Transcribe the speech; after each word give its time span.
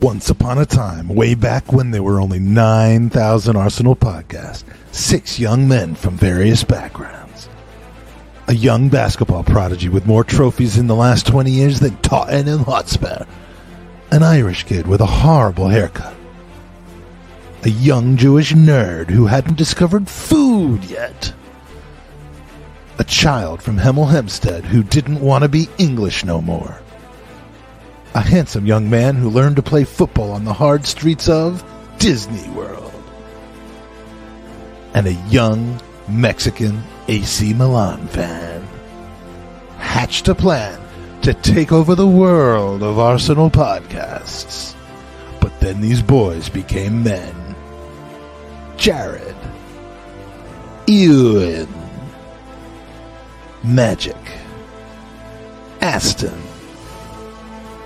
Once 0.00 0.30
upon 0.30 0.58
a 0.58 0.64
time, 0.64 1.08
way 1.08 1.34
back 1.34 1.72
when 1.72 1.90
there 1.90 2.04
were 2.04 2.20
only 2.20 2.38
9,000 2.38 3.56
Arsenal 3.56 3.96
podcasts, 3.96 4.62
six 4.92 5.40
young 5.40 5.66
men 5.66 5.92
from 5.96 6.16
various 6.16 6.62
backgrounds. 6.62 7.48
A 8.46 8.54
young 8.54 8.88
basketball 8.88 9.42
prodigy 9.42 9.88
with 9.88 10.06
more 10.06 10.22
trophies 10.22 10.78
in 10.78 10.86
the 10.86 10.94
last 10.94 11.26
20 11.26 11.50
years 11.50 11.80
than 11.80 11.96
Tottenham 11.96 12.60
Hotspur. 12.60 13.24
An 14.12 14.22
Irish 14.22 14.62
kid 14.62 14.86
with 14.86 15.00
a 15.00 15.06
horrible 15.06 15.66
haircut. 15.66 16.14
A 17.64 17.70
young 17.70 18.16
Jewish 18.16 18.52
nerd 18.52 19.10
who 19.10 19.26
hadn't 19.26 19.58
discovered 19.58 20.08
food 20.08 20.84
yet. 20.84 21.32
A 23.00 23.04
child 23.04 23.64
from 23.64 23.78
Hemel 23.78 24.12
Hempstead 24.12 24.64
who 24.64 24.84
didn't 24.84 25.20
want 25.20 25.42
to 25.42 25.48
be 25.48 25.68
English 25.76 26.24
no 26.24 26.40
more 26.40 26.80
a 28.18 28.20
handsome 28.20 28.66
young 28.66 28.90
man 28.90 29.14
who 29.14 29.30
learned 29.30 29.54
to 29.54 29.62
play 29.62 29.84
football 29.84 30.32
on 30.32 30.44
the 30.44 30.52
hard 30.52 30.84
streets 30.84 31.28
of 31.28 31.62
Disney 32.00 32.50
World, 32.50 32.92
and 34.92 35.06
a 35.06 35.12
young 35.30 35.80
Mexican 36.08 36.82
AC 37.06 37.54
Milan 37.54 38.08
fan 38.08 38.66
hatched 39.76 40.26
a 40.26 40.34
plan 40.34 40.80
to 41.22 41.32
take 41.32 41.70
over 41.70 41.94
the 41.94 42.08
world 42.08 42.82
of 42.82 42.98
Arsenal 42.98 43.50
podcasts. 43.50 44.74
But 45.40 45.60
then 45.60 45.80
these 45.80 46.02
boys 46.02 46.48
became 46.48 47.04
men. 47.04 47.54
Jared, 48.76 49.36
Eoin, 50.88 51.68
Magic, 53.62 54.16
Aston, 55.80 56.47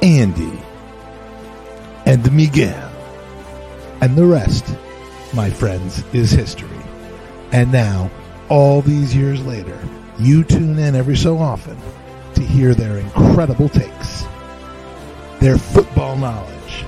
Andy, 0.03 0.59
and 2.07 2.33
Miguel. 2.33 2.91
And 4.01 4.17
the 4.17 4.27
rest, 4.27 4.67
my 5.33 5.49
friends, 5.49 6.03
is 6.13 6.33
history. 6.33 6.69
And 7.53 7.71
now, 7.71 8.11
all 8.49 8.83
these 8.83 9.15
years 9.15 9.45
later, 9.47 9.79
you 10.19 10.43
tune 10.43 10.81
in 10.81 10.97
every 10.97 11.17
so 11.17 11.39
often 11.39 11.79
to 12.35 12.43
hear 12.43 12.75
their 12.75 12.99
incredible 12.99 13.69
takes, 13.69 14.25
their 15.39 15.57
football 15.57 16.17
knowledge, 16.17 16.85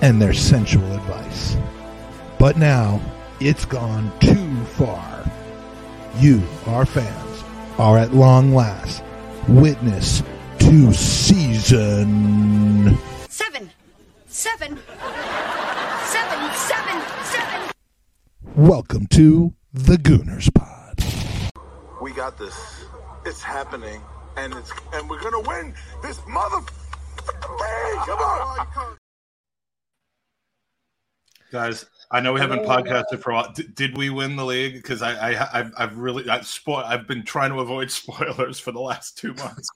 and 0.00 0.20
their 0.20 0.32
sensual 0.32 0.90
advice. 0.94 1.58
But 2.38 2.56
now, 2.56 3.02
it's 3.38 3.66
gone 3.66 4.10
too 4.18 4.64
far. 4.64 5.30
You, 6.16 6.42
our 6.66 6.86
fans, 6.86 7.44
are 7.78 7.98
at 7.98 8.14
long 8.14 8.54
last 8.54 9.04
witness 9.46 10.22
to 10.70 10.92
season 10.92 12.06
Seven. 13.28 13.68
Seven. 14.28 14.78
Seven. 16.04 16.52
Seven. 16.54 17.02
Seven. 17.24 17.70
Welcome 18.54 19.08
to 19.08 19.52
the 19.72 19.96
Gooners 19.96 20.48
Pod. 20.54 21.02
We 22.00 22.12
got 22.12 22.38
this. 22.38 22.84
It's 23.26 23.42
happening, 23.42 24.00
and 24.36 24.54
it's 24.54 24.70
and 24.92 25.10
we're 25.10 25.20
gonna 25.20 25.40
win 25.40 25.74
this 26.04 26.20
mother 26.28 26.58
league. 26.58 28.06
Come 28.06 28.20
on. 28.20 28.96
Guys, 31.50 31.86
I 32.12 32.20
know 32.20 32.32
we 32.32 32.38
haven't 32.38 32.64
podcasted 32.64 33.20
for 33.20 33.32
a 33.32 33.34
while. 33.34 33.52
D- 33.52 33.66
did 33.74 33.96
we 33.96 34.10
win 34.10 34.36
the 34.36 34.44
league? 34.44 34.74
Because 34.74 35.02
I, 35.02 35.32
I, 35.32 35.48
I've, 35.52 35.72
I've 35.76 35.98
really, 35.98 36.30
I 36.30 36.42
spoil. 36.42 36.84
I've 36.86 37.08
been 37.08 37.24
trying 37.24 37.50
to 37.50 37.58
avoid 37.58 37.90
spoilers 37.90 38.60
for 38.60 38.70
the 38.70 38.78
last 38.78 39.18
two 39.18 39.34
months. 39.34 39.68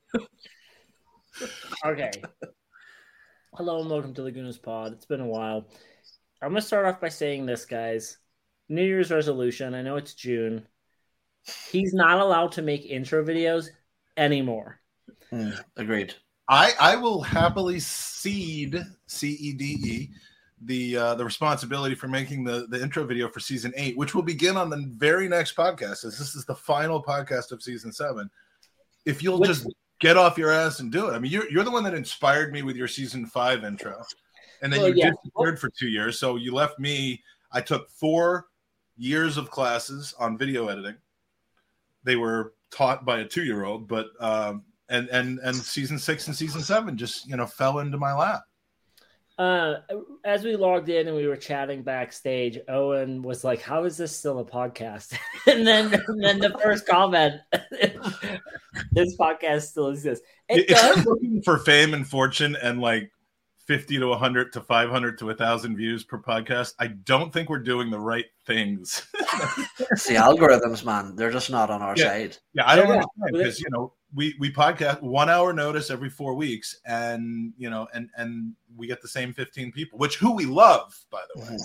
Okay. 1.84 2.10
Hello 3.54 3.80
and 3.80 3.90
welcome 3.90 4.14
to 4.14 4.22
the 4.22 4.30
Gooners 4.32 4.62
Pod. 4.62 4.92
It's 4.92 5.06
been 5.06 5.20
a 5.20 5.26
while. 5.26 5.66
I'm 6.40 6.50
gonna 6.50 6.60
start 6.60 6.86
off 6.86 7.00
by 7.00 7.08
saying 7.08 7.46
this, 7.46 7.64
guys. 7.64 8.18
New 8.68 8.84
Year's 8.84 9.10
resolution. 9.10 9.74
I 9.74 9.82
know 9.82 9.96
it's 9.96 10.14
June. 10.14 10.66
He's 11.70 11.92
not 11.92 12.20
allowed 12.20 12.52
to 12.52 12.62
make 12.62 12.86
intro 12.86 13.24
videos 13.24 13.68
anymore. 14.16 14.80
Agreed. 15.76 16.14
I, 16.48 16.72
I 16.80 16.96
will 16.96 17.20
happily 17.20 17.80
cede 17.80 18.82
C 19.06 19.30
E 19.30 19.52
D 19.54 19.64
E 19.84 20.10
the 20.62 20.96
uh, 20.96 21.14
the 21.16 21.24
responsibility 21.24 21.94
for 21.94 22.08
making 22.08 22.44
the 22.44 22.66
the 22.68 22.80
intro 22.80 23.04
video 23.04 23.28
for 23.28 23.40
season 23.40 23.72
eight, 23.76 23.96
which 23.96 24.14
will 24.14 24.22
begin 24.22 24.56
on 24.56 24.70
the 24.70 24.84
very 24.90 25.28
next 25.28 25.56
podcast. 25.56 26.04
As 26.04 26.18
this 26.18 26.34
is 26.34 26.44
the 26.44 26.54
final 26.54 27.02
podcast 27.02 27.50
of 27.50 27.62
season 27.62 27.92
seven. 27.92 28.30
If 29.04 29.22
you'll 29.22 29.40
Which- 29.40 29.48
just 29.48 29.66
get 30.00 30.16
off 30.16 30.38
your 30.38 30.50
ass 30.50 30.80
and 30.80 30.90
do 30.90 31.08
it. 31.08 31.12
I 31.12 31.18
mean, 31.18 31.32
you're 31.32 31.50
you're 31.50 31.64
the 31.64 31.70
one 31.70 31.84
that 31.84 31.94
inspired 31.94 32.52
me 32.52 32.62
with 32.62 32.76
your 32.76 32.88
season 32.88 33.26
five 33.26 33.64
intro, 33.64 34.02
and 34.62 34.72
then 34.72 34.80
Well, 34.80 34.88
you 34.90 34.94
yeah. 34.96 35.10
disappeared 35.22 35.58
for 35.60 35.70
two 35.70 35.88
years. 35.88 36.18
So 36.18 36.36
you 36.36 36.54
left 36.54 36.78
me. 36.78 37.22
I 37.52 37.60
took 37.60 37.88
four 37.90 38.46
years 38.96 39.36
of 39.36 39.50
classes 39.50 40.14
on 40.18 40.38
video 40.38 40.68
editing. 40.68 40.96
They 42.04 42.16
were 42.16 42.54
taught 42.70 43.04
by 43.04 43.20
a 43.20 43.24
two 43.24 43.44
year 43.44 43.64
old, 43.64 43.88
but 43.88 44.08
um, 44.20 44.64
and 44.88 45.08
and 45.08 45.38
and 45.40 45.56
season 45.56 45.98
six 45.98 46.26
and 46.26 46.36
season 46.36 46.60
seven 46.60 46.96
just 46.96 47.28
you 47.28 47.36
know 47.36 47.46
fell 47.46 47.78
into 47.78 47.98
my 47.98 48.12
lap. 48.12 48.42
Uh, 49.36 49.80
as 50.24 50.44
we 50.44 50.54
logged 50.54 50.88
in 50.88 51.08
and 51.08 51.16
we 51.16 51.26
were 51.26 51.36
chatting 51.36 51.82
backstage, 51.82 52.58
Eoin 52.68 53.20
was 53.22 53.42
like, 53.42 53.60
"How 53.60 53.84
is 53.84 53.96
this 53.96 54.16
still 54.16 54.38
a 54.38 54.44
podcast?" 54.44 55.16
and 55.48 55.66
then, 55.66 55.92
and 56.06 56.22
then 56.22 56.38
the 56.38 56.56
first 56.62 56.86
comment, 56.86 57.40
"This 58.92 59.16
podcast 59.16 59.62
still 59.62 59.88
exists." 59.88 60.24
It 60.48 60.60
if 60.70 60.76
does. 60.76 60.96
you're 61.04 61.14
looking 61.14 61.42
for 61.42 61.58
fame 61.58 61.94
and 61.94 62.06
fortune 62.06 62.56
and 62.62 62.80
like 62.80 63.10
50 63.66 63.98
to 63.98 64.06
100 64.08 64.52
to 64.52 64.60
500 64.60 65.18
to 65.18 65.26
1000 65.26 65.74
views 65.74 66.04
per 66.04 66.18
podcast 66.18 66.74
i 66.78 66.86
don't 66.86 67.32
think 67.32 67.48
we're 67.48 67.58
doing 67.58 67.90
the 67.90 67.98
right 67.98 68.26
things 68.46 69.06
It's 69.90 70.06
the 70.06 70.16
algorithms, 70.16 70.84
man. 70.84 71.16
They're 71.16 71.30
just 71.30 71.48
not 71.50 71.70
on 71.70 71.80
our 71.80 71.94
Yeah. 71.96 72.04
side. 72.08 72.36
yeah 72.52 72.64
i 72.70 72.76
don't 72.76 72.88
Yeah, 72.88 72.96
understand 72.96 73.32
because 73.32 73.60
you 73.60 73.70
know 73.70 73.94
we 74.14 74.34
we 74.38 74.52
podcast 74.52 75.02
one 75.02 75.28
hour 75.28 75.52
notice 75.52 75.90
every 75.90 76.08
four 76.10 76.34
weeks 76.34 76.78
and 76.86 77.52
you 77.56 77.68
know 77.70 77.86
and 77.94 78.08
and 78.16 78.52
we 78.76 78.86
get 78.86 79.02
the 79.02 79.08
same 79.08 79.32
15 79.32 79.72
people 79.72 79.98
which 79.98 80.16
who 80.16 80.32
we 80.34 80.44
love 80.46 80.94
by 81.10 81.20
the 81.34 81.40
way 81.42 81.56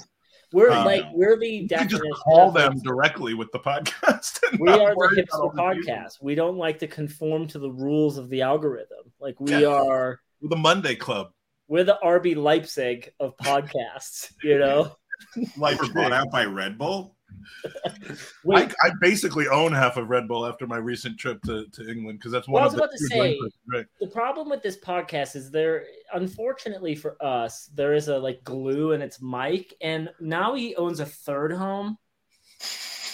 We're 0.52 0.72
Um, 0.72 0.86
like 0.86 1.04
we're 1.14 1.38
the 1.38 1.68
definition. 1.68 2.00
just 2.10 2.22
call 2.24 2.52
them 2.52 2.80
directly 2.80 3.34
with 3.36 3.52
the 3.52 3.60
podcast 3.60 4.40
We 4.60 4.70
are 4.70 4.96
the 4.96 5.16
hipster 5.22 5.54
the 5.56 5.62
podcast. 5.62 6.22
We 6.22 6.34
don't 6.34 6.58
like 6.58 6.80
to 6.80 6.88
conform 6.88 7.48
to 7.50 7.60
the 7.60 7.70
rules 7.70 8.18
of 8.18 8.30
the 8.30 8.42
algorithm. 8.42 9.12
Like 9.20 9.40
we 9.40 9.52
Yeah. 9.52 9.68
are, 9.68 10.20
the 10.42 10.56
monday 10.56 10.96
club 10.96 11.28
we're 11.68 11.84
the 11.84 12.00
RB 12.04 12.36
Leipzig 12.36 13.14
of 13.20 13.38
podcasts. 13.38 14.34
You 14.44 14.58
know. 14.58 14.96
like 15.58 15.80
We're 15.80 15.94
bought 15.94 16.14
out 16.14 16.32
by 16.32 16.46
Red 16.46 16.80
Bull. 16.80 17.16
Wait, 18.44 18.74
I, 18.84 18.88
I 18.88 18.92
basically 19.02 19.48
own 19.48 19.72
half 19.72 19.98
of 19.98 20.10
Red 20.10 20.28
Bull 20.28 20.46
after 20.46 20.66
my 20.68 20.78
recent 20.78 21.18
trip 21.18 21.42
to, 21.44 21.66
to 21.68 21.90
England 21.90 22.20
because 22.20 22.32
that's 22.32 22.48
one 22.48 22.62
Well, 22.62 22.64
I 22.64 22.68
of 22.68 22.74
was 22.74 22.80
the 22.80 22.84
about 22.84 22.92
to 22.92 22.98
say- 23.08 23.38
drinks 23.38 23.56
I 23.56 23.72
drink. 23.72 23.88
the 24.00 24.08
problem 24.08 24.50
with 24.50 24.62
this 24.64 24.78
podcast 24.78 25.36
is 25.36 25.52
there 25.52 25.86
unfortunately 26.14 26.96
for 26.96 27.16
us 27.24 27.70
there 27.76 27.94
is 27.94 28.08
a 28.08 28.18
like 28.18 28.44
glue 28.44 28.94
in 28.94 29.02
its 29.02 29.22
mic 29.22 29.74
and 29.82 30.10
now 30.20 30.54
he 30.54 30.76
owns 30.76 31.00
a 31.00 31.06
third 31.06 31.52
home 31.54 31.98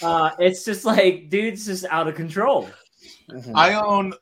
uh 0.02 0.30
it's 0.38 0.64
just 0.64 0.84
like 0.84 1.28
dude's 1.28 1.66
just 1.66 1.84
out 1.86 2.08
of 2.08 2.14
control 2.14 2.68
Mhm. 3.30 3.52
I 3.54 3.74
own 3.74 4.12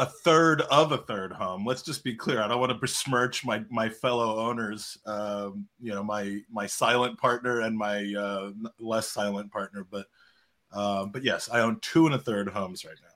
a 0.00 0.06
third 0.06 0.62
of 0.62 0.92
a 0.92 0.96
third 0.98 1.30
home. 1.30 1.66
Let's 1.66 1.82
just 1.82 2.02
be 2.02 2.14
clear. 2.14 2.40
I 2.40 2.48
don't 2.48 2.58
want 2.58 2.72
to 2.72 2.78
besmirch 2.78 3.44
my 3.44 3.62
my 3.68 3.90
fellow 3.90 4.38
owners. 4.38 4.96
Um, 5.04 5.68
you 5.78 5.92
know, 5.92 6.02
my 6.02 6.40
my 6.50 6.66
silent 6.66 7.18
partner 7.18 7.60
and 7.60 7.76
my 7.76 8.12
uh, 8.18 8.50
less 8.78 9.08
silent 9.08 9.52
partner. 9.52 9.86
But 9.90 10.06
uh, 10.72 11.04
but 11.04 11.22
yes, 11.22 11.50
I 11.52 11.60
own 11.60 11.78
two 11.82 12.06
and 12.06 12.14
a 12.14 12.18
third 12.18 12.48
homes 12.48 12.82
right 12.84 12.94
now. 13.02 13.08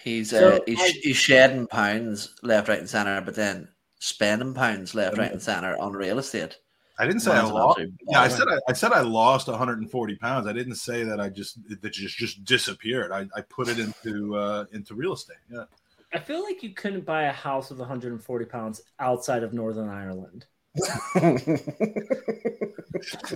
He's 0.00 0.30
So, 0.30 0.56
uh, 0.56 0.58
he's, 0.64 0.78
I- 0.80 1.00
he's 1.02 1.16
shedding 1.16 1.66
pounds 1.66 2.36
left, 2.42 2.68
right, 2.68 2.78
and 2.78 2.88
center, 2.88 3.20
but 3.20 3.34
then 3.34 3.66
spending 3.98 4.54
pounds 4.54 4.94
left, 4.94 5.18
right, 5.18 5.32
and 5.32 5.42
center 5.42 5.76
on 5.78 5.92
real 5.92 6.20
estate. 6.20 6.56
I 7.00 7.06
didn't 7.06 7.20
say 7.22 7.32
I 7.32 7.42
Mine's 7.42 7.52
lost. 7.52 7.78
absolute 7.80 8.00
Yeah, 8.08 8.20
I 8.20 8.28
said 8.28 8.46
I, 8.48 8.58
I 8.68 8.72
said 8.74 8.92
I 8.92 9.00
lost 9.00 9.48
140 9.48 10.16
pounds. 10.16 10.46
I 10.46 10.52
didn't 10.52 10.76
say 10.76 11.02
that 11.02 11.20
I 11.20 11.28
just 11.30 11.58
that 11.82 11.92
just 11.92 12.16
just 12.16 12.44
disappeared. 12.44 13.10
I, 13.10 13.26
I 13.34 13.40
put 13.40 13.66
it 13.68 13.80
into 13.80 14.36
uh, 14.36 14.66
into 14.72 14.94
real 14.94 15.14
estate. 15.14 15.36
Yeah. 15.50 15.64
I 16.12 16.18
feel 16.18 16.42
like 16.42 16.62
you 16.62 16.74
couldn't 16.74 17.04
buy 17.04 17.24
a 17.24 17.32
house 17.32 17.70
with 17.70 17.78
140 17.78 18.44
pounds 18.46 18.80
outside 18.98 19.42
of 19.42 19.52
northern 19.52 19.88
ireland. 19.88 20.46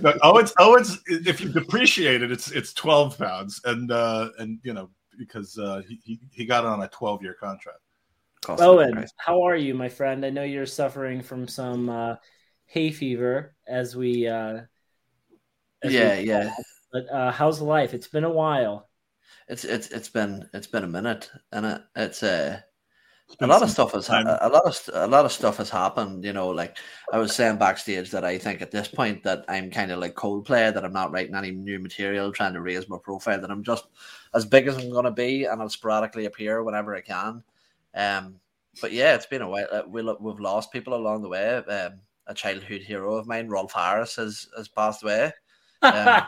No, 0.01 0.13
oh, 0.21 0.37
it's 0.39 0.53
oh, 0.59 0.83
if 1.07 1.39
you 1.39 1.49
depreciate 1.49 2.21
it, 2.21 2.31
it's 2.31 2.51
it's 2.51 2.73
12 2.73 3.17
pounds, 3.17 3.61
and 3.65 3.91
uh, 3.91 4.29
and 4.39 4.59
you 4.63 4.73
know 4.73 4.89
because 5.17 5.57
uh, 5.57 5.81
he, 5.87 5.99
he 6.03 6.19
he 6.31 6.45
got 6.45 6.65
it 6.65 6.67
on 6.67 6.83
a 6.83 6.87
12 6.89 7.21
year 7.21 7.33
contract. 7.33 7.79
Cost 8.41 8.61
Eoin 8.61 9.07
how 9.17 9.43
are 9.43 9.55
you 9.55 9.73
my 9.73 9.89
friend? 9.89 10.25
I 10.25 10.31
know 10.31 10.43
you're 10.43 10.65
suffering 10.65 11.21
from 11.21 11.47
some 11.47 11.89
uh 11.89 12.15
hay 12.65 12.91
fever 12.91 13.55
as 13.67 13.95
we 13.95 14.27
uh 14.27 14.61
as 15.81 15.91
we- 15.91 15.93
Yeah, 15.93 16.19
yeah. 16.19 16.53
but 16.91 17.09
uh 17.09 17.31
how's 17.31 17.61
life? 17.61 17.93
It's 17.93 18.07
been 18.07 18.25
a 18.25 18.29
while 18.29 18.89
It's 19.47 19.65
it's 19.65 19.87
it's 19.89 20.09
been 20.09 20.49
it's 20.53 20.67
been 20.67 20.83
a 20.83 20.87
minute, 20.87 21.29
and 21.51 21.65
it 21.65 21.81
it's 21.95 22.23
uh 22.23 22.61
a 23.39 23.47
lot 23.47 23.63
of 23.63 23.69
stuff 23.69 23.93
has 23.93 24.07
ha- 24.07 24.37
a 24.41 24.49
lot 24.49 24.65
of 24.65 24.89
a 24.93 25.07
lot 25.07 25.25
of 25.25 25.31
stuff 25.31 25.57
has 25.57 25.69
happened. 25.69 26.23
You 26.23 26.33
know, 26.33 26.49
like 26.49 26.77
I 27.11 27.17
was 27.17 27.35
saying 27.35 27.57
backstage 27.57 28.11
that 28.11 28.23
I 28.23 28.37
think 28.37 28.61
at 28.61 28.71
this 28.71 28.87
point 28.87 29.23
that 29.23 29.45
I'm 29.47 29.71
kind 29.71 29.91
of 29.91 29.99
like 29.99 30.15
Coldplay 30.15 30.73
that 30.73 30.85
I'm 30.85 30.93
not 30.93 31.11
writing 31.11 31.35
any 31.35 31.51
new 31.51 31.79
material, 31.79 32.31
trying 32.31 32.53
to 32.53 32.61
raise 32.61 32.87
my 32.89 32.97
profile. 33.01 33.39
That 33.41 33.51
I'm 33.51 33.63
just 33.63 33.85
as 34.33 34.45
big 34.45 34.67
as 34.67 34.77
I'm 34.77 34.91
going 34.91 35.05
to 35.05 35.11
be, 35.11 35.45
and 35.45 35.61
I'll 35.61 35.69
sporadically 35.69 36.25
appear 36.25 36.63
whenever 36.63 36.95
I 36.95 37.01
can. 37.01 37.43
Um, 37.95 38.39
but 38.81 38.91
yeah, 38.91 39.15
it's 39.15 39.25
been 39.25 39.41
a 39.41 39.49
while. 39.49 39.67
Uh, 39.71 39.83
we'll, 39.87 40.17
we've 40.19 40.39
lost 40.39 40.71
people 40.71 40.93
along 40.93 41.21
the 41.21 41.29
way. 41.29 41.55
Um, 41.55 41.99
a 42.27 42.33
childhood 42.33 42.81
hero 42.81 43.15
of 43.15 43.27
mine, 43.27 43.49
Rolf 43.49 43.73
Harris, 43.73 44.15
has 44.15 44.47
has 44.57 44.67
passed 44.67 45.03
away. 45.03 45.31
Um, 45.83 46.23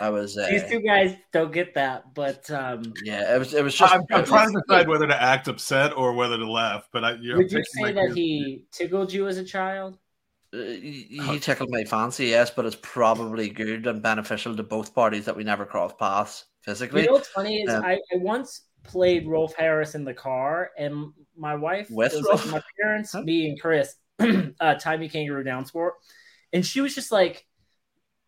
I 0.00 0.10
was 0.10 0.36
uh, 0.38 0.48
These 0.50 0.68
two 0.70 0.80
guys 0.80 1.14
don't 1.32 1.52
get 1.52 1.74
that, 1.74 2.14
but 2.14 2.50
um, 2.50 2.94
yeah, 3.04 3.34
it 3.34 3.38
was 3.38 3.54
it 3.54 3.62
was 3.62 3.74
just 3.74 3.92
I'm, 3.92 4.02
I'm 4.10 4.24
trying 4.24 4.52
to 4.52 4.62
decide 4.66 4.88
whether 4.88 5.06
to 5.06 5.22
act 5.22 5.48
upset 5.48 5.96
or 5.96 6.14
whether 6.14 6.38
to 6.38 6.50
laugh. 6.50 6.88
But 6.92 7.04
I, 7.04 7.12
you're 7.20 7.36
would 7.36 7.52
you 7.52 7.58
taking 7.58 7.82
my 7.82 7.88
say 7.88 7.94
that 7.94 8.14
cue. 8.14 8.14
he 8.14 8.64
tickled 8.72 9.12
you 9.12 9.28
as 9.28 9.38
a 9.38 9.44
child? 9.44 9.98
Uh, 10.54 10.58
he 10.58 11.20
he 11.22 11.38
tickled 11.38 11.70
my 11.70 11.84
fancy, 11.84 12.26
yes, 12.26 12.50
but 12.50 12.64
it's 12.64 12.78
probably 12.80 13.48
good 13.48 13.86
and 13.86 14.02
beneficial 14.02 14.56
to 14.56 14.62
both 14.62 14.94
parties 14.94 15.24
that 15.26 15.36
we 15.36 15.44
never 15.44 15.66
cross 15.66 15.92
paths 15.98 16.46
physically. 16.62 17.02
You 17.02 17.08
know 17.08 17.14
what's 17.14 17.28
funny 17.28 17.62
is 17.62 17.72
Um, 17.72 17.84
I, 17.84 17.94
I 17.94 18.16
once 18.16 18.62
played 18.82 19.26
Rolf 19.26 19.54
Harris 19.54 19.94
in 19.94 20.04
the 20.04 20.14
car, 20.14 20.70
and 20.78 21.12
my 21.36 21.54
wife 21.54 21.88
With 21.90 22.14
was 22.14 22.24
like 22.24 22.52
my 22.52 22.62
parents, 22.80 23.12
Huh? 23.12 23.22
me 23.22 23.48
and 23.50 23.60
Chris, 23.60 23.94
uh, 24.18 24.74
Tie 24.74 24.96
Me 24.96 25.08
Kangaroo 25.08 25.44
Down 25.44 25.66
Sport, 25.66 25.94
and 26.52 26.64
she 26.64 26.80
was 26.80 26.94
just 26.94 27.12
like, 27.12 27.44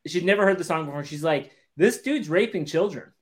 she'd 0.08 0.24
never 0.24 0.44
heard 0.44 0.58
the 0.58 0.64
song 0.64 0.86
before. 0.86 1.04
She's 1.04 1.24
like, 1.24 1.50
"This 1.76 2.00
dude's 2.02 2.28
raping 2.28 2.64
children," 2.64 3.12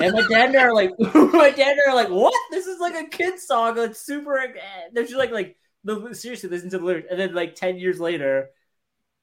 and 0.00 0.12
my 0.12 0.22
dad 0.28 0.50
and 0.50 0.56
I 0.58 0.62
are 0.64 0.74
like, 0.74 0.90
my 0.98 1.50
dad 1.50 1.72
and 1.72 1.80
I 1.86 1.90
are 1.90 1.94
like, 1.94 2.10
"What? 2.10 2.34
This 2.50 2.66
is 2.66 2.80
like 2.80 2.94
a 2.94 3.08
kid's 3.08 3.46
song. 3.46 3.78
It's 3.78 4.00
super." 4.00 4.38
eh." 4.38 4.52
They're 4.92 5.04
just 5.04 5.16
like, 5.16 5.30
like, 5.30 5.56
the, 5.84 6.14
seriously, 6.14 6.48
listen 6.48 6.70
to 6.70 6.78
the 6.78 6.84
lyrics, 6.84 7.08
and 7.10 7.18
then 7.18 7.34
like 7.34 7.54
ten 7.54 7.76
years 7.76 8.00
later. 8.00 8.50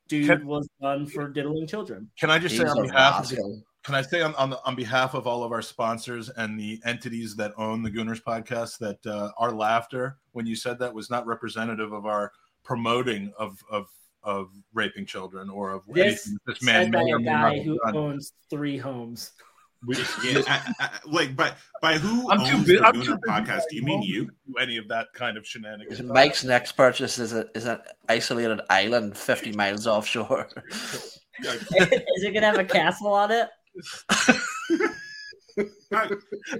Dude 0.07 0.25
Can- 0.25 0.47
was 0.47 0.67
done 0.81 1.05
for 1.05 1.29
diddling 1.29 1.67
children. 1.67 2.09
Can 2.19 2.31
I 2.31 2.39
just 2.39 2.57
say 2.57 2.63
on 2.63 2.81
behalf 2.81 3.21
of 3.21 3.29
the, 3.29 3.35
rascal. 3.35 3.63
can 3.83 3.93
I 3.93 4.01
say 4.01 4.21
on 4.23 4.33
on, 4.35 4.49
the, 4.49 4.59
on 4.65 4.73
behalf 4.73 5.13
of 5.13 5.27
all 5.27 5.43
of 5.43 5.51
our 5.51 5.61
sponsors 5.61 6.29
and 6.29 6.59
the 6.59 6.81
entities 6.83 7.35
that 7.35 7.53
own 7.57 7.83
the 7.83 7.91
Gooners 7.91 8.19
podcast 8.19 8.79
that 8.79 9.05
uh, 9.05 9.29
our 9.37 9.51
laughter 9.51 10.17
when 10.31 10.47
you 10.47 10.55
said 10.55 10.79
that 10.79 10.95
was 10.95 11.11
not 11.11 11.27
representative 11.27 11.93
of 11.93 12.07
our 12.07 12.31
promoting 12.63 13.31
of 13.37 13.63
of 13.69 13.85
of 14.23 14.49
raping 14.73 15.05
children 15.05 15.49
or 15.49 15.71
of 15.71 15.83
This 15.87 16.27
anything 16.27 16.37
this 16.45 16.61
man 16.61 16.83
Said 16.85 16.91
by 16.91 17.03
may 17.03 17.11
or 17.11 17.15
a 17.15 17.19
may 17.19 17.25
guy 17.25 17.59
who 17.61 17.79
done. 17.85 17.95
owns 17.97 18.33
three 18.49 18.77
homes. 18.77 19.31
We- 19.87 19.95
Yeah, 20.25 20.41
I, 20.47 20.73
I, 20.81 20.89
like, 21.05 21.35
by 21.37 21.53
by 21.81 21.97
who 21.97 22.29
I'm 22.29 22.41
owns 22.41 22.49
too 22.49 22.77
the. 22.79 22.85
I'm 22.85 22.93
too 22.95 22.99
busy 22.99 23.13
podcast? 23.27 23.61
Do 23.69 23.77
you 23.77 23.83
mean 23.83 24.01
you? 24.01 24.25
do 24.25 24.57
any 24.59 24.75
of 24.75 24.89
that 24.89 25.07
kind 25.13 25.37
of 25.37 25.47
shenanigans? 25.47 26.01
Mike's 26.03 26.43
next 26.43 26.73
purchase 26.73 27.17
is 27.17 27.31
a 27.33 27.45
is 27.55 27.63
an 27.65 27.79
isolated 28.09 28.59
island 28.69 29.15
fifty 29.17 29.53
miles 29.53 29.87
offshore. 29.87 30.49
Is 31.41 32.23
it 32.23 32.33
gonna 32.33 32.47
have 32.47 32.57
a 32.59 32.65
castle 32.65 33.13
on 33.13 33.31
it? 33.31 33.47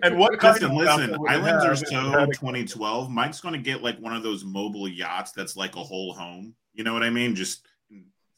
And 0.04 0.18
what 0.18 0.40
kind 0.40 0.54
Listen, 0.56 0.72
of 0.72 0.78
listen. 0.78 1.00
castle 1.10 1.20
would 1.20 1.32
it 1.32 1.34
Islands 1.36 1.66
are 1.66 1.76
so 1.76 1.86
2012. 1.86 3.10
Mike's 3.10 3.40
going 3.40 3.54
to 3.54 3.60
get 3.60 3.82
like 3.84 3.98
one 4.00 4.16
of 4.16 4.24
those 4.24 4.44
mobile 4.44 4.88
yachts 4.88 5.32
that's 5.32 5.56
like 5.56 5.76
a 5.76 5.84
whole 5.84 6.14
home. 6.14 6.54
You 6.80 6.86
know 6.86 6.94
what 6.94 7.04
I 7.04 7.10
mean? 7.10 7.36
Just 7.36 7.68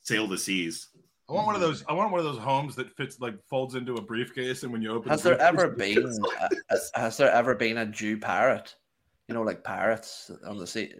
sail 0.01 0.25
the 0.25 0.35
seas. 0.35 0.87
I 1.29 1.33
want 1.33 1.45
one 1.45 1.53
of 1.53 1.61
those. 1.61 1.85
I 1.87 1.93
want 1.93 2.09
one 2.11 2.17
of 2.19 2.25
those 2.25 2.39
homes 2.39 2.75
that 2.75 2.89
fits 2.97 3.19
like 3.19 3.35
folds 3.47 3.75
into 3.75 3.93
a 3.97 4.01
briefcase, 4.01 4.63
and 4.63 4.71
when 4.73 4.81
you 4.81 4.89
open, 4.91 5.11
Has 5.11 5.21
the 5.21 5.29
there 5.29 5.39
ever 5.41 5.67
been 5.67 5.99
a, 6.39 6.49
a- 6.75 6.99
has 6.99 7.17
there 7.17 7.29
ever 7.29 7.53
been 7.53 7.77
a 7.77 7.85
Jew 7.85 8.17
parrot? 8.17 8.73
You 9.27 9.35
know, 9.35 9.43
like 9.43 9.63
parrots 9.63 10.31
on 10.47 10.57
the 10.57 10.65
sea. 10.65 10.91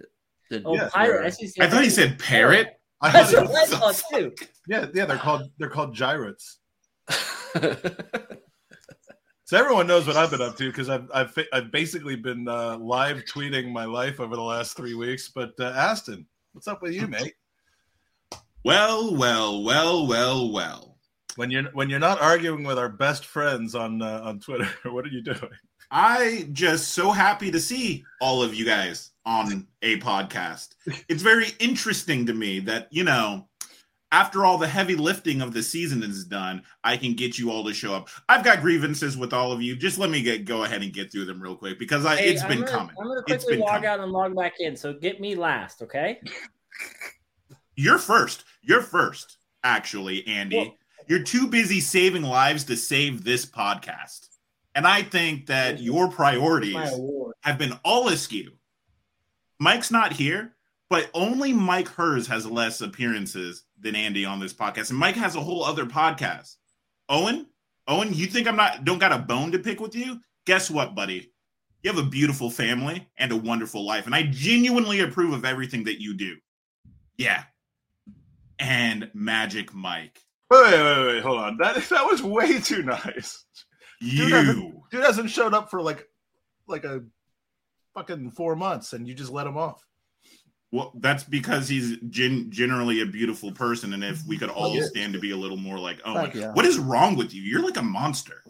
Did- 0.51 0.61
Oh, 0.67 0.75
Yeah. 0.75 0.89
pirate! 0.93 1.35
I, 1.59 1.65
I 1.65 1.67
thought 1.67 1.83
he 1.83 1.89
said 1.89 2.19
parrot. 2.19 2.79
I 3.01 3.11
That's 3.11 3.33
what 3.33 3.49
I 3.49 3.65
thought 3.65 4.01
too. 4.13 4.35
yeah, 4.67 4.85
yeah. 4.93 5.05
They're 5.05 5.17
called 5.17 5.49
they're 5.57 5.67
called 5.71 5.95
gyrots. 5.95 6.57
So 9.45 9.57
everyone 9.57 9.85
knows 9.85 10.07
what 10.07 10.15
I've 10.15 10.31
been 10.31 10.41
up 10.41 10.55
to 10.59 10.67
because 10.69 10.87
I've, 10.89 11.09
I've 11.13 11.37
I've 11.51 11.71
basically 11.73 12.15
been 12.15 12.47
uh, 12.47 12.77
live 12.77 13.25
tweeting 13.25 13.73
my 13.73 13.83
life 13.83 14.21
over 14.21 14.37
the 14.37 14.41
last 14.41 14.77
three 14.77 14.93
weeks. 14.93 15.27
But 15.27 15.51
uh, 15.59 15.73
Aston, 15.75 16.25
what's 16.53 16.67
up 16.67 16.81
with 16.81 16.93
you, 16.93 17.07
mate? 17.07 17.33
Well, 18.63 19.15
well, 19.15 19.63
well, 19.63 20.07
well, 20.07 20.51
well. 20.51 20.97
When 21.35 21.49
you're 21.49 21.63
when 21.71 21.89
you're 21.89 21.99
not 21.99 22.21
arguing 22.21 22.63
with 22.63 22.77
our 22.77 22.89
best 22.89 23.25
friends 23.25 23.73
on 23.73 24.01
uh, 24.01 24.21
on 24.23 24.39
Twitter, 24.39 24.69
what 24.91 25.05
are 25.05 25.09
you 25.09 25.21
doing? 25.21 25.39
I 25.89 26.47
just 26.53 26.89
so 26.89 27.11
happy 27.11 27.51
to 27.51 27.59
see 27.59 28.05
all 28.21 28.41
of 28.41 28.53
you 28.53 28.65
guys 28.65 29.11
on 29.25 29.67
a 29.81 29.99
podcast. 29.99 30.69
It's 31.09 31.21
very 31.21 31.47
interesting 31.59 32.25
to 32.27 32.33
me 32.33 32.59
that, 32.61 32.87
you 32.91 33.03
know, 33.03 33.47
after 34.11 34.45
all 34.45 34.57
the 34.57 34.67
heavy 34.67 34.95
lifting 34.95 35.41
of 35.41 35.53
the 35.53 35.63
season 35.63 36.03
is 36.03 36.25
done, 36.25 36.63
I 36.83 36.97
can 36.97 37.13
get 37.13 37.37
you 37.39 37.49
all 37.51 37.63
to 37.65 37.73
show 37.73 37.93
up. 37.95 38.09
I've 38.27 38.43
got 38.43 38.61
grievances 38.61 39.15
with 39.17 39.31
all 39.33 39.51
of 39.51 39.61
you. 39.61 39.75
Just 39.75 39.97
let 39.99 40.09
me 40.09 40.21
get 40.21 40.45
go 40.45 40.63
ahead 40.63 40.81
and 40.83 40.91
get 40.91 41.11
through 41.11 41.25
them 41.25 41.41
real 41.41 41.55
quick 41.55 41.79
because 41.79 42.05
I, 42.05 42.15
Hey, 42.17 42.29
it's 42.33 42.41
I'm 42.41 42.49
been 42.49 42.59
gonna, 42.59 42.71
coming. 42.71 42.95
I'm 42.99 43.07
gonna 43.07 43.21
It's 43.27 43.45
quickly 43.45 43.53
been 43.57 43.59
log 43.61 43.71
coming. 43.75 43.89
out 43.89 43.99
and 44.01 44.11
log 44.11 44.35
back 44.35 44.53
in. 44.59 44.75
So 44.75 44.93
get 44.93 45.21
me 45.21 45.35
last, 45.35 45.81
okay? 45.81 46.19
You're 47.75 47.97
first. 47.97 48.43
You're 48.61 48.81
first, 48.81 49.37
actually, 49.63 50.27
Andy. 50.27 50.57
Well- 50.57 50.75
You're 51.07 51.23
too 51.23 51.47
busy 51.47 51.79
saving 51.79 52.23
lives 52.23 52.65
to 52.65 52.77
save 52.77 53.23
this 53.23 53.45
podcast. 53.45 54.27
And 54.75 54.87
I 54.87 55.01
think 55.01 55.47
that 55.47 55.81
your 55.81 56.09
priorities 56.09 56.75
have 57.41 57.57
been 57.57 57.73
all 57.83 58.07
askew. 58.07 58.51
Mike's 59.59 59.91
not 59.91 60.13
here, 60.13 60.55
but 60.91 61.09
only 61.13 61.53
Mike 61.53 61.87
Hers 61.87 62.27
has 62.27 62.45
less 62.45 62.81
appearances 62.81 63.63
than 63.79 63.95
Andy 63.95 64.25
on 64.25 64.41
this 64.41 64.53
podcast. 64.53 64.89
And 64.89 64.99
Mike 64.99 65.15
has 65.15 65.37
a 65.37 65.41
whole 65.41 65.63
other 65.63 65.85
podcast. 65.85 66.57
Eoin, 67.09 67.45
Eoin, 67.87 68.13
you 68.13 68.27
think 68.27 68.45
I'm 68.45 68.57
not 68.57 68.83
don't 68.83 68.99
got 68.99 69.13
a 69.13 69.17
bone 69.17 69.53
to 69.53 69.59
pick 69.59 69.79
with 69.79 69.95
you? 69.95 70.19
Guess 70.45 70.69
what, 70.69 70.93
buddy? 70.93 71.31
You 71.81 71.93
have 71.93 72.05
a 72.05 72.09
beautiful 72.09 72.51
family 72.51 73.09
and 73.17 73.31
a 73.31 73.37
wonderful 73.37 73.85
life. 73.85 74.05
And 74.05 74.13
I 74.13 74.23
genuinely 74.23 74.99
approve 74.99 75.33
of 75.33 75.45
everything 75.45 75.85
that 75.85 76.01
you 76.01 76.13
do. 76.13 76.35
Yeah. 77.17 77.45
And 78.59 79.09
Magic 79.13 79.73
Mike. 79.73 80.19
Wait, 80.49 80.61
wait, 80.61 80.73
wait, 80.73 81.05
wait, 81.07 81.23
hold 81.23 81.37
on. 81.37 81.57
That 81.57 81.77
that 81.89 82.05
was 82.05 82.21
way 82.21 82.59
too 82.59 82.83
nice. 82.83 83.45
You. 84.01 84.83
Dude 84.91 85.03
hasn't 85.03 85.29
showed 85.29 85.53
up 85.53 85.71
for 85.71 85.81
like 85.81 86.05
like 86.67 86.83
a 86.83 87.01
fucking 87.93 88.31
four 88.31 88.57
months, 88.57 88.91
and 88.91 89.07
you 89.07 89.13
just 89.13 89.31
let 89.31 89.47
him 89.47 89.55
off. 89.55 89.85
Well, 90.71 90.93
that's 90.95 91.23
because 91.23 91.67
he's 91.67 91.97
gen- 92.09 92.49
generally 92.49 93.01
a 93.01 93.05
beautiful 93.05 93.51
person, 93.51 93.93
and 93.93 94.03
if 94.03 94.25
we 94.25 94.37
could 94.37 94.49
all 94.49 94.73
yeah. 94.73 94.83
stand 94.83 95.13
to 95.13 95.19
be 95.19 95.31
a 95.31 95.37
little 95.37 95.57
more 95.57 95.77
like 95.77 95.99
oh, 96.05 96.13
Fuck 96.13 96.35
yeah. 96.35 96.53
what 96.53 96.65
is 96.65 96.79
wrong 96.79 97.17
with 97.17 97.33
you? 97.33 97.41
You're 97.41 97.63
like 97.63 97.77
a 97.77 97.81
monster. 97.81 98.43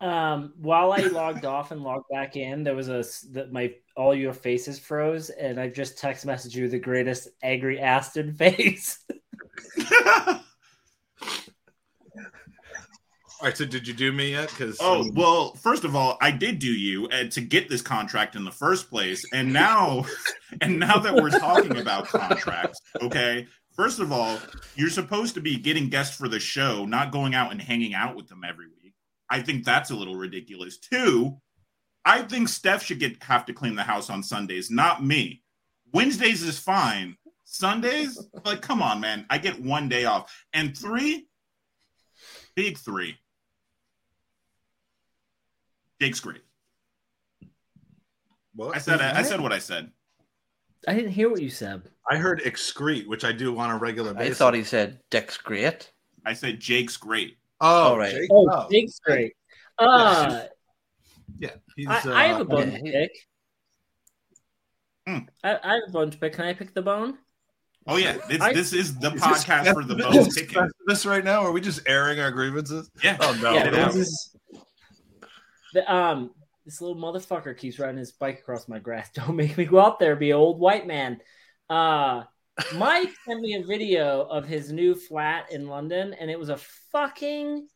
Um, 0.00 0.52
while 0.56 0.92
I 0.92 0.98
logged 0.98 1.44
off 1.44 1.70
and 1.70 1.82
logged 1.82 2.06
back 2.10 2.36
in, 2.36 2.62
there 2.62 2.76
was 2.76 2.88
a 2.88 3.04
that 3.32 3.52
my 3.52 3.74
all 3.96 4.14
your 4.14 4.32
faces 4.32 4.78
froze, 4.78 5.30
and 5.30 5.58
I 5.58 5.68
just 5.68 5.98
text 5.98 6.24
messaged 6.24 6.54
you 6.54 6.68
the 6.68 6.78
greatest 6.78 7.28
angry 7.42 7.80
Aston 7.80 8.34
face. 8.36 9.04
All 13.44 13.48
right, 13.48 13.58
so 13.58 13.66
did 13.66 13.86
you 13.86 13.92
do 13.92 14.10
me 14.10 14.30
yet? 14.30 14.48
Because 14.48 14.78
oh 14.80 15.06
well, 15.12 15.52
first 15.56 15.84
of 15.84 15.94
all, 15.94 16.16
I 16.22 16.30
did 16.30 16.58
do 16.58 16.72
you 16.72 17.06
uh, 17.08 17.24
to 17.24 17.42
get 17.42 17.68
this 17.68 17.82
contract 17.82 18.36
in 18.36 18.44
the 18.44 18.50
first 18.50 18.88
place, 18.88 19.22
and 19.34 19.52
now, 19.52 20.06
and 20.62 20.78
now 20.78 20.96
that 20.96 21.14
we're 21.14 21.28
talking 21.28 21.76
about 21.76 22.08
contracts, 22.08 22.80
okay. 23.02 23.46
First 23.74 24.00
of 24.00 24.12
all, 24.12 24.38
you're 24.76 24.88
supposed 24.88 25.34
to 25.34 25.42
be 25.42 25.58
getting 25.58 25.90
guests 25.90 26.16
for 26.16 26.26
the 26.26 26.40
show, 26.40 26.86
not 26.86 27.12
going 27.12 27.34
out 27.34 27.52
and 27.52 27.60
hanging 27.60 27.92
out 27.92 28.16
with 28.16 28.28
them 28.28 28.44
every 28.48 28.68
week. 28.82 28.94
I 29.28 29.42
think 29.42 29.66
that's 29.66 29.90
a 29.90 29.94
little 29.94 30.16
ridiculous. 30.16 30.78
Two, 30.78 31.36
I 32.02 32.22
think 32.22 32.48
Steph 32.48 32.82
should 32.82 32.98
get 32.98 33.22
have 33.24 33.44
to 33.44 33.52
clean 33.52 33.74
the 33.74 33.82
house 33.82 34.08
on 34.08 34.22
Sundays, 34.22 34.70
not 34.70 35.04
me. 35.04 35.42
Wednesdays 35.92 36.42
is 36.42 36.58
fine. 36.58 37.18
Sundays, 37.44 38.18
like, 38.42 38.62
come 38.62 38.80
on, 38.80 39.02
man. 39.02 39.26
I 39.28 39.36
get 39.36 39.60
one 39.60 39.90
day 39.90 40.06
off. 40.06 40.34
And 40.54 40.74
three, 40.74 41.28
big 42.56 42.78
three. 42.78 43.18
Jake's 46.00 46.20
great. 46.20 46.42
what? 48.54 48.74
I 48.74 48.78
said 48.78 49.00
I, 49.00 49.18
I 49.18 49.22
said 49.22 49.40
what 49.40 49.52
I 49.52 49.58
said. 49.58 49.90
I 50.86 50.94
didn't 50.94 51.12
hear 51.12 51.30
what 51.30 51.40
you 51.40 51.50
said. 51.50 51.82
I 52.10 52.16
heard 52.16 52.42
excrete, 52.42 53.06
which 53.06 53.24
I 53.24 53.32
do 53.32 53.56
on 53.58 53.70
a 53.70 53.78
regular 53.78 54.14
I 54.16 54.30
thought 54.30 54.54
he 54.54 54.64
said 54.64 55.00
Dick's 55.10 55.38
great. 55.38 55.90
I 56.26 56.34
said 56.34 56.60
Jake's 56.60 56.96
great. 56.96 57.38
Oh, 57.60 57.66
All 57.92 57.98
right. 57.98 58.12
Jake- 58.12 58.28
Oh, 58.30 58.48
oh, 58.50 58.68
Jake's 58.70 58.98
great. 59.00 59.32
Uh, 59.78 60.42
yeah. 61.38 61.50
He's, 61.76 61.88
I, 61.88 61.98
uh, 62.00 62.12
I 62.12 62.24
have 62.24 62.40
a 62.40 62.44
bone 62.44 62.70
yeah, 62.70 62.78
to 62.78 62.84
pick. 62.84 63.10
Hmm. 65.06 65.18
I, 65.42 65.58
I 65.62 65.74
have 65.74 65.82
a 65.88 65.92
bone 65.92 66.10
to 66.10 66.18
pick. 66.18 66.34
Can 66.34 66.44
I 66.44 66.52
pick 66.52 66.74
the 66.74 66.82
bone? 66.82 67.18
Oh 67.86 67.96
yeah, 67.96 68.16
this, 68.28 68.40
I- 68.40 68.52
this 68.52 68.72
is 68.72 68.96
the 68.98 69.08
Is 69.12 69.20
this 69.22 69.44
podcast 69.44 69.72
for 69.74 69.84
the 69.84 69.94
Festivus- 69.96 70.12
bone 70.12 70.16
is 70.26 70.34
picking. 70.34 70.68
Festivus 70.88 71.06
right 71.10 71.24
now? 71.24 71.40
Are 71.42 71.52
we 71.52 71.60
just 71.60 71.80
airing 71.86 72.20
our 72.20 72.30
grievances? 72.30 72.90
Yeah. 73.02 73.16
Oh 73.20 73.38
no! 73.42 73.52
yeah, 73.54 73.68
it 73.68 73.70
this 73.72 73.96
is. 73.96 74.36
The, 75.74 75.92
um 75.92 76.30
This 76.64 76.80
little 76.80 76.96
motherfucker 76.96 77.56
keeps 77.56 77.78
riding 77.78 77.98
his 77.98 78.12
bike 78.12 78.38
across 78.38 78.68
my 78.68 78.78
grass. 78.78 79.10
Don't 79.14 79.36
make 79.36 79.58
me 79.58 79.66
go 79.66 79.78
out 79.78 79.98
there, 79.98 80.16
be 80.16 80.32
old 80.32 80.58
white 80.58 80.86
man. 80.86 81.20
Uh, 81.68 82.22
Mike 82.74 83.10
sent 83.26 83.40
me 83.40 83.54
a 83.54 83.66
video 83.66 84.22
of 84.22 84.46
his 84.46 84.72
new 84.72 84.94
flat 84.94 85.52
in 85.52 85.66
London, 85.66 86.14
and 86.14 86.30
it 86.30 86.38
was 86.38 86.48
a 86.48 86.56
fucking. 86.92 87.68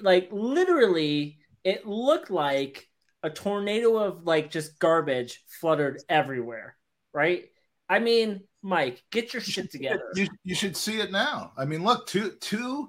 Like 0.00 0.28
literally, 0.30 1.38
it 1.64 1.86
looked 1.86 2.30
like 2.30 2.88
a 3.22 3.30
tornado 3.30 3.96
of 3.98 4.24
like 4.24 4.50
just 4.50 4.78
garbage 4.78 5.42
fluttered 5.60 6.00
everywhere. 6.08 6.76
Right? 7.12 7.46
I 7.88 7.98
mean, 7.98 8.42
Mike, 8.62 9.02
get 9.10 9.32
your 9.32 9.42
shit 9.42 9.70
together. 9.70 10.02
You, 10.14 10.28
you 10.44 10.54
should 10.54 10.76
see 10.76 11.00
it 11.00 11.10
now. 11.10 11.52
I 11.56 11.64
mean, 11.64 11.84
look, 11.84 12.06
two 12.06 12.32
two 12.40 12.88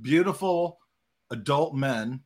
beautiful 0.00 0.78
adult 1.30 1.74
men, 1.74 2.20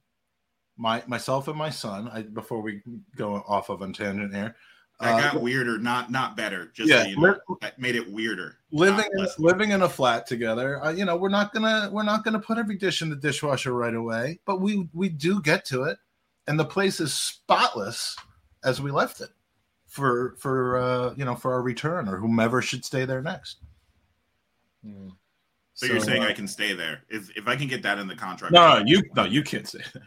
my 0.80 1.02
myself 1.06 1.46
and 1.46 1.56
my 1.56 1.70
son. 1.70 2.08
I, 2.08 2.22
before 2.22 2.62
we 2.62 2.80
go 3.14 3.34
off 3.46 3.68
of 3.68 3.82
a 3.82 3.92
tangent 3.92 4.34
here, 4.34 4.56
That 4.98 5.14
uh, 5.14 5.32
got 5.32 5.42
weirder, 5.42 5.78
not 5.78 6.10
not 6.10 6.36
better. 6.36 6.70
Just 6.74 6.88
Yeah, 6.88 7.02
so 7.02 7.08
you 7.08 7.20
know, 7.20 7.36
that 7.60 7.78
made 7.78 7.96
it 7.96 8.10
weirder. 8.10 8.56
living 8.72 9.04
in, 9.18 9.26
living 9.38 9.70
in 9.72 9.82
a 9.82 9.88
flat 9.88 10.26
together. 10.26 10.82
Uh, 10.82 10.90
you 10.90 11.04
know, 11.04 11.16
we're 11.16 11.28
not 11.28 11.52
gonna 11.52 11.90
we're 11.92 12.02
not 12.02 12.24
gonna 12.24 12.40
put 12.40 12.56
every 12.56 12.76
dish 12.76 13.02
in 13.02 13.10
the 13.10 13.16
dishwasher 13.16 13.74
right 13.74 13.94
away, 13.94 14.40
but 14.46 14.60
we 14.60 14.88
we 14.94 15.10
do 15.10 15.42
get 15.42 15.66
to 15.66 15.84
it, 15.84 15.98
and 16.48 16.58
the 16.58 16.64
place 16.64 16.98
is 16.98 17.12
spotless 17.12 18.16
as 18.64 18.80
we 18.80 18.90
left 18.90 19.20
it 19.20 19.30
for 19.86 20.34
for 20.38 20.78
uh, 20.78 21.14
you 21.14 21.26
know 21.26 21.34
for 21.34 21.52
our 21.52 21.62
return 21.62 22.08
or 22.08 22.16
whomever 22.16 22.62
should 22.62 22.84
stay 22.86 23.04
there 23.04 23.22
next. 23.22 23.58
So, 25.74 25.86
you're 25.86 26.00
saying 26.00 26.22
uh, 26.22 26.26
I 26.26 26.32
can 26.32 26.48
stay 26.48 26.72
there 26.72 27.02
if 27.08 27.34
if 27.36 27.48
I 27.48 27.56
can 27.56 27.66
get 27.66 27.82
that 27.82 27.98
in 27.98 28.06
the 28.06 28.16
contract? 28.16 28.52
No, 28.52 28.78
no, 28.78 28.84
you 28.86 29.02
no, 29.14 29.24
you 29.24 29.42
can't 29.42 29.68
say 29.68 29.80
that. 29.92 30.02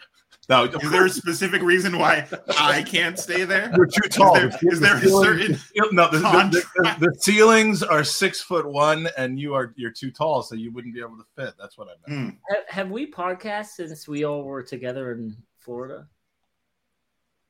No, 0.50 0.66
Is 0.66 0.92
there 0.92 1.06
a 1.06 1.10
specific 1.10 1.62
reason 1.62 1.98
why 1.98 2.28
I 2.60 2.82
can't 2.84 3.18
stay 3.18 3.46
there? 3.46 3.72
You're 3.78 3.86
too 3.88 4.10
tall. 4.10 4.36
Is 4.36 4.52
there, 4.60 4.68
is 4.72 4.80
there 4.82 4.96
a 4.98 5.00
The 5.00 5.08
ceiling- 5.08 5.56
certain 5.56 5.96
no, 5.96 6.12
the, 6.12 6.18
the, 6.20 6.64
the, 6.76 6.96
the 7.10 7.16
ceilings 7.22 7.82
are 7.82 8.04
six 8.04 8.42
foot 8.42 8.68
one, 8.70 9.08
and 9.18 9.40
you 9.40 9.54
are 9.54 9.74
you're 9.78 9.92
too 9.92 10.12
tall, 10.12 10.44
so 10.44 10.56
you 10.56 10.72
wouldn't 10.74 10.94
be 10.94 11.00
able 11.00 11.16
to 11.18 11.26
fit. 11.36 11.54
That's 11.58 11.78
what 11.78 11.88
I 11.88 12.10
meant. 12.12 12.22
Hmm. 12.22 12.54
Have, 12.56 12.68
have 12.68 12.92
we 12.92 13.10
podcast 13.10 13.68
since 13.68 14.06
we 14.08 14.26
all 14.26 14.44
were 14.44 14.62
together 14.64 15.14
in 15.14 15.36
Florida? 15.60 16.08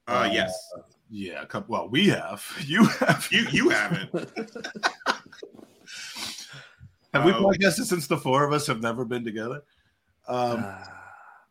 Uh, 0.08 0.30
yes, 0.32 0.54
Yeah, 1.10 1.42
a 1.42 1.46
couple, 1.48 1.74
well, 1.74 1.90
we 1.90 2.10
have. 2.10 2.46
You 2.66 2.86
have. 2.86 3.28
you 3.32 3.48
you 3.52 3.70
haven't. 3.70 4.10
Have 7.14 7.26
we 7.26 7.32
Oh. 7.32 7.44
podcasted 7.44 7.86
since 7.86 8.08
the 8.08 8.18
four 8.18 8.44
of 8.44 8.52
us 8.54 8.66
have 8.68 8.82
never 8.82 9.06
been 9.06 9.24
together? 9.24 9.62
Um, 10.28 10.66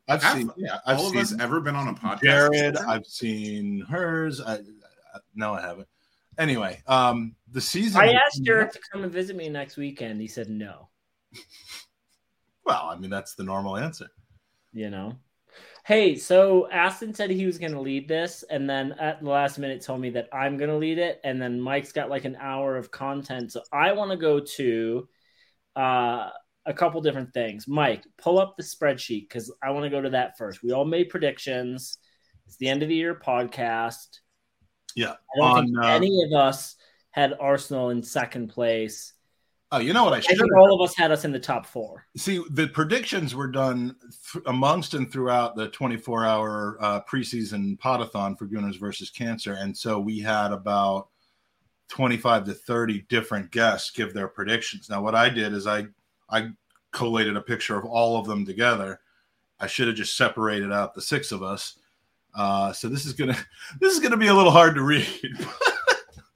I've 0.08 0.22
Have 0.22 0.36
seen. 0.36 0.50
Yeah, 0.56 0.78
I've 0.86 0.98
All 0.98 1.08
of 1.08 1.16
us 1.16 1.34
ever 1.38 1.60
been 1.60 1.76
on 1.76 1.88
a 1.88 1.94
podcast? 1.94 2.22
Jared. 2.22 2.76
I've 2.76 3.06
seen 3.06 3.80
hers. 3.88 4.40
I, 4.40 4.54
I 4.54 4.58
no, 5.34 5.54
I 5.54 5.60
haven't. 5.60 5.88
Anyway, 6.38 6.82
um, 6.86 7.36
the 7.50 7.60
season. 7.60 8.00
I 8.00 8.12
asked 8.12 8.42
Jared 8.42 8.72
to 8.72 8.80
come 8.90 9.04
and 9.04 9.12
visit 9.12 9.36
me 9.36 9.48
next 9.48 9.76
weekend. 9.76 10.20
He 10.20 10.28
said 10.28 10.48
no. 10.48 10.88
Well, 12.64 12.90
I 12.90 12.96
mean, 12.96 13.10
that's 13.10 13.34
the 13.34 13.42
normal 13.42 13.76
answer. 13.76 14.06
You 14.72 14.90
know. 14.90 15.16
Hey, 15.84 16.14
so 16.14 16.70
Aston 16.70 17.12
said 17.12 17.28
he 17.30 17.44
was 17.44 17.58
going 17.58 17.72
to 17.72 17.80
lead 17.80 18.06
this, 18.06 18.44
and 18.48 18.70
then 18.70 18.92
at 18.92 19.20
the 19.20 19.28
last 19.28 19.58
minute 19.58 19.82
told 19.82 20.00
me 20.00 20.10
that 20.10 20.28
I'm 20.32 20.56
going 20.56 20.70
to 20.70 20.76
lead 20.76 20.98
it, 20.98 21.20
and 21.24 21.42
then 21.42 21.60
Mike's 21.60 21.90
got 21.90 22.08
like 22.08 22.24
an 22.24 22.36
hour 22.40 22.76
of 22.76 22.92
content. 22.92 23.50
So 23.50 23.62
I 23.72 23.92
want 23.92 24.12
to 24.12 24.16
go 24.16 24.38
to 24.38 25.08
uh, 25.74 26.30
a 26.66 26.72
couple 26.72 27.00
different 27.00 27.32
things. 27.34 27.66
Mike, 27.66 28.04
pull 28.18 28.38
up 28.38 28.56
the 28.56 28.62
spreadsheet 28.62 29.28
because 29.28 29.52
I 29.62 29.70
want 29.70 29.84
to 29.84 29.90
go 29.90 30.00
to 30.00 30.10
that 30.10 30.38
first. 30.38 30.62
We 30.62 30.72
all 30.72 30.84
made 30.84 31.08
predictions. 31.08 31.98
It's 32.46 32.56
the 32.56 32.68
end 32.68 32.82
of 32.82 32.88
the 32.88 32.94
year 32.94 33.14
podcast. 33.14 34.20
Yeah. 34.94 35.12
I 35.12 35.38
don't 35.38 35.64
think 35.66 35.78
uh, 35.78 35.88
any 35.88 36.22
of 36.24 36.32
us 36.32 36.76
had 37.10 37.34
Arsenal 37.40 37.90
in 37.90 38.02
second 38.02 38.48
place. 38.48 39.14
Oh, 39.70 39.78
you 39.78 39.94
know 39.94 40.04
what 40.04 40.12
I 40.12 40.16
I 40.16 40.20
should 40.20 40.38
think 40.38 40.54
all 40.54 40.74
of 40.74 40.86
us 40.86 40.94
had 40.94 41.10
us 41.10 41.24
in 41.24 41.32
the 41.32 41.40
top 41.40 41.64
four. 41.64 42.06
see. 42.14 42.44
The 42.50 42.68
predictions 42.68 43.34
were 43.34 43.46
done 43.46 43.96
th- 44.32 44.44
amongst 44.46 44.92
and 44.92 45.10
throughout 45.10 45.56
the 45.56 45.68
24 45.68 46.26
hour 46.26 46.76
uh, 46.78 47.00
preseason 47.10 47.78
podathon 47.78 48.36
for 48.36 48.44
Gunners 48.44 48.76
versus 48.76 49.08
Cancer, 49.08 49.54
and 49.54 49.74
so 49.74 49.98
we 49.98 50.20
had 50.20 50.52
about 50.52 51.08
25 51.88 52.44
to 52.44 52.52
30 52.52 53.06
different 53.08 53.50
guests 53.50 53.90
give 53.90 54.12
their 54.12 54.28
predictions. 54.28 54.90
Now, 54.90 55.00
what 55.00 55.14
I 55.14 55.30
did 55.30 55.54
is 55.54 55.66
I 55.66 55.86
I 56.32 56.50
collated 56.90 57.36
a 57.36 57.42
picture 57.42 57.76
of 57.76 57.84
all 57.84 58.18
of 58.18 58.26
them 58.26 58.44
together. 58.44 59.00
I 59.60 59.66
should 59.66 59.86
have 59.86 59.96
just 59.96 60.16
separated 60.16 60.72
out 60.72 60.94
the 60.94 61.02
six 61.02 61.30
of 61.30 61.42
us. 61.42 61.78
Uh, 62.34 62.72
so 62.72 62.88
this 62.88 63.04
is 63.04 63.12
gonna 63.12 63.36
this 63.80 63.92
is 63.92 64.00
gonna 64.00 64.16
be 64.16 64.28
a 64.28 64.34
little 64.34 64.50
hard 64.50 64.74
to 64.74 64.82
read, 64.82 65.46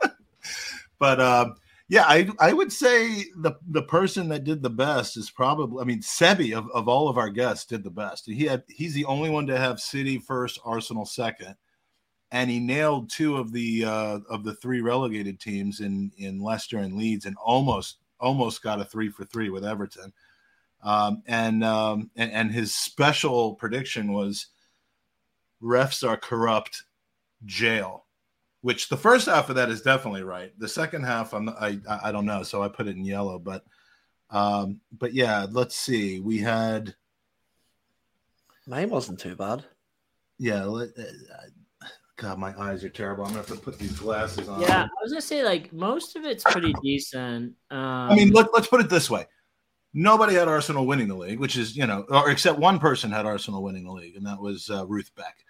but 0.99 1.21
uh, 1.21 1.55
yeah, 1.88 2.05
I 2.07 2.29
I 2.38 2.53
would 2.53 2.73
say 2.73 3.25
the 3.37 3.53
the 3.71 3.83
person 3.83 4.29
that 4.29 4.45
did 4.45 4.62
the 4.62 4.71
best 4.71 5.17
is 5.17 5.31
probably 5.31 5.81
I 5.81 5.85
mean 5.85 6.00
Sebi 6.00 6.57
of, 6.57 6.69
of 6.73 6.88
all 6.88 7.09
of 7.09 7.17
our 7.17 7.31
guests 7.31 7.65
did 7.65 7.83
the 7.83 7.91
best. 7.91 8.26
He 8.26 8.45
had 8.45 8.65
he's 8.69 8.93
the 8.93 9.07
only 9.07 9.31
one 9.31 9.47
to 9.47 9.57
have 9.57 9.81
City 9.81 10.19
first, 10.19 10.61
Arsenal 10.65 11.07
second, 11.07 11.55
and 12.31 12.50
he 12.50 12.61
nailed 12.61 13.09
two 13.09 13.37
of 13.37 13.53
the 13.53 13.85
uh, 13.85 14.19
of 14.29 14.45
the 14.45 14.55
three 14.55 14.83
relegated 14.83 15.41
teams 15.41 15.81
in 15.81 16.12
in 16.19 16.41
Leicester 16.41 16.79
and 16.79 16.95
Leeds, 16.95 17.25
and 17.25 17.37
almost 17.43 17.99
almost 18.20 18.62
got 18.62 18.80
a 18.80 18.85
three 18.85 19.08
for 19.08 19.25
three 19.25 19.50
with 19.50 19.64
Everton. 19.64 20.12
Um, 20.82 21.23
and, 21.26 21.64
um, 21.64 22.11
and 22.16 22.30
and 22.32 22.52
his 22.52 22.75
special 22.75 23.54
prediction 23.54 24.12
was 24.12 24.46
refs 25.62 26.06
are 26.06 26.16
corrupt, 26.16 26.82
jail. 27.44 28.04
Which 28.62 28.88
the 28.88 28.96
first 28.96 29.26
half 29.26 29.49
of 29.49 29.56
that 29.56 29.68
is 29.70 29.82
definitely 29.82 30.23
right. 30.23 30.52
The 30.58 30.68
second 30.68 31.04
half, 31.04 31.32
I'm 31.35 31.49
I 31.49 31.78
I 32.02 32.11
don't 32.11 32.26
know, 32.26 32.42
so 32.42 32.62
I 32.62 32.68
put 32.68 32.88
it 32.88 32.96
in 32.96 33.04
yellow. 33.04 33.38
But 33.38 33.64
um, 34.30 34.80
but 34.96 35.14
yeah, 35.14 35.46
let's 35.50 35.76
see. 35.76 36.20
We 36.20 36.38
had 36.38 36.94
Mine 38.66 38.90
wasn't 38.90 39.20
too 39.20 39.37
bad. 39.37 39.64
yeah. 40.38 40.64
God, 42.16 42.38
my 42.38 42.58
eyes 42.58 42.82
are 42.82 42.88
terrible. 42.88 43.25
I'm 43.25 43.30
gonna 43.30 43.46
have 43.46 43.54
to 43.54 43.62
put 43.62 43.78
these 43.78 43.99
glasses 43.99 44.49
on. 44.49 44.61
Yeah, 44.61 44.85
I 44.85 45.02
was 45.02 45.12
gonna 45.12 45.20
say 45.20 45.44
like 45.44 45.73
most 45.73 46.16
of 46.16 46.25
it's 46.25 46.44
pretty 46.44 46.75
decent. 46.82 47.54
Um, 47.70 47.78
I 47.78 48.14
mean, 48.14 48.30
let, 48.30 48.52
let's 48.54 48.66
put 48.68 48.80
it 48.80 48.88
this 48.88 49.11
way: 49.11 49.26
nobody 49.92 50.35
had 50.35 50.49
Arsenal 50.49 50.87
winning 50.87 51.08
the 51.08 51.14
league, 51.14 51.38
which 51.38 51.58
is 51.58 51.76
you 51.76 51.87
know, 51.87 52.06
or 52.08 52.30
except 52.30 52.58
one 52.58 52.78
person 52.78 53.11
had 53.11 53.26
Arsenal 53.26 53.62
winning 53.62 53.85
the 53.85 53.92
league, 53.92 54.16
and 54.16 54.26
that 54.26 54.40
was 54.40 54.70
uh, 54.70 54.87
Ruth 54.87 55.11
Beck. 55.14 55.44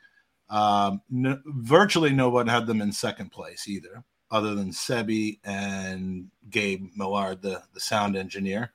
Um, 0.51 1.03
n- 1.13 1.43
virtually 1.47 2.13
no 2.13 2.31
one 2.31 2.49
had 2.49 2.67
them 2.67 2.81
in 2.81 2.91
second 2.91 3.31
place 3.31 3.69
either, 3.69 4.03
other 4.33 4.57
than 4.57 4.71
Sebi 4.71 5.39
and 5.45 6.31
Gabe 6.51 6.91
Millard, 6.97 7.43
the 7.43 7.63
the 7.75 7.81
sound 7.81 8.17
engineer, 8.17 8.73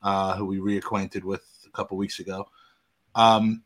uh, 0.00 0.36
who 0.36 0.46
we 0.46 0.58
reacquainted 0.58 1.24
with 1.24 1.44
a 1.66 1.70
couple 1.70 1.96
weeks 1.96 2.20
ago. 2.20 2.46
Um, 3.16 3.64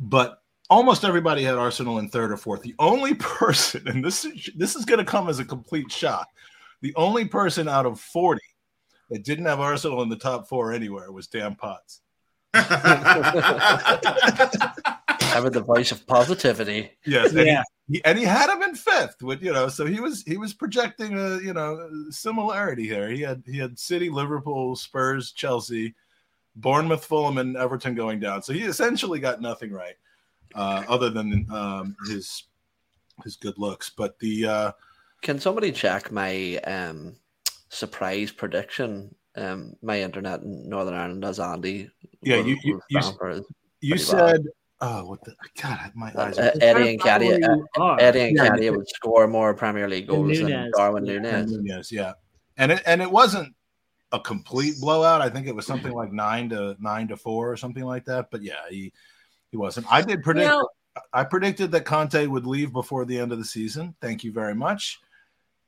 but 0.00 0.42
almost 0.70 1.04
everybody 1.04 1.42
had 1.42 1.56
Arsenal 1.56 1.98
in 1.98 2.08
third 2.08 2.32
or 2.32 2.36
fourth. 2.36 2.62
The 2.62 2.74
only 2.78 3.14
person, 3.18 3.86
and 3.88 4.04
this 4.04 4.24
is 4.24 4.50
this 4.56 4.76
is 4.76 4.84
going 4.84 4.98
to 4.98 5.04
come 5.04 5.28
as 5.28 5.38
a 5.38 5.44
complete 5.44 5.90
shock, 5.90 6.28
the 6.82 6.94
only 6.96 7.24
person 7.26 7.68
out 7.68 7.86
of 7.86 8.00
forty 8.00 8.40
that 9.10 9.24
didn't 9.24 9.46
have 9.46 9.60
Arsenal 9.60 10.02
in 10.02 10.08
the 10.08 10.16
top 10.16 10.48
four 10.48 10.72
anywhere 10.72 11.12
was 11.12 11.26
Dan 11.28 11.54
Potts. 11.54 12.00
Having 15.20 15.52
the 15.52 15.62
voice 15.64 15.92
of 15.92 16.06
positivity. 16.06 16.90
Yes, 17.04 17.32
and, 17.32 17.46
Yeah. 17.46 17.62
he, 17.88 18.02
and 18.04 18.18
he 18.18 18.24
had 18.24 18.48
him 18.50 18.62
in 18.62 18.74
fifth. 18.74 19.22
With 19.22 19.42
you 19.42 19.52
know, 19.52 19.68
so 19.68 19.84
he 19.86 20.00
was 20.00 20.22
he 20.22 20.38
was 20.38 20.54
projecting 20.54 21.18
a 21.18 21.38
you 21.38 21.52
know 21.52 21.88
similarity 22.10 22.84
here. 22.86 23.10
He 23.10 23.20
had 23.20 23.42
he 23.46 23.58
had 23.58 23.78
City, 23.78 24.08
Liverpool, 24.08 24.74
Spurs, 24.76 25.32
Chelsea, 25.32 25.94
Bournemouth, 26.56 27.04
Fulham, 27.04 27.38
and 27.38 27.56
Everton 27.56 27.94
going 27.94 28.18
down. 28.20 28.42
So 28.42 28.52
he 28.54 28.62
essentially 28.62 29.20
got 29.20 29.40
nothing 29.42 29.70
right, 29.72 29.94
uh, 30.56 30.84
other 30.88 31.10
than 31.10 31.46
um, 31.52 31.96
his 32.08 32.44
his 33.24 33.36
good 33.36 33.58
looks. 33.58 33.90
But 33.90 34.18
the 34.18 34.46
uh, 34.46 34.72
Can 35.22 35.38
somebody 35.38 35.72
check 35.72 36.10
my 36.10 36.56
um, 36.64 37.16
surprise 37.68 38.30
prediction? 38.32 39.14
Um, 39.36 39.74
my 39.82 40.00
internet 40.00 40.40
in 40.42 40.68
Northern 40.68 40.94
Ireland 40.94 41.22
has 41.24 41.38
Andy. 41.38 41.90
Yeah, 42.22 42.36
you- 42.36 42.58
you- 42.64 42.80
you- 42.88 43.02
stand 43.02 43.18
for 43.18 43.30
it. 43.30 43.44
you 43.82 43.90
Pretty 43.90 44.04
said, 44.04 44.40
"Oh, 44.80 45.04
what 45.04 45.22
the 45.24 45.34
God, 45.62 45.92
my 45.94 46.10
eyes." 46.16 46.38
Uh, 46.38 46.52
Are, 46.54 46.62
Eddie 46.62 46.96
Nketiah, 46.96 47.20
Where 47.40 47.50
uh, 47.52 47.56
you 47.56 47.66
are. 47.76 48.00
Eddie 48.00 48.20
and 48.28 48.36
Yeah. 48.36 48.48
Caddy 48.48 48.70
would 48.70 48.88
score 48.88 49.26
more 49.28 49.52
Premier 49.54 49.88
League 49.88 50.08
And 50.08 50.24
goals 50.24 50.38
than 50.38 50.48
Nunez. 50.48 50.72
Darwin 50.74 51.04
Yeah. 51.04 51.44
Nunez. 51.44 51.92
Yeah, 51.92 52.12
and 52.56 52.72
it 52.72 52.82
and 52.86 53.02
it 53.02 53.10
wasn't 53.10 53.54
a 54.12 54.20
complete 54.20 54.80
blowout. 54.80 55.20
I 55.20 55.28
think 55.28 55.46
it 55.46 55.54
was 55.54 55.66
something 55.66 55.92
like 55.92 56.12
nine 56.12 56.48
to 56.50 56.74
nine 56.80 57.08
to 57.08 57.16
four 57.18 57.52
or 57.52 57.56
something 57.58 57.84
like 57.84 58.06
that. 58.06 58.30
But 58.30 58.42
yeah, 58.42 58.64
he 58.70 58.90
he 59.56 59.60
wasn't. 59.60 59.86
I 59.90 60.02
did 60.02 60.22
predict. 60.22 60.44
You 60.44 60.50
know, 60.50 60.68
I 61.12 61.24
predicted 61.24 61.70
that 61.72 61.84
Conte 61.84 62.26
would 62.26 62.46
leave 62.46 62.72
before 62.72 63.04
the 63.04 63.18
end 63.18 63.32
of 63.32 63.38
the 63.38 63.44
season. 63.44 63.94
Thank 64.00 64.22
you 64.24 64.32
very 64.32 64.54
much, 64.54 65.00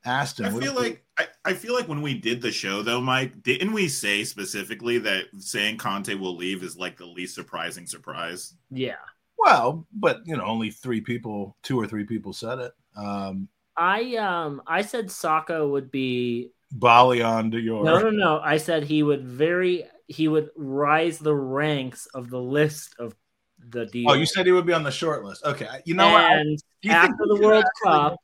Aston. 0.04 0.46
I 0.46 0.52
what- 0.52 0.62
feel 0.62 0.74
like 0.74 1.04
I, 1.18 1.26
I 1.44 1.54
feel 1.54 1.74
like 1.74 1.88
when 1.88 2.02
we 2.02 2.14
did 2.14 2.40
the 2.42 2.52
show 2.52 2.82
though, 2.82 3.00
Mike, 3.00 3.42
didn't 3.42 3.72
we 3.72 3.88
say 3.88 4.24
specifically 4.24 4.98
that 4.98 5.24
saying 5.38 5.78
Conte 5.78 6.14
will 6.14 6.36
leave 6.36 6.62
is 6.62 6.76
like 6.76 6.96
the 6.98 7.06
least 7.06 7.34
surprising 7.34 7.86
surprise? 7.86 8.54
yeah, 8.70 8.96
Well, 9.38 9.86
but 9.92 10.20
you 10.26 10.36
know, 10.36 10.44
only 10.44 10.70
three 10.70 11.00
people, 11.00 11.56
two 11.62 11.80
or 11.80 11.86
three 11.86 12.04
people 12.04 12.32
said 12.32 12.58
it. 12.58 12.72
Um, 12.96 13.48
I 13.76 14.16
um 14.16 14.60
I 14.66 14.82
said 14.82 15.10
Saka 15.10 15.66
would 15.66 15.90
be 15.90 16.50
Balion 16.76 17.50
to 17.52 17.58
your 17.58 17.84
no 17.84 17.98
no 17.98 18.10
no. 18.10 18.40
I 18.40 18.56
said 18.58 18.82
he 18.84 19.02
would 19.02 19.24
very 19.24 19.84
he 20.06 20.26
would 20.26 20.50
rise 20.56 21.18
the 21.18 21.34
ranks 21.34 22.06
of 22.14 22.30
the 22.30 22.40
list 22.40 22.94
of 22.98 23.14
the 23.58 23.86
deal. 23.86 24.10
Oh, 24.10 24.14
you 24.14 24.26
said 24.26 24.46
he 24.46 24.52
would 24.52 24.66
be 24.66 24.72
on 24.72 24.82
the 24.82 24.90
short 24.90 25.24
list. 25.24 25.44
Okay, 25.44 25.68
you 25.84 25.94
know 25.94 26.10
what? 26.12 26.32
and 26.32 26.58
you 26.82 26.90
after 26.90 27.24
the 27.26 27.36
World 27.40 27.64
actually- 27.64 27.98
Cup, 27.98 28.16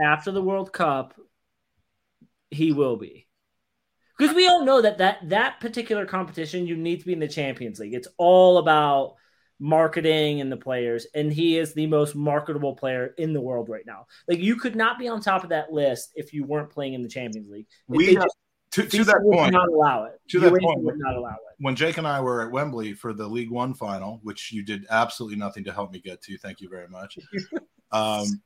after 0.00 0.30
the 0.30 0.42
World 0.42 0.72
Cup, 0.72 1.14
he 2.50 2.72
will 2.72 2.96
be. 2.96 3.26
Because 4.18 4.36
we 4.36 4.46
all 4.46 4.64
know 4.64 4.80
that, 4.82 4.98
that 4.98 5.28
that 5.30 5.60
particular 5.60 6.06
competition, 6.06 6.66
you 6.66 6.76
need 6.76 7.00
to 7.00 7.06
be 7.06 7.12
in 7.12 7.18
the 7.18 7.28
Champions 7.28 7.80
League. 7.80 7.94
It's 7.94 8.08
all 8.18 8.58
about 8.58 9.14
marketing 9.58 10.40
and 10.40 10.50
the 10.50 10.56
players, 10.56 11.06
and 11.14 11.32
he 11.32 11.56
is 11.58 11.72
the 11.72 11.86
most 11.86 12.14
marketable 12.14 12.74
player 12.76 13.14
in 13.18 13.32
the 13.32 13.40
world 13.40 13.68
right 13.68 13.86
now. 13.86 14.06
Like 14.28 14.38
you 14.38 14.56
could 14.56 14.76
not 14.76 14.98
be 14.98 15.08
on 15.08 15.20
top 15.20 15.44
of 15.44 15.50
that 15.50 15.72
list 15.72 16.12
if 16.14 16.32
you 16.32 16.44
weren't 16.44 16.70
playing 16.70 16.94
in 16.94 17.02
the 17.02 17.08
Champions 17.08 17.48
League. 17.50 17.66
We 17.88 18.14
have- 18.14 18.24
just- 18.24 18.36
to, 18.72 18.86
to 18.86 19.04
that 19.04 19.20
would 19.22 19.36
point, 19.36 19.52
not 19.52 19.68
allow 19.68 20.04
it. 20.04 20.20
to 20.28 20.40
that 20.40 20.50
point, 20.50 20.80
would 20.80 20.98
not 20.98 21.14
allow 21.16 21.30
it. 21.34 21.56
when 21.58 21.76
Jake 21.76 21.98
and 21.98 22.06
I 22.06 22.20
were 22.20 22.42
at 22.42 22.50
Wembley 22.50 22.92
for 22.94 23.12
the 23.12 23.26
League 23.26 23.50
One 23.50 23.74
final, 23.74 24.20
which 24.22 24.50
you 24.52 24.62
did 24.62 24.86
absolutely 24.90 25.36
nothing 25.38 25.64
to 25.64 25.72
help 25.72 25.92
me 25.92 26.00
get 26.00 26.22
to, 26.22 26.38
thank 26.38 26.60
you 26.60 26.68
very 26.68 26.88
much. 26.88 27.18
Um, 27.94 28.40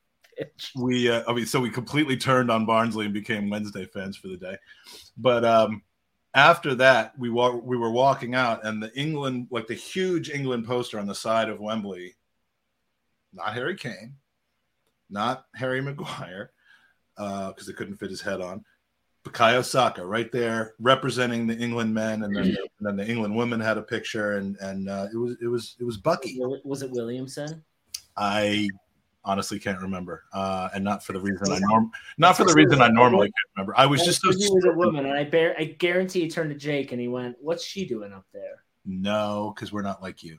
we, 0.75 1.09
uh, 1.09 1.23
I 1.29 1.33
mean, 1.33 1.47
so 1.47 1.61
we 1.61 1.71
completely 1.71 2.17
turned 2.17 2.51
on 2.51 2.67
Barnsley 2.67 3.05
and 3.05 3.15
became 3.15 3.49
Wednesday 3.49 3.87
fans 3.87 4.17
for 4.17 4.27
the 4.27 4.37
day. 4.37 4.57
But 5.17 5.45
um, 5.45 5.83
after 6.35 6.75
that, 6.75 7.17
we 7.17 7.31
wa- 7.31 7.55
we 7.55 7.77
were 7.77 7.93
walking 7.93 8.35
out, 8.35 8.65
and 8.65 8.83
the 8.83 8.93
England, 8.99 9.47
like 9.53 9.69
the 9.69 9.75
huge 9.75 10.31
England 10.31 10.67
poster 10.67 10.99
on 10.99 11.07
the 11.07 11.15
side 11.15 11.49
of 11.49 11.61
Wembley, 11.61 12.17
not 13.33 13.55
Harry 13.55 13.77
Kane, 13.77 14.17
not 15.09 15.47
Harry 15.55 15.81
Maguire, 15.81 16.51
because 17.17 17.69
it 17.69 17.77
couldn't 17.77 17.97
fit 17.99 18.11
his 18.11 18.21
head 18.21 18.41
on. 18.41 18.65
Bukayo 19.27 19.65
Saka 19.65 20.07
right 20.07 20.31
there 20.31 20.75
representing 20.79 21.47
the 21.47 21.57
England 21.57 21.93
men, 21.93 22.23
and 22.23 22.35
then 22.35 22.45
the, 22.45 22.59
and 22.79 22.87
then 22.89 22.97
the 22.97 23.09
England 23.11 23.35
women 23.35 23.59
had 23.59 23.77
a 23.77 23.83
picture, 23.83 24.37
and 24.39 24.57
and 24.61 24.89
uh, 24.89 25.09
it 25.13 25.17
was 25.17 25.37
it 25.43 25.49
was 25.49 25.77
it 25.81 25.85
was 25.85 25.97
Bucky. 25.97 26.37
Was 26.39 26.59
it- 26.61 26.67
Was 26.67 26.83
it 26.83 26.91
Williamson? 26.93 27.65
I 28.17 28.69
honestly 29.25 29.59
can't 29.59 29.81
remember, 29.83 30.23
uh, 30.33 30.69
and 30.75 30.85
not 30.85 31.03
for 31.05 31.13
the 31.13 31.21
reason 31.21 31.53
I 31.53 31.59
norm 31.59 31.91
not 32.19 32.37
for 32.37 32.45
the 32.45 32.55
reason 32.55 32.81
I 32.81 32.89
normally 32.89 33.27
can't 33.27 33.57
remember. 33.57 33.75
I 33.77 33.87
was 33.87 34.05
just 34.05 34.23
so 34.23 34.31
he 34.31 34.49
was 34.49 34.65
a 34.65 34.73
woman, 34.73 35.07
and 35.07 35.15
I 35.19 35.25
bear 35.25 35.57
I 35.59 35.65
guarantee 35.65 36.21
he 36.21 36.29
turned 36.31 36.51
to 36.51 36.57
Jake 36.57 36.93
and 36.93 37.01
he 37.01 37.09
went, 37.09 37.37
"What's 37.41 37.65
she 37.65 37.85
doing 37.87 38.13
up 38.13 38.25
there?" 38.33 38.63
no, 38.89 39.53
because 39.55 39.73
we're 39.73 39.83
not 39.83 40.01
like 40.01 40.23
you. 40.23 40.39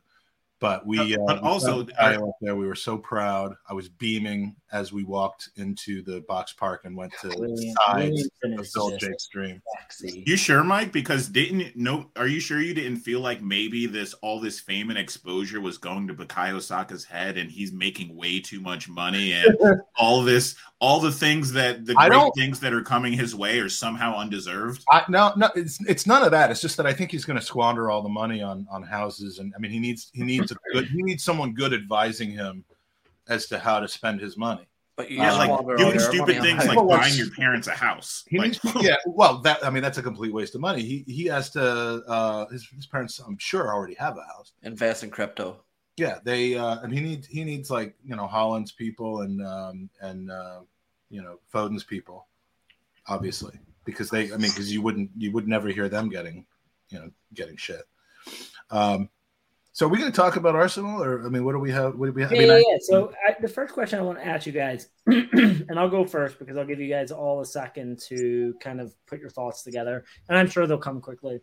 But 0.60 0.86
we, 0.88 1.16
uh, 1.16 1.20
But 1.28 1.40
also, 1.44 1.86
found 1.86 1.90
Bukayo 1.90 2.32
there, 2.42 2.56
we 2.56 2.66
were 2.66 2.76
so 2.76 2.98
proud. 2.98 3.56
I 3.70 3.74
was 3.74 3.90
beaming 3.90 4.56
as 4.72 4.92
we 4.92 5.04
walked 5.04 5.50
into 5.56 6.02
the 6.02 6.22
box 6.22 6.52
park 6.52 6.82
and 6.84 6.98
went 6.98 7.14
to 7.22 7.30
William- 7.38 7.76
sides 7.88 8.28
of 8.44 8.60
is 8.60 8.74
Bill 8.74 8.98
Jake's 8.98 9.28
dream. 9.28 9.62
sexy. 9.80 10.24
You 10.26 10.36
sure, 10.36 10.64
Mike? 10.64 10.92
Because 10.92 11.30
didn't 11.30 11.76
no? 11.76 12.10
Are 12.16 12.28
you 12.28 12.40
sure 12.40 12.60
you 12.60 12.74
didn't 12.74 12.98
feel 12.98 13.20
like 13.20 13.42
maybe 13.42 13.86
this 13.86 14.14
all 14.16 14.40
this 14.40 14.60
fame 14.60 14.90
and 14.90 14.98
exposure 14.98 15.62
was 15.62 15.78
going 15.78 16.08
to 16.08 16.14
Bukayo 16.14 16.62
Saka's 16.62 17.06
head, 17.06 17.38
and 17.38 17.52
he's 17.52 17.72
making 17.72 18.16
way 18.16 18.40
too 18.40 18.60
much 18.60 18.90
money, 18.90 19.34
and 19.34 19.56
all 19.98 20.24
this, 20.24 20.56
all 20.80 21.00
the 21.00 21.12
things 21.12 21.52
that 21.54 21.86
the 21.86 21.96
I 21.98 22.10
great 22.10 22.32
things 22.36 22.60
that 22.62 22.74
are 22.74 22.82
coming 22.82 23.14
his 23.14 23.36
way 23.36 23.60
are 23.60 23.70
somehow 23.70 24.18
undeserved. 24.18 24.84
I, 24.92 25.04
no, 25.08 25.34
no, 25.38 25.50
it's 25.56 25.80
it's 25.88 26.08
none 26.08 26.24
of 26.24 26.32
that. 26.32 26.52
It's 26.52 26.62
just 26.62 26.78
that 26.78 26.88
I 26.88 26.94
think 26.94 27.12
he's 27.12 27.26
going 27.26 27.40
to 27.40 27.46
squander 27.46 27.90
all 27.90 28.02
the 28.02 28.10
money 28.10 28.42
on 28.42 28.68
on 28.70 28.84
houses, 28.84 29.40
and 29.40 29.54
I 29.56 29.60
mean 29.60 29.72
he 29.72 29.80
needs 29.80 30.10
he 30.14 30.24
needs 30.24 30.47
a 30.52 30.56
good 30.74 30.88
he 30.88 31.02
needs 31.04 31.24
someone 31.24 31.54
good 31.54 31.74
advising 31.74 32.32
him 32.32 32.64
as 33.28 33.48
to 33.48 33.60
how 33.60 33.80
to 33.80 33.88
spend 33.88 34.22
his 34.22 34.38
money. 34.38 34.68
But 34.96 35.12
you 35.12 35.18
Yeah, 35.18 35.26
just 35.28 35.38
like 35.40 35.78
doing 35.78 36.00
stupid 36.00 36.38
money 36.38 36.40
things 36.40 36.58
house. 36.58 36.68
like 36.68 36.78
Well, 36.78 36.88
buying 36.88 37.16
your 37.16 37.30
parents 37.32 37.68
a 37.68 37.72
house. 37.72 38.24
He 38.28 38.40
Like, 38.40 38.64
needs, 38.64 38.76
yeah, 38.82 38.96
well, 39.06 39.40
that 39.42 39.64
I 39.64 39.70
mean 39.70 39.84
that's 39.84 39.98
a 39.98 40.04
complete 40.04 40.34
waste 40.34 40.56
of 40.56 40.62
money. 40.62 40.82
He 40.82 41.04
he 41.08 41.26
has 41.26 41.50
to 41.52 42.04
uh, 42.08 42.48
his 42.48 42.68
his 42.68 42.88
parents, 42.88 43.20
I'm 43.20 43.38
sure, 43.38 43.72
already 43.74 43.94
have 43.96 44.18
a 44.18 44.24
house. 44.24 44.54
invest 44.64 45.04
in 45.04 45.12
crypto. 45.12 45.64
Yeah, 45.98 46.20
they 46.24 46.56
uh, 46.56 46.80
and 46.82 46.92
he 46.94 47.00
needs 47.00 47.28
he 47.28 47.44
needs 47.44 47.70
like 47.70 47.96
you 48.04 48.16
know 48.16 48.28
Haaland's 48.28 48.72
people 48.72 49.22
and 49.22 49.46
um, 49.46 49.90
and 50.02 50.32
uh, 50.32 50.62
you 51.10 51.22
know 51.22 51.40
Foden's 51.54 51.84
people, 51.84 52.28
obviously 53.08 53.60
because 53.86 54.10
they 54.10 54.26
I 54.34 54.38
mean 54.38 54.52
because 54.52 54.72
you 54.72 54.82
wouldn't 54.82 55.10
you 55.18 55.32
would 55.32 55.48
never 55.48 55.70
hear 55.70 55.90
them 55.90 56.10
getting 56.10 56.46
you 56.90 57.00
know 57.00 57.10
getting 57.34 57.56
shit. 57.56 57.84
Um, 58.70 59.10
so 59.78 59.86
are 59.86 59.90
we 59.90 60.00
going 60.00 60.12
to 60.12 60.16
talk 60.16 60.38
about 60.38 60.56
Arsenal 60.56 61.04
or 61.04 61.24
I 61.24 61.30
mean 61.30 61.46
what 61.46 61.52
do 61.52 61.60
we 61.60 61.70
have? 61.72 61.94
What 61.94 62.08
do 62.08 62.12
we 62.12 62.24
have? 62.24 62.32
I 62.32 62.34
Yeah, 62.34 62.40
mean, 62.40 62.48
yeah, 62.48 62.56
I- 62.56 62.64
yeah. 62.68 62.78
So 62.82 63.14
I, 63.28 63.36
the 63.40 63.48
first 63.48 63.76
question 63.76 64.00
I 64.00 64.02
want 64.02 64.18
to 64.18 64.26
ask 64.26 64.48
you 64.48 64.52
guys, 64.52 64.90
and 65.06 65.78
I'll 65.78 65.88
go 65.88 66.04
first 66.04 66.40
because 66.40 66.58
I'll 66.58 66.66
give 66.66 66.80
you 66.80 66.90
guys 66.90 67.12
all 67.12 67.42
a 67.42 67.46
second 67.46 68.00
to 68.08 68.56
kind 68.60 68.82
of 68.82 68.92
put 69.06 69.20
your 69.20 69.30
thoughts 69.30 69.62
together, 69.62 70.04
and 70.30 70.36
I'm 70.36 70.48
sure 70.50 70.66
they'll 70.66 70.80
come 70.80 71.00
quickly. 71.00 71.42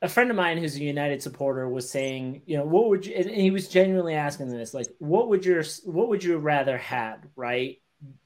A 0.00 0.08
friend 0.08 0.30
of 0.30 0.36
mine 0.36 0.58
who's 0.58 0.76
a 0.76 0.80
United 0.80 1.22
supporter 1.24 1.68
was 1.68 1.90
saying, 1.90 2.42
you 2.46 2.56
know, 2.56 2.64
what 2.64 2.88
would 2.88 3.04
you? 3.04 3.16
And 3.16 3.28
he 3.28 3.50
was 3.50 3.66
genuinely 3.68 4.14
asking 4.14 4.48
this, 4.50 4.72
like, 4.72 4.86
what 5.00 5.28
would 5.28 5.44
your, 5.44 5.64
what 5.82 6.08
would 6.08 6.22
you 6.22 6.38
rather 6.38 6.78
had, 6.78 7.28
right? 7.34 7.78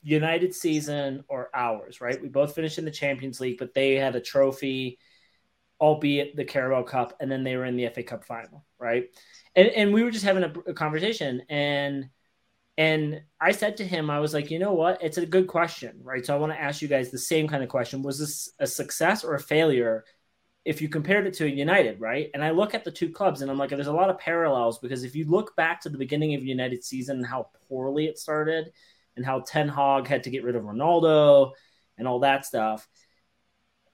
United 0.03 0.55
season 0.55 1.25
or 1.29 1.49
ours, 1.55 2.03
right? 2.03 2.20
We 2.20 2.29
both 2.29 2.55
finished 2.55 2.77
in 2.77 2.85
the 2.85 2.90
Champions 2.90 3.40
League, 3.40 3.57
but 3.59 3.73
they 3.73 3.94
had 3.94 4.14
a 4.16 4.20
trophy, 4.20 4.99
albeit 5.85 6.35
the 6.35 6.44
Carabao 6.44 6.83
Cup, 6.85 7.14
and 7.20 7.31
then 7.31 7.44
they 7.44 7.57
were 7.57 7.66
in 7.66 7.77
the 7.77 7.87
FA 7.90 8.03
Cup 8.03 8.25
final, 8.25 8.64
right? 8.79 9.05
And 9.55 9.68
and 9.68 9.92
we 9.92 10.03
were 10.03 10.11
just 10.11 10.25
having 10.25 10.42
a, 10.42 10.53
a 10.70 10.73
conversation, 10.73 11.42
and 11.51 12.09
and 12.79 13.20
I 13.38 13.53
said 13.53 13.77
to 13.77 13.85
him, 13.85 14.09
I 14.09 14.18
was 14.18 14.33
like, 14.33 14.51
you 14.51 14.59
know 14.59 14.73
what? 14.73 15.03
It's 15.03 15.18
a 15.18 15.27
good 15.27 15.47
question, 15.47 16.01
right? 16.03 16.25
So 16.25 16.35
I 16.35 16.38
want 16.38 16.53
to 16.53 16.61
ask 16.61 16.81
you 16.81 16.88
guys 16.88 17.11
the 17.11 17.18
same 17.18 17.47
kind 17.47 17.62
of 17.62 17.68
question: 17.68 18.03
Was 18.03 18.18
this 18.18 18.51
a 18.59 18.66
success 18.66 19.25
or 19.25 19.35
a 19.35 19.40
failure? 19.40 20.05
If 20.64 20.81
you 20.81 20.88
compared 20.88 21.27
it 21.27 21.35
to 21.35 21.51
United, 21.51 22.01
right? 22.01 22.31
And 22.33 22.42
I 22.42 22.51
look 22.51 22.75
at 22.75 22.85
the 22.85 22.90
two 22.90 23.11
clubs 23.11 23.42
and 23.42 23.51
I'm 23.51 23.59
like, 23.59 23.68
there's 23.68 23.87
a 23.87 23.92
lot 23.92 24.09
of 24.09 24.18
parallels 24.18 24.79
because 24.79 25.05
if 25.05 25.14
you 25.14 25.27
look 25.27 25.55
back 25.57 25.83
to 25.83 25.90
the 25.90 25.99
beginning 25.99 26.35
of 26.35 26.42
United 26.42 26.83
season 26.83 27.18
and 27.18 27.27
how 27.27 27.51
poorly 27.68 28.07
it 28.07 28.18
started, 28.18 28.73
and 29.16 29.27
how 29.27 29.40
Ten 29.40 29.68
Hag 29.68 30.07
had 30.07 30.23
to 30.23 30.31
get 30.31 30.42
rid 30.42 30.57
of 30.57 30.62
Ronaldo 30.62 31.53
and 31.99 32.09
all 32.09 32.20
that 32.20 32.47
stuff. 32.47 32.88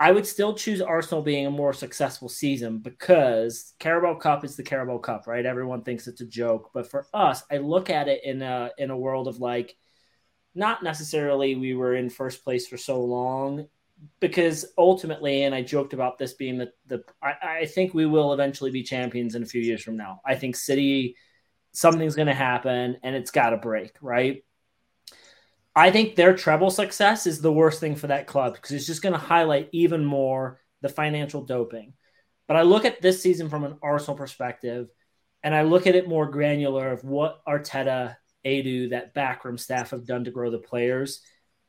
I 0.03 0.13
would 0.13 0.27
still 0.27 0.55
choose 0.55 0.81
Arsenal 0.81 1.23
being 1.23 1.47
a 1.47 1.51
more 1.51 1.75
successful 1.75 2.31
season 2.31 2.79
because 2.79 3.75
Carabao 3.79 4.15
Cup 4.15 4.47
is 4.47 4.57
the 4.57 4.63
Carabao 4.63 4.97
Cup, 4.99 5.27
right? 5.27 5.45
Everyone 5.45 5.83
thinks 5.83 6.09
it's 6.09 6.23
a 6.23 6.27
joke, 6.27 6.71
but 6.73 6.91
for 6.91 7.07
us, 7.13 7.45
I 7.51 7.59
look 7.59 7.91
at 7.91 8.09
it 8.09 8.25
in 8.25 8.41
a 8.41 8.71
in 8.79 8.91
a 8.91 8.97
world 8.97 9.29
of 9.29 9.41
like 9.41 9.77
not 10.55 10.83
necessarily 10.83 11.55
we 11.55 11.75
were 11.75 11.95
in 11.95 12.09
first 12.09 12.43
place 12.45 12.67
for 12.67 12.79
so 12.79 13.05
long 13.05 13.67
because 14.21 14.65
ultimately, 14.79 15.45
and 15.45 15.55
I 15.55 15.61
joked 15.61 15.93
about 15.93 16.17
this 16.17 16.33
being 16.33 16.57
the 16.57 16.73
the 16.87 17.05
I, 17.23 17.35
I 17.61 17.67
think 17.67 17.93
we 17.93 18.07
will 18.07 18.33
eventually 18.33 18.71
be 18.71 18.83
champions 18.83 19.35
in 19.35 19.43
a 19.43 19.47
few 19.47 19.61
years 19.61 19.83
from 19.83 19.99
now. 19.99 20.23
I 20.25 20.35
think 20.35 20.57
City 20.57 21.15
something's 21.73 22.17
going 22.17 22.27
to 22.27 22.35
happen 22.35 22.97
and 23.03 23.15
it's 23.15 23.31
got 23.31 23.51
to 23.51 23.59
break, 23.59 23.93
right? 24.01 24.43
I 25.75 25.91
think 25.91 26.17
their 26.17 26.35
treble 26.35 26.71
success 26.71 27.27
is 27.27 27.41
the 27.41 27.53
worst 27.53 27.81
thing 27.81 27.95
for 27.95 28.09
that 28.09 28.27
club 28.27 28.55
because 28.55 28.73
it's 28.73 28.87
just 28.87 29.03
going 29.03 29.13
to 29.13 29.19
highlight 29.19 29.69
even 29.73 30.05
more 30.05 30.61
the 30.83 30.89
financial 30.89 31.43
doping. 31.43 31.93
But 32.49 32.57
I 32.57 32.63
look 32.63 32.85
at 32.85 33.01
this 33.01 33.23
season 33.23 33.49
from 33.49 33.65
an 33.65 33.79
Arsenal 33.81 34.17
perspective, 34.17 34.89
and 35.43 35.55
I 35.55 35.63
look 35.63 35.87
at 35.87 35.95
it 35.95 36.09
more 36.09 36.27
granular 36.27 36.91
of 36.91 37.05
what 37.05 37.45
Arteta, 37.47 38.17
Edu, 38.45 38.91
that 38.91 39.15
backroom 39.15 39.57
staff 39.57 39.91
have 39.91 40.07
done 40.07 40.25
to 40.25 40.33
grow 40.33 40.51
the 40.51 40.59
players, 40.59 41.21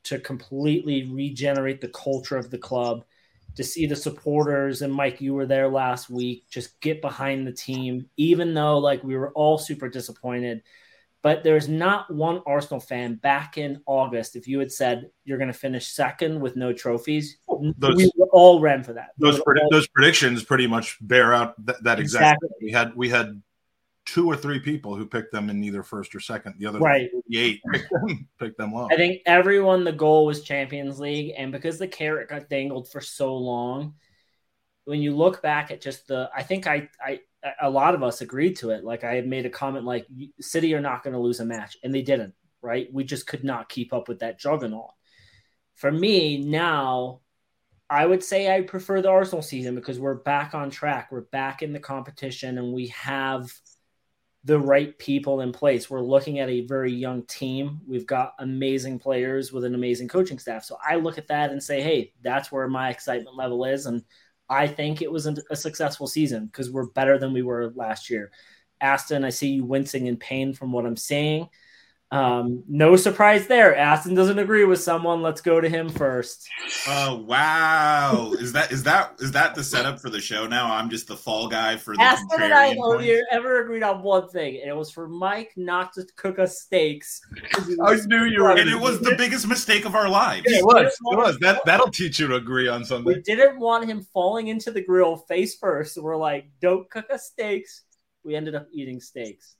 to 0.04 0.18
completely 0.18 1.04
regenerate 1.04 1.80
the 1.80 1.88
culture 1.88 2.36
of 2.36 2.50
the 2.50 2.58
club, 2.58 3.04
to 3.54 3.62
see 3.62 3.86
the 3.86 3.94
supporters 3.94 4.82
and 4.82 4.92
Mike, 4.92 5.20
you 5.20 5.34
were 5.34 5.46
there 5.46 5.68
last 5.68 6.10
week, 6.10 6.48
just 6.50 6.80
get 6.80 7.00
behind 7.00 7.46
the 7.46 7.52
team, 7.52 8.08
even 8.16 8.54
though 8.54 8.78
like 8.78 9.04
we 9.04 9.16
were 9.16 9.30
all 9.32 9.58
super 9.58 9.88
disappointed 9.88 10.62
but 11.22 11.44
there's 11.44 11.68
not 11.68 12.12
one 12.12 12.42
Arsenal 12.46 12.80
fan 12.80 13.14
back 13.14 13.56
in 13.56 13.80
August. 13.86 14.34
If 14.36 14.48
you 14.48 14.58
had 14.58 14.72
said 14.72 15.10
you're 15.24 15.38
going 15.38 15.52
to 15.52 15.58
finish 15.58 15.86
second 15.88 16.40
with 16.40 16.56
no 16.56 16.72
trophies, 16.72 17.38
oh, 17.48 17.72
Those- 17.78 17.96
we 17.96 18.10
all 18.32 18.60
ran 18.60 18.82
for 18.82 18.92
that. 18.94 19.10
Those 19.18 19.38
pred- 19.40 19.60
all- 19.62 19.70
those 19.70 19.86
predictions 19.88 20.42
pretty 20.42 20.66
much 20.66 20.98
bear 21.00 21.32
out 21.32 21.54
th- 21.64 21.78
that 21.82 22.00
exactly. 22.00 22.48
Exactly. 22.48 22.66
We 22.66 22.70
had 22.72 22.96
we 22.96 23.08
had 23.08 23.42
two 24.04 24.26
or 24.26 24.34
three 24.36 24.58
people 24.58 24.96
who 24.96 25.06
picked 25.06 25.30
them 25.32 25.48
in 25.48 25.62
either 25.62 25.84
first 25.84 26.12
or 26.12 26.18
second. 26.18 26.56
The 26.58 26.66
other 26.66 26.80
Right. 26.80 27.08
eight 27.32 27.60
picked 27.72 27.88
them, 27.90 28.28
picked 28.40 28.58
them 28.58 28.72
low. 28.72 28.88
I 28.90 28.96
think 28.96 29.22
everyone 29.26 29.84
the 29.84 29.92
goal 29.92 30.26
was 30.26 30.42
Champions 30.42 30.98
League, 30.98 31.34
and 31.38 31.52
because 31.52 31.78
the 31.78 31.86
carrot 31.86 32.28
got 32.30 32.48
dangled 32.48 32.90
for 32.90 33.00
so 33.00 33.36
long, 33.36 33.94
when 34.86 35.00
you 35.00 35.14
look 35.14 35.40
back 35.40 35.70
at 35.70 35.80
just 35.80 36.08
the, 36.08 36.28
I 36.34 36.42
think 36.42 36.66
I, 36.66 36.88
I, 37.00 37.20
a 37.60 37.70
lot 37.70 37.94
of 37.94 38.02
us 38.02 38.20
agreed 38.20 38.56
to 38.56 38.70
it. 38.70 38.84
Like 38.84 39.04
I 39.04 39.14
had 39.14 39.26
made 39.26 39.46
a 39.46 39.50
comment 39.50 39.84
like 39.84 40.06
City 40.40 40.74
are 40.74 40.80
not 40.80 41.02
going 41.02 41.14
to 41.14 41.20
lose 41.20 41.40
a 41.40 41.44
match, 41.44 41.76
and 41.82 41.94
they 41.94 42.02
didn't. 42.02 42.34
Right? 42.60 42.88
We 42.92 43.02
just 43.02 43.26
could 43.26 43.42
not 43.42 43.68
keep 43.68 43.92
up 43.92 44.08
with 44.08 44.20
that 44.20 44.38
juggernaut. 44.38 44.90
For 45.74 45.90
me 45.90 46.38
now, 46.38 47.22
I 47.90 48.06
would 48.06 48.22
say 48.22 48.54
I 48.54 48.62
prefer 48.62 49.02
the 49.02 49.10
Arsenal 49.10 49.42
season 49.42 49.74
because 49.74 49.98
we're 49.98 50.14
back 50.14 50.54
on 50.54 50.70
track. 50.70 51.10
We're 51.10 51.22
back 51.22 51.62
in 51.62 51.72
the 51.72 51.80
competition 51.80 52.56
and 52.58 52.72
we 52.72 52.86
have 52.88 53.52
the 54.44 54.58
right 54.58 54.98
people 54.98 55.40
in 55.40 55.52
place. 55.52 55.90
We're 55.90 56.00
looking 56.00 56.38
at 56.38 56.48
a 56.48 56.66
very 56.66 56.92
young 56.92 57.24
team. 57.26 57.80
We've 57.86 58.06
got 58.06 58.34
amazing 58.38 58.98
players 58.98 59.52
with 59.52 59.64
an 59.64 59.74
amazing 59.74 60.08
coaching 60.08 60.38
staff. 60.38 60.64
So 60.64 60.78
I 60.82 60.96
look 60.96 61.18
at 61.18 61.28
that 61.28 61.50
and 61.50 61.62
say, 61.62 61.82
hey, 61.82 62.12
that's 62.22 62.50
where 62.50 62.66
my 62.66 62.90
excitement 62.90 63.36
level 63.36 63.64
is. 63.64 63.86
And 63.86 64.02
I 64.52 64.66
think 64.66 65.00
it 65.00 65.10
was 65.10 65.26
a 65.26 65.56
successful 65.56 66.06
season 66.06 66.46
because 66.46 66.70
we're 66.70 66.86
better 66.88 67.18
than 67.18 67.32
we 67.32 67.40
were 67.40 67.72
last 67.74 68.10
year. 68.10 68.30
Aston, 68.82 69.24
I 69.24 69.30
see 69.30 69.48
you 69.48 69.64
wincing 69.64 70.06
in 70.06 70.18
pain 70.18 70.52
from 70.52 70.72
what 70.72 70.84
I'm 70.84 70.96
saying. 70.96 71.48
Um, 72.12 72.62
no 72.68 72.94
surprise 72.94 73.46
there. 73.46 73.74
Aston 73.74 74.14
doesn't 74.14 74.38
agree 74.38 74.66
with 74.66 74.82
someone. 74.82 75.22
Let's 75.22 75.40
go 75.40 75.62
to 75.62 75.68
him 75.68 75.88
first. 75.88 76.46
Oh 76.86 77.24
wow! 77.26 78.34
is 78.38 78.52
that 78.52 78.70
is 78.70 78.82
that 78.82 79.14
is 79.20 79.32
that 79.32 79.54
the 79.54 79.64
setup 79.64 79.98
for 79.98 80.10
the 80.10 80.20
show? 80.20 80.46
Now 80.46 80.74
I'm 80.74 80.90
just 80.90 81.08
the 81.08 81.16
fall 81.16 81.48
guy 81.48 81.78
for 81.78 81.96
the 81.96 82.02
Aston 82.02 82.42
and 82.42 82.52
I 82.52 82.66
have 82.66 82.78
only 82.82 83.18
ever 83.30 83.62
agreed 83.62 83.82
on 83.82 84.02
one 84.02 84.28
thing, 84.28 84.60
and 84.60 84.68
it 84.68 84.76
was 84.76 84.90
for 84.90 85.08
Mike 85.08 85.52
not 85.56 85.94
to 85.94 86.06
cook 86.16 86.38
us 86.38 86.60
steaks. 86.60 87.18
I 87.82 87.98
knew 88.04 88.24
you 88.24 88.42
were, 88.42 88.58
and 88.58 88.68
it 88.68 88.78
was 88.78 89.00
the 89.00 89.14
biggest 89.16 89.48
mistake 89.48 89.86
of 89.86 89.94
our 89.94 90.10
lives. 90.10 90.44
it 90.44 90.62
was. 90.62 90.92
It 90.92 91.16
was. 91.16 91.38
That 91.38 91.62
that'll 91.64 91.90
teach 91.90 92.20
you 92.20 92.26
to 92.28 92.34
agree 92.34 92.68
on 92.68 92.84
something. 92.84 93.06
We 93.06 93.22
didn't 93.22 93.58
want 93.58 93.88
him 93.88 94.06
falling 94.12 94.48
into 94.48 94.70
the 94.70 94.84
grill 94.84 95.16
face 95.16 95.56
first. 95.56 95.94
So 95.94 96.02
we're 96.02 96.18
like, 96.18 96.44
don't 96.60 96.90
cook 96.90 97.06
us 97.10 97.24
steaks. 97.28 97.84
We 98.22 98.34
ended 98.34 98.54
up 98.54 98.68
eating 98.70 99.00
steaks. 99.00 99.56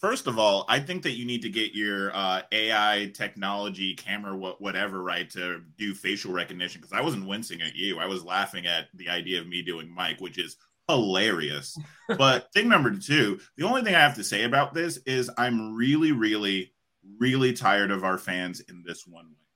First 0.00 0.26
of 0.26 0.38
all, 0.38 0.64
I 0.66 0.80
think 0.80 1.02
that 1.02 1.12
you 1.12 1.26
need 1.26 1.42
to 1.42 1.50
get 1.50 1.74
your 1.74 2.14
uh, 2.16 2.40
AI 2.52 3.10
technology 3.12 3.94
camera, 3.94 4.34
whatever, 4.34 5.02
right, 5.02 5.28
to 5.30 5.60
do 5.76 5.94
facial 5.94 6.32
recognition. 6.32 6.80
Because 6.80 6.96
I 6.96 7.02
wasn't 7.02 7.28
wincing 7.28 7.60
at 7.60 7.74
you; 7.74 7.98
I 7.98 8.06
was 8.06 8.24
laughing 8.24 8.66
at 8.66 8.86
the 8.94 9.10
idea 9.10 9.40
of 9.40 9.46
me 9.46 9.60
doing 9.60 9.94
Mike, 9.94 10.18
which 10.18 10.38
is 10.38 10.56
hilarious. 10.88 11.78
but 12.16 12.50
thing 12.54 12.66
number 12.68 12.96
two, 12.96 13.40
the 13.58 13.66
only 13.66 13.82
thing 13.82 13.94
I 13.94 14.00
have 14.00 14.16
to 14.16 14.24
say 14.24 14.44
about 14.44 14.72
this 14.72 14.96
is 15.04 15.30
I'm 15.36 15.74
really, 15.74 16.12
really, 16.12 16.72
really 17.18 17.52
tired 17.52 17.90
of 17.90 18.02
our 18.02 18.16
fans 18.16 18.60
in 18.60 18.82
this 18.82 19.06
one 19.06 19.26
way, 19.26 19.46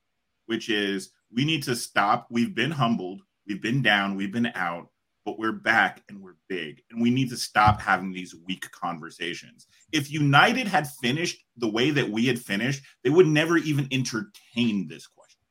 which 0.45 0.69
is 0.69 1.09
we 1.33 1.43
need 1.43 1.63
to 1.63 1.75
stop. 1.75 2.27
We've 2.29 2.53
been 2.53 2.71
humbled, 2.71 3.23
we've 3.47 3.63
been 3.63 3.81
down, 3.81 4.15
we've 4.15 4.31
been 4.31 4.51
out 4.53 4.89
but 5.25 5.39
we're 5.39 5.51
back 5.51 6.03
and 6.07 6.21
we're 6.21 6.35
big. 6.47 6.83
And 6.91 7.01
we 7.01 7.09
need 7.09 7.29
to 7.31 7.37
stop 7.37 7.81
having 7.81 8.13
these 8.13 8.35
weak 8.45 8.69
conversations. 8.71 9.65
If 9.91 10.11
United 10.11 10.67
had 10.67 10.87
finished 10.87 11.43
the 11.57 11.67
way 11.67 11.89
that 11.89 12.09
we 12.09 12.27
had 12.27 12.39
finished, 12.39 12.83
they 13.03 13.09
would 13.09 13.27
never 13.27 13.57
even 13.57 13.87
entertain 13.91 14.87
this 14.87 15.07
question. 15.07 15.41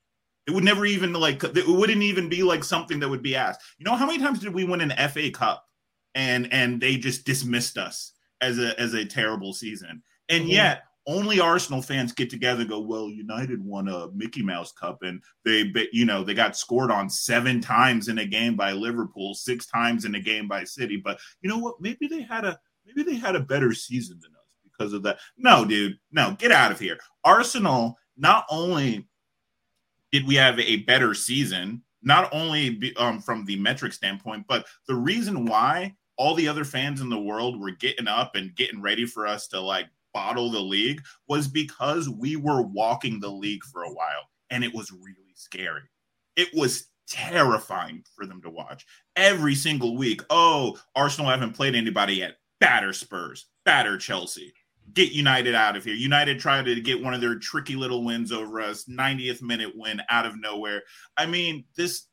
It 0.46 0.52
would 0.52 0.64
never 0.64 0.86
even 0.86 1.12
like 1.12 1.42
it 1.42 1.66
wouldn't 1.66 2.02
even 2.02 2.28
be 2.28 2.42
like 2.42 2.62
something 2.62 3.00
that 3.00 3.08
would 3.08 3.22
be 3.22 3.34
asked. 3.34 3.60
You 3.78 3.84
know 3.84 3.96
how 3.96 4.06
many 4.06 4.18
times 4.18 4.38
did 4.38 4.54
we 4.54 4.64
win 4.64 4.80
an 4.80 5.10
FA 5.10 5.30
Cup 5.30 5.66
and 6.14 6.52
and 6.52 6.80
they 6.80 6.96
just 6.96 7.24
dismissed 7.24 7.78
us 7.78 8.12
as 8.40 8.58
a 8.58 8.78
as 8.78 8.94
a 8.94 9.06
terrible 9.06 9.54
season? 9.54 10.02
And 10.28 10.42
mm-hmm. 10.42 10.52
yet 10.52 10.84
only 11.06 11.40
Arsenal 11.40 11.82
fans 11.82 12.12
get 12.12 12.30
together 12.30 12.62
and 12.62 12.70
go, 12.70 12.80
well, 12.80 13.10
United 13.10 13.62
won 13.62 13.88
a 13.88 14.10
Mickey 14.12 14.42
Mouse 14.42 14.72
Cup 14.72 15.02
and 15.02 15.22
they, 15.44 15.70
you 15.92 16.04
know, 16.04 16.24
they 16.24 16.34
got 16.34 16.56
scored 16.56 16.90
on 16.90 17.10
seven 17.10 17.60
times 17.60 18.08
in 18.08 18.18
a 18.18 18.26
game 18.26 18.56
by 18.56 18.72
Liverpool, 18.72 19.34
six 19.34 19.66
times 19.66 20.04
in 20.04 20.14
a 20.14 20.20
game 20.20 20.48
by 20.48 20.64
City. 20.64 20.96
But 20.96 21.18
you 21.42 21.50
know 21.50 21.58
what? 21.58 21.80
Maybe 21.80 22.06
they 22.06 22.22
had 22.22 22.44
a 22.44 22.58
maybe 22.86 23.02
they 23.02 23.16
had 23.16 23.36
a 23.36 23.40
better 23.40 23.72
season 23.74 24.18
than 24.20 24.32
us 24.32 24.48
because 24.62 24.92
of 24.92 25.02
that. 25.02 25.18
No, 25.36 25.64
dude, 25.64 25.98
no, 26.10 26.36
get 26.38 26.52
out 26.52 26.72
of 26.72 26.80
here. 26.80 26.98
Arsenal 27.24 27.98
not 28.16 28.46
only 28.50 29.06
did 30.12 30.26
we 30.26 30.36
have 30.36 30.58
a 30.58 30.76
better 30.76 31.12
season, 31.12 31.82
not 32.02 32.28
only 32.32 32.70
be, 32.70 32.94
um, 32.96 33.20
from 33.20 33.44
the 33.44 33.58
metric 33.58 33.92
standpoint, 33.92 34.44
but 34.48 34.66
the 34.86 34.94
reason 34.94 35.44
why 35.44 35.94
all 36.16 36.34
the 36.34 36.46
other 36.46 36.64
fans 36.64 37.00
in 37.00 37.08
the 37.08 37.18
world 37.18 37.60
were 37.60 37.72
getting 37.72 38.06
up 38.06 38.36
and 38.36 38.54
getting 38.54 38.80
ready 38.80 39.04
for 39.04 39.26
us 39.26 39.48
to 39.48 39.60
like 39.60 39.86
bottle 40.14 40.50
the 40.50 40.60
league 40.60 41.02
was 41.28 41.48
because 41.48 42.08
we 42.08 42.36
were 42.36 42.62
walking 42.62 43.20
the 43.20 43.28
league 43.28 43.64
for 43.64 43.82
a 43.82 43.92
while 43.92 44.30
and 44.50 44.64
it 44.64 44.74
was 44.74 44.90
really 44.92 45.34
scary. 45.34 45.82
It 46.36 46.48
was 46.54 46.86
terrifying 47.06 48.04
for 48.16 48.24
them 48.24 48.40
to 48.42 48.50
watch 48.50 48.86
every 49.16 49.54
single 49.54 49.96
week. 49.96 50.22
Oh, 50.30 50.78
Arsenal 50.94 51.30
haven't 51.30 51.52
played 51.52 51.74
anybody 51.74 52.14
yet. 52.14 52.36
Batter 52.60 52.92
Spurs, 52.92 53.46
batter 53.64 53.98
Chelsea. 53.98 54.54
Get 54.92 55.12
United 55.12 55.54
out 55.54 55.76
of 55.76 55.84
here. 55.84 55.94
United 55.94 56.38
tried 56.38 56.66
to 56.66 56.80
get 56.80 57.02
one 57.02 57.14
of 57.14 57.20
their 57.20 57.38
tricky 57.38 57.74
little 57.74 58.04
wins 58.04 58.32
over 58.32 58.60
us, 58.60 58.84
90th 58.84 59.42
minute 59.42 59.72
win 59.74 60.00
out 60.08 60.26
of 60.26 60.38
nowhere. 60.38 60.82
I 61.16 61.26
mean, 61.26 61.64
this 61.76 62.06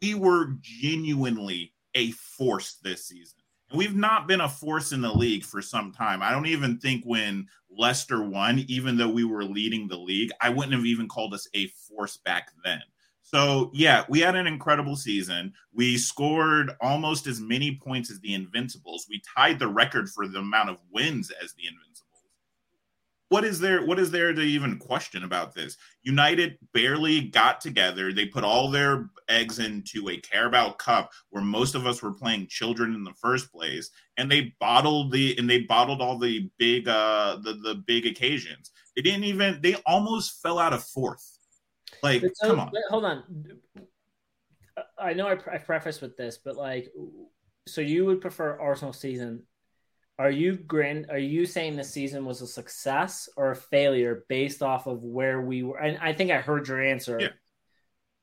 we 0.00 0.14
were 0.14 0.56
genuinely 0.60 1.72
a 1.94 2.10
force 2.10 2.78
this 2.82 3.06
season. 3.06 3.38
We've 3.74 3.96
not 3.96 4.28
been 4.28 4.40
a 4.40 4.48
force 4.48 4.92
in 4.92 5.00
the 5.00 5.12
league 5.12 5.44
for 5.44 5.60
some 5.60 5.92
time. 5.92 6.22
I 6.22 6.30
don't 6.30 6.46
even 6.46 6.78
think 6.78 7.04
when 7.04 7.46
Leicester 7.70 8.22
won, 8.22 8.64
even 8.68 8.96
though 8.96 9.08
we 9.08 9.24
were 9.24 9.44
leading 9.44 9.88
the 9.88 9.98
league, 9.98 10.30
I 10.40 10.50
wouldn't 10.50 10.74
have 10.74 10.86
even 10.86 11.08
called 11.08 11.34
us 11.34 11.48
a 11.54 11.66
force 11.68 12.18
back 12.18 12.50
then. 12.64 12.82
So, 13.22 13.70
yeah, 13.72 14.04
we 14.08 14.20
had 14.20 14.36
an 14.36 14.46
incredible 14.46 14.96
season. 14.96 15.52
We 15.72 15.96
scored 15.96 16.72
almost 16.80 17.26
as 17.26 17.40
many 17.40 17.76
points 17.82 18.10
as 18.10 18.20
the 18.20 18.34
Invincibles. 18.34 19.06
We 19.08 19.22
tied 19.36 19.58
the 19.58 19.68
record 19.68 20.10
for 20.10 20.28
the 20.28 20.40
amount 20.40 20.68
of 20.70 20.76
wins 20.92 21.32
as 21.42 21.54
the 21.54 21.66
Invincibles 21.66 21.93
what 23.34 23.44
is 23.44 23.58
there 23.58 23.84
what 23.84 23.98
is 23.98 24.12
there 24.12 24.32
to 24.32 24.40
even 24.40 24.78
question 24.78 25.24
about 25.24 25.52
this? 25.52 25.76
United 26.02 26.56
barely 26.72 27.20
got 27.20 27.60
together. 27.60 28.12
They 28.12 28.26
put 28.26 28.44
all 28.44 28.70
their 28.70 29.10
eggs 29.28 29.58
into 29.58 30.08
a 30.08 30.18
carabao 30.18 30.74
cup 30.74 31.10
where 31.30 31.42
most 31.42 31.74
of 31.74 31.84
us 31.84 32.00
were 32.00 32.12
playing 32.12 32.46
children 32.46 32.94
in 32.94 33.02
the 33.02 33.12
first 33.14 33.50
place 33.50 33.90
and 34.18 34.30
they 34.30 34.54
bottled 34.60 35.10
the 35.10 35.36
and 35.36 35.50
they 35.50 35.62
bottled 35.62 36.00
all 36.00 36.16
the 36.16 36.48
big 36.58 36.86
uh 36.86 37.38
the, 37.42 37.54
the 37.54 37.82
big 37.88 38.06
occasions. 38.06 38.70
They 38.94 39.02
didn't 39.02 39.24
even 39.24 39.58
they 39.60 39.74
almost 39.84 40.40
fell 40.40 40.60
out 40.60 40.72
of 40.72 40.84
fourth. 40.84 41.36
Like 42.04 42.22
so, 42.34 42.50
come 42.50 42.60
on. 42.60 42.72
hold 42.88 43.04
on. 43.04 43.24
I 44.96 45.12
know 45.12 45.26
I, 45.26 45.32
I 45.52 45.58
preface 45.58 46.00
with 46.00 46.16
this 46.16 46.38
but 46.38 46.54
like 46.54 46.88
so 47.66 47.80
you 47.80 48.04
would 48.04 48.20
prefer 48.20 48.60
arsenal 48.60 48.92
season 48.92 49.42
are 50.18 50.30
you 50.30 50.56
grand 50.56 51.06
are 51.10 51.18
you 51.18 51.44
saying 51.44 51.76
the 51.76 51.84
season 51.84 52.24
was 52.24 52.40
a 52.40 52.46
success 52.46 53.28
or 53.36 53.50
a 53.50 53.56
failure 53.56 54.24
based 54.28 54.62
off 54.62 54.86
of 54.86 55.02
where 55.02 55.40
we 55.40 55.62
were? 55.62 55.78
And 55.78 55.98
i 56.00 56.12
think 56.12 56.30
i 56.30 56.38
heard 56.38 56.68
your 56.68 56.82
answer. 56.82 57.18
Yeah. 57.20 57.28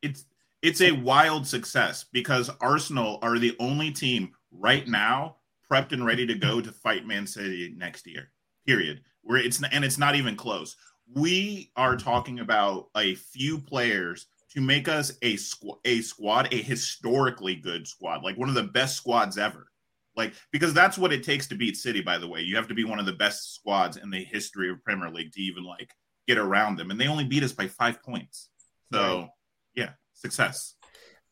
it's 0.01 0.25
it's 0.61 0.81
a 0.81 0.91
wild 0.91 1.47
success 1.47 2.05
because 2.11 2.49
arsenal 2.61 3.19
are 3.21 3.39
the 3.39 3.55
only 3.59 3.91
team 3.91 4.31
right 4.51 4.87
now 4.87 5.37
prepped 5.69 5.91
and 5.91 6.05
ready 6.05 6.25
to 6.27 6.35
go 6.35 6.61
to 6.61 6.71
fight 6.71 7.05
man 7.05 7.27
city 7.27 7.73
next 7.77 8.07
year 8.07 8.31
period. 8.65 9.01
Where 9.21 9.37
it's 9.37 9.61
and 9.71 9.85
it's 9.85 9.97
not 9.97 10.15
even 10.15 10.35
close. 10.35 10.75
We 11.13 11.71
are 11.75 11.95
talking 11.95 12.39
about 12.39 12.89
a 12.95 13.15
few 13.15 13.59
players 13.59 14.27
to 14.53 14.61
make 14.61 14.87
us 14.87 15.13
a 15.21 15.35
squad 15.35 15.79
a 15.85 16.01
squad 16.01 16.53
a 16.53 16.57
historically 16.57 17.55
good 17.55 17.87
squad 17.87 18.23
like 18.23 18.37
one 18.37 18.49
of 18.49 18.55
the 18.55 18.63
best 18.63 18.97
squads 18.97 19.37
ever 19.37 19.70
like 20.15 20.33
because 20.51 20.73
that's 20.73 20.97
what 20.97 21.13
it 21.13 21.23
takes 21.23 21.47
to 21.47 21.55
beat 21.55 21.77
City. 21.77 22.01
By 22.01 22.17
the 22.17 22.27
way, 22.27 22.41
you 22.41 22.55
have 22.55 22.67
to 22.67 22.73
be 22.73 22.83
one 22.83 22.99
of 22.99 23.05
the 23.05 23.13
best 23.13 23.55
squads 23.55 23.97
in 23.97 24.09
the 24.09 24.23
history 24.23 24.69
of 24.69 24.83
Premier 24.83 25.09
League 25.09 25.31
to 25.33 25.41
even 25.41 25.63
like 25.63 25.91
get 26.27 26.37
around 26.37 26.77
them, 26.77 26.91
and 26.91 26.99
they 26.99 27.07
only 27.07 27.25
beat 27.25 27.43
us 27.43 27.53
by 27.53 27.67
five 27.67 28.01
points. 28.03 28.49
So 28.91 29.19
right. 29.19 29.29
yeah, 29.75 29.89
success. 30.13 30.75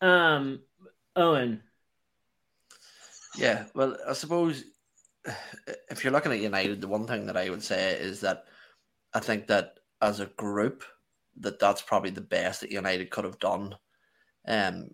Um, 0.02 0.60
Eoin. 1.18 1.60
Yeah, 3.38 3.66
well, 3.76 3.98
I 4.08 4.14
suppose 4.14 4.64
if 5.90 6.04
you're 6.04 6.14
looking 6.14 6.32
at 6.32 6.40
United, 6.40 6.82
the 6.82 6.88
one 6.88 7.06
thing 7.06 7.26
that 7.28 7.38
I 7.38 7.50
would 7.50 7.64
say 7.64 7.94
is 7.94 8.22
that 8.22 8.46
I 9.14 9.20
think 9.20 9.48
that 9.48 9.80
as 10.02 10.20
a 10.20 10.28
group, 10.38 10.84
that 11.42 11.60
that's 11.60 11.82
probably 11.82 12.12
the 12.12 12.22
best 12.22 12.62
that 12.62 12.72
United 12.72 13.10
could 13.10 13.26
have 13.26 13.40
done. 13.40 13.76
Um, 14.48 14.90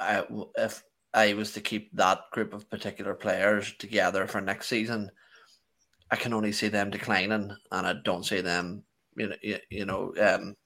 I, 0.00 0.24
if 0.56 0.82
I 1.16 1.32
was 1.32 1.52
to 1.52 1.60
keep 1.62 1.90
that 1.96 2.20
group 2.30 2.52
of 2.52 2.68
particular 2.68 3.14
players 3.14 3.72
together 3.78 4.26
for 4.26 4.40
next 4.40 4.68
season, 4.68 5.10
I 6.10 6.16
can 6.16 6.32
only 6.32 6.52
see 6.52 6.68
them 6.68 6.90
declining, 6.90 7.56
and 7.72 7.86
I 7.86 7.94
don't 8.04 8.24
see 8.24 8.42
them, 8.42 8.84
you 9.16 9.28
know, 9.28 9.36
you, 9.70 9.86
know, 9.86 10.14
um, 10.20 10.56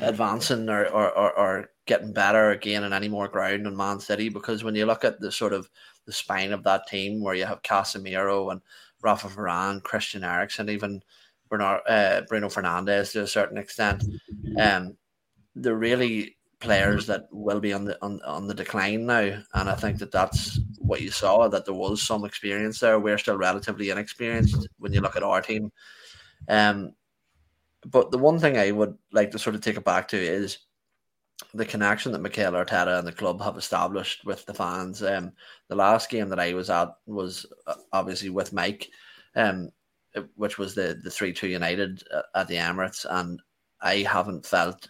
advancing 0.00 0.68
or, 0.68 0.86
or, 0.86 1.10
or, 1.10 1.38
or, 1.38 1.70
getting 1.86 2.14
better 2.14 2.52
or 2.52 2.56
gaining 2.56 2.94
any 2.94 3.08
more 3.08 3.28
ground 3.28 3.66
in 3.66 3.76
Man 3.76 4.00
City. 4.00 4.30
Because 4.30 4.64
when 4.64 4.74
you 4.74 4.86
look 4.86 5.04
at 5.04 5.20
the 5.20 5.30
sort 5.30 5.52
of 5.52 5.68
the 6.06 6.12
spine 6.14 6.52
of 6.52 6.62
that 6.64 6.86
team, 6.86 7.22
where 7.22 7.34
you 7.34 7.44
have 7.44 7.60
Casemiro 7.60 8.52
and 8.52 8.62
Rafa 9.02 9.28
Varane, 9.28 9.82
Christian 9.82 10.24
Eriksen, 10.24 10.70
even 10.70 11.02
Bernard, 11.50 11.82
uh, 11.86 12.22
Bruno 12.26 12.48
Fernandes 12.48 13.12
to 13.12 13.22
a 13.22 13.26
certain 13.26 13.58
extent, 13.58 14.02
um, 14.58 14.96
they're 15.54 15.76
really 15.76 16.38
players 16.64 17.06
that 17.06 17.28
will 17.30 17.60
be 17.60 17.72
on 17.72 17.84
the 17.84 17.96
on, 18.02 18.20
on 18.22 18.48
the 18.48 18.54
decline 18.54 19.06
now, 19.06 19.40
and 19.54 19.70
I 19.70 19.74
think 19.74 19.98
that 19.98 20.10
that's 20.10 20.58
what 20.78 21.02
you 21.02 21.10
saw 21.10 21.48
that 21.48 21.64
there 21.64 21.74
was 21.74 22.02
some 22.02 22.24
experience 22.24 22.80
there. 22.80 22.98
We're 22.98 23.18
still 23.18 23.36
relatively 23.36 23.90
inexperienced 23.90 24.68
when 24.78 24.92
you 24.92 25.00
look 25.00 25.16
at 25.16 25.22
our 25.22 25.40
team. 25.40 25.70
Um, 26.48 26.94
but 27.86 28.10
the 28.10 28.18
one 28.18 28.38
thing 28.38 28.56
I 28.56 28.70
would 28.70 28.96
like 29.12 29.30
to 29.32 29.38
sort 29.38 29.54
of 29.54 29.60
take 29.60 29.76
it 29.76 29.84
back 29.84 30.08
to 30.08 30.16
is 30.16 30.58
the 31.52 31.66
connection 31.66 32.12
that 32.12 32.22
Mikel 32.22 32.52
Arteta 32.52 32.98
and 32.98 33.06
the 33.06 33.12
club 33.12 33.40
have 33.42 33.56
established 33.56 34.24
with 34.24 34.44
the 34.46 34.54
fans. 34.54 35.02
Um, 35.02 35.32
the 35.68 35.76
last 35.76 36.08
game 36.08 36.28
that 36.30 36.40
I 36.40 36.54
was 36.54 36.70
at 36.70 36.88
was 37.06 37.46
uh, 37.66 37.74
obviously 37.92 38.30
with 38.30 38.52
Mike, 38.52 38.88
um, 39.36 39.70
which 40.36 40.58
was 40.58 40.74
the 40.74 40.98
the 41.02 41.10
three 41.10 41.32
two 41.32 41.48
United 41.48 42.02
uh, 42.12 42.22
at 42.34 42.48
the 42.48 42.56
Emirates, 42.56 43.04
and 43.08 43.40
I 43.80 43.98
haven't 43.98 44.46
felt 44.46 44.88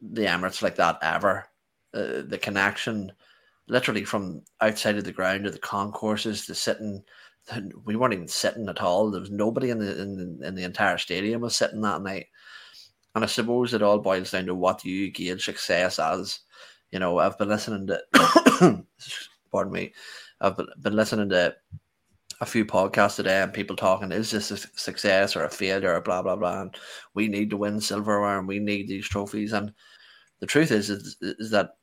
the 0.00 0.22
Emirates 0.22 0.62
like 0.62 0.76
that 0.76 0.98
ever. 1.02 1.46
Uh, 1.92 2.22
the 2.26 2.38
connection, 2.40 3.12
literally 3.68 4.04
from 4.04 4.42
outside 4.60 4.96
of 4.96 5.04
the 5.04 5.12
ground 5.12 5.44
to 5.44 5.50
the 5.50 5.58
concourses 5.58 6.46
to 6.46 6.54
sitting, 6.54 7.02
we 7.84 7.96
weren't 7.96 8.14
even 8.14 8.28
sitting 8.28 8.68
at 8.68 8.80
all. 8.80 9.10
There 9.10 9.20
was 9.20 9.30
nobody 9.30 9.70
in 9.70 9.78
the 9.78 10.00
in 10.00 10.16
the, 10.16 10.46
in 10.46 10.54
the 10.54 10.64
entire 10.64 10.98
stadium 10.98 11.40
was 11.40 11.56
sitting 11.56 11.80
that 11.80 12.02
night. 12.02 12.26
And 13.14 13.24
I 13.24 13.26
suppose 13.26 13.74
it 13.74 13.82
all 13.82 13.98
boils 13.98 14.30
down 14.30 14.46
to 14.46 14.54
what 14.54 14.80
do 14.82 14.90
you 14.90 15.10
gauge 15.10 15.44
success 15.44 15.98
as. 15.98 16.40
You 16.92 16.98
know, 16.98 17.18
I've 17.18 17.38
been 17.38 17.48
listening 17.48 17.86
to, 17.88 18.00
pardon 19.52 19.72
me, 19.72 19.92
I've 20.40 20.56
been, 20.56 20.66
been 20.80 20.96
listening 20.96 21.28
to 21.30 21.54
a 22.40 22.46
few 22.46 22.64
podcasts 22.64 23.16
today 23.16 23.42
and 23.42 23.52
people 23.52 23.76
talking, 23.76 24.12
is 24.12 24.30
this 24.30 24.50
a 24.50 24.56
success 24.56 25.36
or 25.36 25.44
a 25.44 25.50
failure 25.50 25.94
or 25.94 26.00
blah, 26.00 26.22
blah, 26.22 26.36
blah. 26.36 26.62
And 26.62 26.76
we 27.14 27.28
need 27.28 27.50
to 27.50 27.56
win 27.56 27.80
silverware 27.80 28.38
and 28.38 28.48
we 28.48 28.58
need 28.58 28.88
these 28.88 29.06
trophies. 29.08 29.52
And 29.52 29.72
the 30.40 30.46
truth 30.46 30.70
is, 30.70 30.88
is, 30.88 31.16
is 31.20 31.50
that 31.50 31.76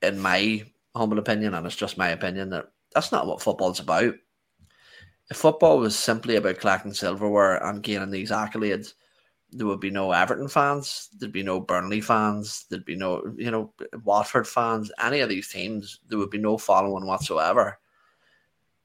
in 0.00 0.18
my 0.18 0.64
humble 0.96 1.18
opinion, 1.18 1.54
and 1.54 1.66
it's 1.66 1.76
just 1.76 1.98
my 1.98 2.08
opinion, 2.08 2.50
that 2.50 2.72
that's 2.94 3.12
not 3.12 3.26
what 3.26 3.42
football's 3.42 3.80
about. 3.80 4.14
If 5.30 5.36
football 5.36 5.78
was 5.78 5.98
simply 5.98 6.36
about 6.36 6.58
collecting 6.58 6.94
silverware 6.94 7.64
and 7.64 7.82
gaining 7.82 8.10
these 8.10 8.30
accolades, 8.30 8.94
there 9.50 9.66
would 9.66 9.80
be 9.80 9.90
no 9.90 10.12
Everton 10.12 10.48
fans, 10.48 11.10
there'd 11.18 11.32
be 11.32 11.42
no 11.42 11.60
Burnley 11.60 12.00
fans, 12.00 12.64
there'd 12.70 12.86
be 12.86 12.96
no, 12.96 13.22
you 13.36 13.50
know, 13.50 13.72
Watford 14.04 14.48
fans, 14.48 14.90
any 14.98 15.20
of 15.20 15.28
these 15.28 15.48
teams, 15.48 16.00
there 16.08 16.18
would 16.18 16.30
be 16.30 16.38
no 16.38 16.56
following 16.56 17.06
whatsoever. 17.06 17.78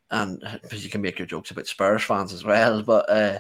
And 0.09 0.41
you 0.71 0.89
can 0.89 1.01
make 1.01 1.19
your 1.19 1.25
jokes 1.25 1.51
about 1.51 1.67
Spurs 1.67 2.03
fans 2.03 2.33
as 2.33 2.43
well, 2.43 2.81
but 2.85 3.09
uh, 3.09 3.39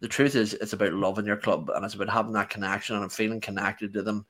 the 0.00 0.08
truth 0.08 0.34
is, 0.34 0.54
it's 0.54 0.72
about 0.72 0.92
loving 0.92 1.26
your 1.26 1.36
club 1.36 1.70
and 1.74 1.84
it's 1.84 1.94
about 1.94 2.10
having 2.10 2.32
that 2.32 2.50
connection 2.50 2.96
and 2.96 3.12
feeling 3.12 3.40
connected 3.40 3.92
to 3.94 4.02
them. 4.02 4.26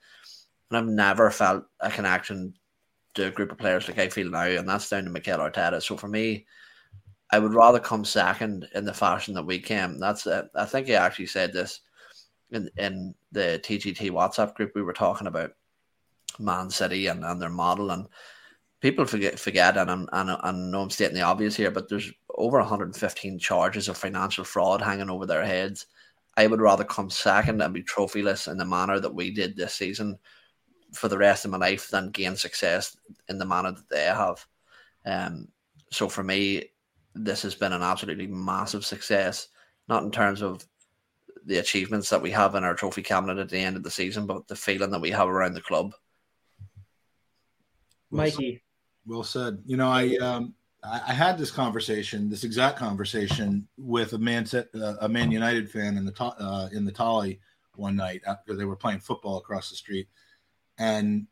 And 0.71 0.79
I've 0.79 0.87
never 0.87 1.31
felt 1.31 1.65
a 1.81 1.91
connection 1.91 2.55
to 3.15 3.27
a 3.27 3.31
group 3.31 3.53
of 3.53 3.59
players 3.59 3.89
like 3.89 3.99
I 3.99 4.09
feel 4.09 4.31
now, 4.31 4.45
and 4.45 4.69
that's 4.69 4.89
down 4.89 5.05
to 5.05 5.11
Mikel 5.11 5.39
Arteta. 5.39 5.83
So 5.83 5.97
for 5.97 6.09
me, 6.09 6.47
I 7.31 7.39
would 7.39 7.55
rather 7.55 7.81
come 7.81 8.05
second 8.05 8.69
in 8.75 8.85
the 8.85 8.95
fashion 8.95 9.35
that 9.35 9.47
we 9.47 9.59
came. 9.59 9.99
That's 9.99 10.27
uh, 10.27 10.47
I 10.55 10.65
think 10.65 10.87
he 10.87 10.95
actually 10.95 11.27
said 11.27 11.53
this 11.53 11.81
in, 12.51 12.71
in 12.77 13.15
the 13.33 13.61
TGT 13.63 14.11
WhatsApp 14.11 14.55
group, 14.55 14.73
we 14.75 14.83
were 14.83 14.93
talking 14.93 15.27
about 15.27 15.53
Man 16.39 16.71
City 16.71 17.09
and, 17.09 17.25
and 17.25 17.41
their 17.41 17.51
model, 17.51 17.91
and 17.91 18.07
people 18.85 19.07
forget 19.07 19.39
forget, 19.39 19.79
and 19.79 19.91
I'm 19.91 20.07
and 20.13 20.31
I 20.31 20.53
know 20.53 20.83
I'm 20.83 20.91
stating 20.91 21.15
the 21.15 21.23
obvious 21.23 21.57
here, 21.57 21.71
but 21.71 21.89
there's 21.89 22.13
over 22.37 22.59
115 22.59 23.39
charges 23.39 23.89
of 23.89 23.97
financial 23.97 24.45
fraud 24.45 24.83
hanging 24.83 25.09
over 25.09 25.25
their 25.25 25.43
heads. 25.43 25.87
I 26.37 26.47
would 26.47 26.61
rather 26.61 26.85
come 26.85 27.09
second 27.09 27.63
and 27.63 27.73
be 27.73 27.83
trophyless 27.83 28.47
in 28.47 28.59
the 28.59 28.67
manner 28.67 29.01
that 29.01 29.15
we 29.15 29.31
did 29.31 29.57
this 29.57 29.73
season 29.73 30.19
for 30.93 31.09
the 31.09 31.17
rest 31.17 31.47
of 31.47 31.51
my 31.53 31.57
life 31.57 31.89
than 31.89 32.11
gain 32.11 32.37
success 32.37 32.95
in 33.31 33.39
the 33.39 33.47
manner 33.47 33.73
that 33.73 33.89
they 33.89 34.05
have. 34.05 34.45
Um, 35.07 35.49
so 35.91 36.07
for 36.07 36.23
me, 36.23 36.65
this 37.15 37.41
has 37.41 37.55
been 37.55 37.73
an 37.73 37.83
absolutely 37.83 38.27
massive 38.27 38.85
success, 38.85 39.49
not 39.89 40.03
in 40.03 40.11
terms 40.11 40.43
of 40.43 40.63
the 41.47 41.57
achievements 41.57 42.11
that 42.11 42.21
we 42.21 42.33
have 42.33 42.55
in 42.55 42.65
our 42.65 42.75
trophy 42.75 43.03
cabinet 43.03 43.39
at 43.39 43.49
the 43.49 43.59
end 43.59 43.77
of 43.77 43.83
the 43.83 43.91
season, 43.91 44.27
but 44.27 44.47
the 44.47 44.57
feeling 44.57 44.91
that 44.91 45.01
we 45.01 45.11
have 45.11 45.29
around 45.29 45.55
the 45.55 45.63
club. 45.63 45.95
Mikey, 48.11 48.64
well 49.07 49.23
said. 49.23 49.59
You 49.67 49.77
know, 49.77 49.89
I 49.89 50.17
um, 50.17 50.55
I 50.83 51.13
had 51.13 51.39
this 51.39 51.51
conversation, 51.51 52.29
this 52.29 52.45
exact 52.45 52.79
conversation, 52.79 53.67
with 53.79 54.13
a 54.13 54.19
man 54.19 54.47
uh, 54.55 54.95
a 55.01 55.09
Man 55.09 55.31
United 55.31 55.71
fan 55.71 55.97
in 55.97 56.05
the 56.05 56.25
uh, 56.25 56.69
in 56.73 56.85
the 56.85 56.93
Tolly 56.93 57.41
one 57.77 57.97
night 57.97 58.23
because 58.45 58.59
they 58.59 58.67
were 58.67 58.77
playing 58.77 59.01
football 59.01 59.39
across 59.39 59.71
the 59.71 59.77
street, 59.77 60.09
and 60.79 61.27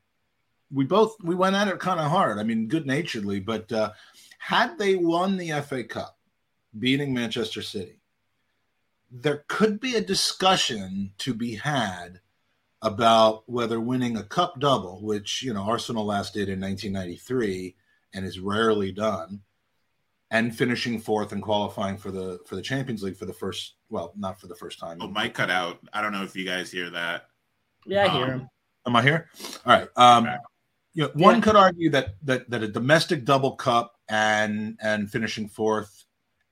we 0.72 0.84
both 0.84 1.16
we 1.22 1.34
went 1.34 1.56
at 1.56 1.68
it 1.68 1.78
kind 1.80 2.00
of 2.00 2.10
hard. 2.10 2.38
I 2.38 2.44
mean, 2.44 2.66
good 2.66 2.86
naturedly, 2.86 3.40
but 3.40 3.70
uh, 3.72 3.92
had 4.38 4.78
they 4.78 4.96
won 4.96 5.36
the 5.36 5.60
FA 5.62 5.84
Cup, 5.84 6.18
beating 6.78 7.12
Manchester 7.12 7.62
City, 7.62 8.00
there 9.10 9.44
could 9.48 9.80
be 9.80 9.96
a 9.96 10.00
discussion 10.00 11.12
to 11.18 11.34
be 11.34 11.56
had 11.56 12.20
about 12.82 13.48
whether 13.48 13.80
winning 13.80 14.16
a 14.16 14.24
cup 14.24 14.58
double, 14.58 15.00
which 15.02 15.42
you 15.42 15.54
know 15.54 15.62
Arsenal 15.62 16.04
last 16.04 16.34
did 16.34 16.48
in 16.48 16.60
1993 16.60 17.76
and 18.14 18.26
is 18.26 18.40
rarely 18.40 18.92
done, 18.92 19.40
and 20.30 20.56
finishing 20.56 21.00
fourth 21.00 21.32
and 21.32 21.42
qualifying 21.42 21.96
for 21.96 22.10
the 22.10 22.40
for 22.46 22.56
the 22.56 22.62
Champions 22.62 23.02
League 23.02 23.16
for 23.16 23.26
the 23.26 23.32
first 23.32 23.74
well, 23.88 24.12
not 24.16 24.40
for 24.40 24.48
the 24.48 24.56
first 24.56 24.78
time. 24.78 24.98
Oh, 25.00 25.08
Mike 25.08 25.34
cut 25.34 25.50
out. 25.50 25.78
I 25.92 26.02
don't 26.02 26.12
know 26.12 26.24
if 26.24 26.34
you 26.34 26.44
guys 26.44 26.70
hear 26.70 26.90
that. 26.90 27.28
Yeah, 27.86 28.06
I 28.06 28.08
hear 28.08 28.24
um, 28.24 28.30
him. 28.30 28.48
Am 28.86 28.96
I 28.96 29.02
here? 29.02 29.28
All 29.64 29.78
right. 29.78 29.88
Um, 29.96 30.26
okay. 30.26 30.36
you 30.94 31.02
know, 31.04 31.10
one 31.14 31.36
yeah. 31.36 31.40
could 31.40 31.56
argue 31.56 31.90
that 31.90 32.16
that 32.24 32.50
that 32.50 32.62
a 32.62 32.68
domestic 32.68 33.24
double 33.24 33.52
cup 33.52 33.94
and 34.08 34.76
and 34.82 35.10
finishing 35.10 35.48
fourth 35.48 36.01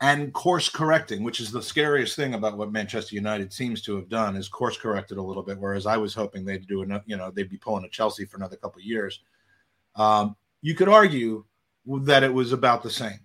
and 0.00 0.32
course 0.32 0.68
correcting, 0.68 1.22
which 1.22 1.40
is 1.40 1.52
the 1.52 1.62
scariest 1.62 2.16
thing 2.16 2.34
about 2.34 2.56
what 2.56 2.72
Manchester 2.72 3.14
United 3.14 3.52
seems 3.52 3.82
to 3.82 3.96
have 3.96 4.08
done, 4.08 4.34
is 4.34 4.48
course 4.48 4.78
corrected 4.78 5.18
a 5.18 5.22
little 5.22 5.42
bit. 5.42 5.58
Whereas 5.58 5.86
I 5.86 5.98
was 5.98 6.14
hoping 6.14 6.44
they'd 6.44 6.66
do 6.66 6.82
enough, 6.82 7.02
you 7.04 7.16
know, 7.16 7.30
they'd 7.30 7.50
be 7.50 7.58
pulling 7.58 7.84
a 7.84 7.88
Chelsea 7.88 8.24
for 8.24 8.38
another 8.38 8.56
couple 8.56 8.80
years. 8.80 9.20
Um, 9.96 10.36
you 10.62 10.74
could 10.74 10.88
argue 10.88 11.44
that 11.86 12.22
it 12.22 12.32
was 12.32 12.52
about 12.52 12.82
the 12.82 12.90
same. 12.90 13.20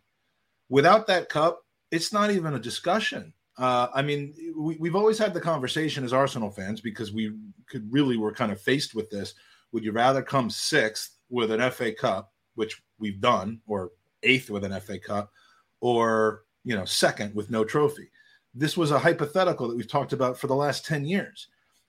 Without 0.70 1.08
that 1.08 1.30
cup, 1.30 1.66
it's 1.92 2.12
not 2.12 2.32
even 2.32 2.56
a 2.56 2.60
discussion. 2.60 3.32
Uh, 3.58 3.88
I 3.94 4.02
mean, 4.02 4.34
we, 4.58 4.90
have 4.90 4.96
always 4.96 5.18
had 5.18 5.34
the 5.34 5.40
conversation 5.40 6.04
as 6.04 6.12
Arsenal 6.12 6.50
fans 6.50 6.82
because 6.82 7.14
we 7.14 7.34
could 7.70 7.92
really 7.92 8.18
were 8.18 8.34
kind 8.34 8.52
of 8.52 8.60
faced 8.60 8.96
with 8.96 9.10
this. 9.10 9.34
Would 9.72 9.86
you 9.86 9.94
rather 9.94 10.22
come 10.22 10.50
sixth 10.50 11.18
with 11.30 11.52
an 11.52 11.72
FA 11.72 11.94
Cup, 11.94 12.34
which 12.56 12.82
we've 13.00 13.22
done, 13.22 13.62
or 13.66 13.92
eighth 14.24 14.50
with 14.50 14.66
an 14.66 14.78
FA 14.82 15.00
Cup, 15.00 15.32
or 15.80 16.45
you 16.66 16.76
know, 16.76 16.84
second 16.84 17.34
with 17.34 17.50
no 17.50 17.64
trophy. 17.64 18.10
This 18.54 18.76
was 18.76 18.92
a 18.92 19.00
hypothetical 19.00 19.68
that 19.68 19.78
we've 19.78 19.88
talked 19.88 20.12
about 20.12 20.38
for 20.38 20.48
the 20.48 20.56
last 20.56 20.86
10 20.86 21.06
years. 21.06 21.48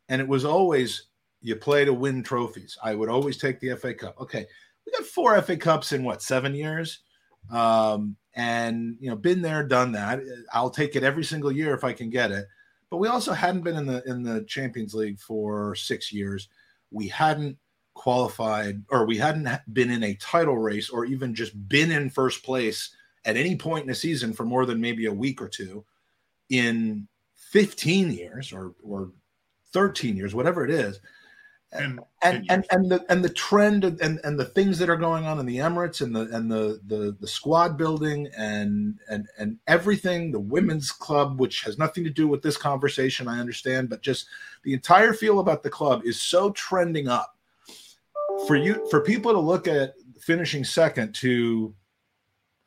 And 0.09 0.21
it 0.21 0.29
was 0.29 0.45
always 0.45 1.07
you 1.41 1.57
play 1.57 1.85
to 1.85 1.93
win 1.93 2.23
trophies. 2.23 2.79
I 2.83 2.95
would 2.95 3.09
always 3.09 3.39
take 3.39 3.59
the 3.59 3.75
FA 3.77 3.95
Cup. 3.95 4.21
Okay. 4.21 4.47
We 4.85 4.93
got 4.93 5.07
four 5.07 5.41
FA 5.43 5.57
Cups 5.57 5.93
in 5.93 6.05
what, 6.05 6.23
seven 6.23 6.55
years? 6.55 7.01
Um, 7.51 8.17
and 8.35 8.97
you 9.01 9.09
know, 9.09 9.17
been 9.17 9.43
there, 9.43 9.62
done 9.65 9.93
that. 9.93 10.21
I'll 10.53 10.71
take 10.71 10.95
it 10.95 11.03
every 11.03 11.25
single 11.25 11.51
year 11.51 11.75
if 11.75 11.85
I 11.85 11.93
can 11.93 12.11
get 12.11 12.31
it. 12.31 12.47
But 12.91 12.99
we 12.99 13.09
also 13.09 13.33
hadn't 13.33 13.62
been 13.62 13.77
in 13.77 13.87
the 13.87 14.03
in 14.05 14.23
the 14.23 14.45
Champions 14.45 14.95
League 14.95 15.19
for 15.19 15.75
six 15.75 16.12
years. 16.12 16.49
We 16.91 17.09
hadn't 17.09 17.59
qualified 17.95 18.83
or 18.91 19.07
we 19.07 19.17
hadn't 19.17 19.49
been 19.73 19.91
in 19.91 20.03
a 20.05 20.15
title 20.15 20.59
race 20.59 20.91
or 20.91 21.05
even 21.05 21.35
just 21.35 21.69
been 21.69 21.91
in 21.91 22.11
first 22.11 22.45
place 22.45 22.95
at 23.27 23.37
any 23.37 23.57
point 23.57 23.85
in 23.85 23.91
a 23.91 23.95
season 23.95 24.33
for 24.33 24.45
more 24.45 24.65
than 24.65 24.81
maybe 24.81 25.07
a 25.07 25.12
week 25.12 25.43
or 25.43 25.49
two 25.49 25.85
in 26.49 27.07
15 27.35 28.12
years 28.12 28.53
or 28.53 28.75
or 28.83 29.11
13 29.73 30.17
years, 30.17 30.35
whatever 30.35 30.65
it 30.65 30.71
is. 30.71 31.01
And 31.73 32.01
and 32.23 32.47
and, 32.49 32.65
and 32.71 32.91
the 32.91 33.05
and 33.09 33.25
the 33.25 33.29
trend 33.29 33.85
and, 33.85 34.21
and 34.23 34.39
the 34.39 34.45
things 34.45 34.79
that 34.79 34.89
are 34.89 34.97
going 34.97 35.27
on 35.27 35.41
in 35.41 35.47
the 35.47 35.59
Emirates 35.59 36.01
and 36.01 36.15
the 36.15 36.35
and 36.35 36.51
the, 36.51 36.81
the 36.87 37.17
the 37.21 37.27
squad 37.27 37.77
building 37.77 38.29
and 38.39 39.01
and 39.11 39.27
and 39.37 39.59
everything, 39.67 40.31
the 40.31 40.39
women's 40.39 40.93
club, 40.93 41.41
which 41.41 41.62
has 41.62 41.77
nothing 41.77 42.05
to 42.05 42.11
do 42.11 42.29
with 42.29 42.41
this 42.41 42.57
conversation, 42.57 43.27
I 43.27 43.41
understand, 43.41 43.91
but 43.91 44.01
just 44.01 44.29
the 44.62 44.73
entire 44.73 45.12
feel 45.12 45.41
about 45.41 45.65
the 45.65 45.69
club 45.71 46.03
is 46.05 46.23
so 46.23 46.53
trending 46.53 47.09
up. 47.09 47.37
For 48.47 48.55
you 48.55 48.87
for 48.89 49.01
people 49.01 49.33
to 49.33 49.41
look 49.41 49.67
at 49.67 49.95
finishing 50.21 50.62
second 50.62 51.15
to 51.17 51.75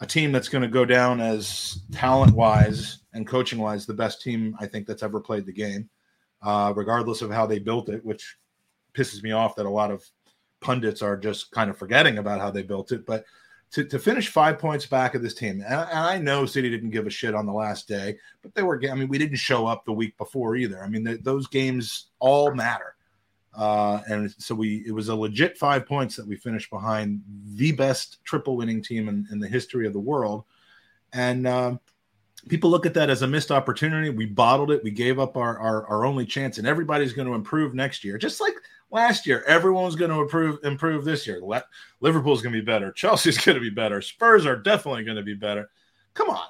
a 0.02 0.08
team 0.08 0.32
that's 0.32 0.50
going 0.50 0.62
to 0.62 0.68
go 0.68 0.86
down 0.86 1.20
as 1.20 1.82
talent 1.92 2.34
wise 2.34 3.00
and 3.14 3.28
coaching 3.28 3.60
wise 3.60 3.86
the 3.86 3.94
best 3.94 4.22
team 4.22 4.56
I 4.60 4.66
think 4.66 4.88
that's 4.88 5.04
ever 5.04 5.20
played 5.20 5.46
the 5.46 5.54
game, 5.54 5.90
uh, 6.42 6.74
regardless 6.76 7.22
of 7.22 7.32
how 7.32 7.46
they 7.46 7.60
built 7.60 7.90
it, 7.90 8.04
which 8.06 8.38
pisses 8.94 9.22
me 9.24 9.32
off 9.32 9.56
that 9.56 9.66
a 9.66 9.70
lot 9.70 9.92
of 9.92 10.04
pundits 10.62 11.02
are 11.02 11.18
just 11.18 11.52
kind 11.52 11.70
of 11.70 11.78
forgetting 11.78 12.18
about 12.18 12.40
how 12.40 12.52
they 12.52 12.64
built 12.64 12.92
it. 12.92 13.06
But 13.06 13.26
to, 13.72 13.84
to 13.86 14.00
finish 14.00 14.30
five 14.30 14.58
points 14.58 14.86
back 14.86 15.16
of 15.16 15.22
this 15.22 15.34
team, 15.36 15.62
and, 15.62 15.74
and 15.74 16.00
I 16.00 16.18
know 16.18 16.46
City 16.46 16.70
didn't 16.70 16.90
give 16.90 17.06
a 17.06 17.12
shit 17.12 17.36
on 17.36 17.46
the 17.46 17.54
last 17.54 17.88
day, 17.88 18.18
but 18.42 18.54
they 18.56 18.64
were. 18.64 18.82
I 18.90 18.96
mean, 18.96 19.10
we 19.10 19.18
didn't 19.18 19.38
show 19.38 19.68
up 19.68 19.86
the 19.86 19.94
week 19.94 20.18
before 20.18 20.56
either. 20.56 20.84
I 20.84 20.90
mean, 20.90 21.20
those 21.22 21.48
games 21.48 22.08
all 22.20 22.54
matter. 22.54 22.96
Uh, 23.56 24.02
and 24.08 24.32
so 24.38 24.54
we 24.54 24.84
it 24.86 24.92
was 24.92 25.10
a 25.10 25.16
legit 25.16 25.58
five 25.58 25.86
points 25.86 26.16
that 26.16 26.28
we 26.28 26.36
finished 26.36 26.70
behind 26.70 27.22
the 27.56 27.72
best 27.72 28.24
triple 28.24 28.56
winning 28.56 28.82
team 28.82 29.10
in, 29.10 29.28
in 29.32 29.40
the 29.40 29.48
history 29.48 29.88
of 29.88 29.94
the 29.94 30.00
world. 30.00 30.44
And 31.14 31.48
um, 31.48 31.80
people 32.48 32.70
look 32.70 32.86
at 32.86 32.94
that 32.94 33.10
as 33.10 33.24
a 33.24 33.28
missed 33.28 33.52
opportunity. 33.52 34.12
We 34.12 34.28
bottled 34.28 34.72
it. 34.72 34.84
We 34.84 34.92
gave 34.92 35.20
up 35.20 35.36
our, 35.36 35.58
our, 35.58 35.86
our 35.88 36.06
only 36.06 36.26
chance, 36.26 36.58
and 36.58 36.68
everybody's 36.68 37.14
going 37.14 37.28
to 37.28 37.34
improve 37.34 37.74
next 37.74 38.04
year. 38.04 38.18
Just 38.18 38.40
like 38.40 38.54
last 38.92 39.28
year. 39.28 39.44
Everyone's 39.48 39.96
going 39.96 40.12
to 40.12 40.22
improve 40.22 40.60
improve 40.64 41.06
this 41.06 41.28
year. 41.28 41.40
Le- 41.42 41.66
Liverpool's 42.02 42.42
going 42.42 42.54
to 42.54 42.60
be 42.60 42.66
better. 42.66 42.92
Chelsea's 42.92 43.38
going 43.44 43.56
to 43.56 43.62
be 43.62 43.70
better. 43.70 44.02
Spurs 44.02 44.46
are 44.46 44.56
definitely 44.56 45.04
going 45.04 45.18
to 45.18 45.24
be 45.24 45.36
better. 45.36 45.70
Come 46.14 46.30
on. 46.30 46.46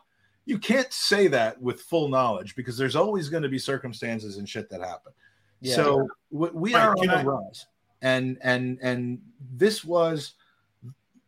You 0.45 0.57
can't 0.57 0.91
say 0.91 1.27
that 1.27 1.61
with 1.61 1.81
full 1.81 2.07
knowledge 2.07 2.55
because 2.55 2.77
there's 2.77 2.95
always 2.95 3.29
going 3.29 3.43
to 3.43 3.49
be 3.49 3.59
circumstances 3.59 4.37
and 4.37 4.49
shit 4.49 4.69
that 4.69 4.81
happen. 4.81 5.13
Yeah. 5.61 5.75
So 5.75 6.07
we, 6.31 6.49
we 6.49 6.75
are 6.75 6.91
on 6.91 7.07
the 7.07 7.23
rise. 7.23 7.67
And 8.01 8.37
and 8.41 8.79
and 8.81 9.19
this 9.51 9.83
was 9.83 10.33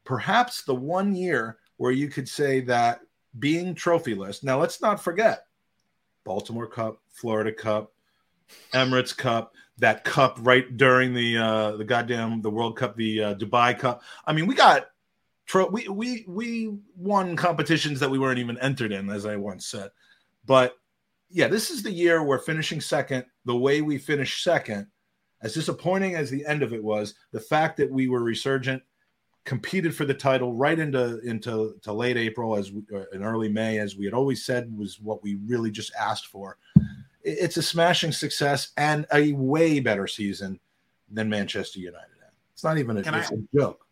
perhaps 0.04 0.64
the 0.64 0.76
one 0.76 1.16
year 1.16 1.58
where 1.78 1.92
you 1.92 2.08
could 2.08 2.30
say 2.30 2.62
that 2.62 3.02
being 3.40 3.76
trophyless. 3.76 4.44
Now 4.44 4.60
let's 4.60 4.82
not 4.82 5.04
forget 5.04 5.46
Baltimore 6.24 6.68
Cup, 6.68 7.02
Florida 7.10 7.52
Cup, 7.52 7.92
Emirates 8.74 9.16
Cup, 9.16 9.54
that 9.80 10.04
cup 10.04 10.38
right 10.42 10.78
during 10.78 11.14
the 11.14 11.38
uh, 11.38 11.72
the 11.78 11.84
goddamn 11.84 12.42
the 12.42 12.50
World 12.50 12.78
Cup, 12.78 12.96
the 12.96 13.24
uh, 13.24 13.36
Dubai 13.36 13.78
Cup. 13.78 14.02
I 14.26 14.34
mean, 14.34 14.48
we 14.48 14.56
got 14.56 14.88
tro- 15.46 15.70
we 15.70 15.88
we 15.88 16.24
we 16.28 16.78
won 16.96 17.36
competitions 17.36 18.00
that 18.00 18.10
we 18.10 18.20
weren't 18.20 18.40
even 18.40 18.58
entered 18.60 18.92
in, 18.92 19.10
as 19.10 19.26
I 19.26 19.36
once 19.36 19.66
said. 19.66 19.90
But 20.46 20.76
yeah, 21.32 21.48
this 21.48 21.70
is 21.70 21.84
the 21.84 21.92
year 21.92 22.24
we're 22.24 22.40
finishing 22.40 22.82
second. 22.82 23.26
The 23.46 23.56
way 23.56 23.82
we 23.82 23.98
finished 23.98 24.44
second, 24.44 24.88
as 25.42 25.54
disappointing 25.54 26.16
as 26.16 26.30
the 26.30 26.46
end 26.46 26.64
of 26.64 26.74
it 26.74 26.84
was, 26.84 27.16
the 27.32 27.40
fact 27.40 27.78
that 27.78 27.92
we 27.92 28.08
were 28.08 28.24
resurgent, 28.24 28.84
competed 29.44 29.96
for 29.96 30.06
the 30.06 30.14
title 30.14 30.54
right 30.54 30.78
into 30.78 31.20
into 31.22 31.76
to 31.82 31.92
late 31.92 32.16
April 32.18 32.56
as 32.56 32.72
we, 32.72 32.84
uh, 32.94 33.06
in 33.12 33.24
early 33.24 33.50
May, 33.50 33.80
as 33.80 33.96
we 33.96 34.06
had 34.06 34.14
always 34.14 34.46
said 34.46 34.72
was 34.78 35.00
what 35.00 35.24
we 35.24 35.36
really 35.48 35.72
just 35.72 35.92
asked 36.00 36.28
for 36.28 36.58
it's 37.24 37.58
a 37.58 37.62
smashing 37.62 38.12
success 38.12 38.72
and 38.78 39.06
a 39.14 39.34
way 39.34 39.80
better 39.80 40.08
season 40.08 40.60
than 41.10 41.30
Manchester 41.30 41.80
United 41.80 42.08
It's 42.54 42.64
not 42.64 42.78
even 42.78 42.98
a, 42.98 43.02
I, 43.02 43.20
a 43.20 43.58
joke. 43.58 43.86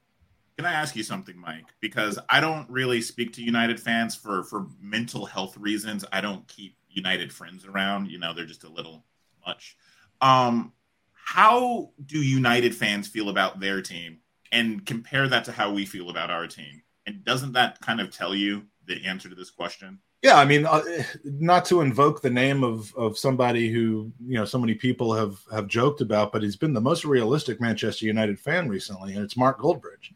Can 0.57 0.65
I 0.65 0.73
ask 0.73 0.95
you 0.95 1.03
something, 1.03 1.37
Mike? 1.37 1.65
Because 1.79 2.19
I 2.29 2.39
don't 2.39 2.69
really 2.69 3.01
speak 3.01 3.33
to 3.33 3.43
United 3.43 3.79
fans 3.79 4.15
for 4.15 4.43
for 4.43 4.67
mental 4.81 5.25
health 5.25 5.57
reasons. 5.57 6.05
I 6.11 6.21
don't 6.21 6.47
keep 6.47 6.75
United 6.89 7.31
friends 7.31 7.65
around. 7.65 8.09
You 8.09 8.19
know, 8.19 8.33
they're 8.33 8.45
just 8.45 8.63
a 8.63 8.69
little 8.69 9.05
much. 9.45 9.77
Um, 10.21 10.73
how 11.13 11.91
do 12.05 12.19
United 12.19 12.75
fans 12.75 13.07
feel 13.07 13.29
about 13.29 13.59
their 13.59 13.81
team, 13.81 14.19
and 14.51 14.85
compare 14.85 15.27
that 15.27 15.45
to 15.45 15.51
how 15.51 15.71
we 15.71 15.85
feel 15.85 16.09
about 16.09 16.31
our 16.31 16.47
team? 16.47 16.81
And 17.05 17.23
doesn't 17.23 17.53
that 17.53 17.79
kind 17.81 18.01
of 18.01 18.11
tell 18.11 18.35
you 18.35 18.63
the 18.85 19.05
answer 19.05 19.29
to 19.29 19.35
this 19.35 19.51
question? 19.51 19.99
Yeah, 20.21 20.37
I 20.37 20.43
mean, 20.43 20.65
uh, 20.65 20.81
not 21.23 21.63
to 21.65 21.79
invoke 21.79 22.21
the 22.21 22.29
name 22.29 22.63
of 22.63 22.93
of 22.95 23.17
somebody 23.17 23.69
who 23.69 24.11
you 24.25 24.35
know 24.35 24.45
so 24.45 24.59
many 24.59 24.73
people 24.73 25.13
have 25.13 25.39
have 25.51 25.67
joked 25.67 26.01
about, 26.01 26.33
but 26.33 26.43
he's 26.43 26.57
been 26.57 26.73
the 26.73 26.81
most 26.81 27.05
realistic 27.05 27.61
Manchester 27.61 28.05
United 28.05 28.37
fan 28.37 28.67
recently, 28.67 29.13
and 29.13 29.23
it's 29.23 29.37
Mark 29.37 29.59
Goldbridge. 29.59 30.11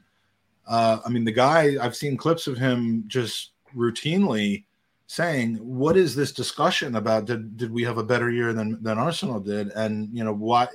Uh, 0.68 1.00
I 1.06 1.10
mean, 1.10 1.24
the 1.24 1.32
guy 1.32 1.78
I've 1.82 1.96
seen 1.96 2.18
clips 2.18 2.48
of 2.48 2.58
him 2.58 3.06
just 3.08 3.52
routinely 3.76 4.66
saying, 5.14 5.56
"What 5.58 5.96
is 5.96 6.16
this 6.16 6.32
discussion 6.32 6.96
about? 6.96 7.26
Did 7.26 7.56
did 7.58 7.72
we 7.72 7.84
have 7.84 7.98
a 7.98 8.04
better 8.04 8.32
year 8.32 8.52
than 8.54 8.82
than 8.82 8.98
Arsenal 8.98 9.40
did?" 9.40 9.70
And 9.70 10.10
you 10.12 10.24
know 10.24 10.34
why 10.34 10.68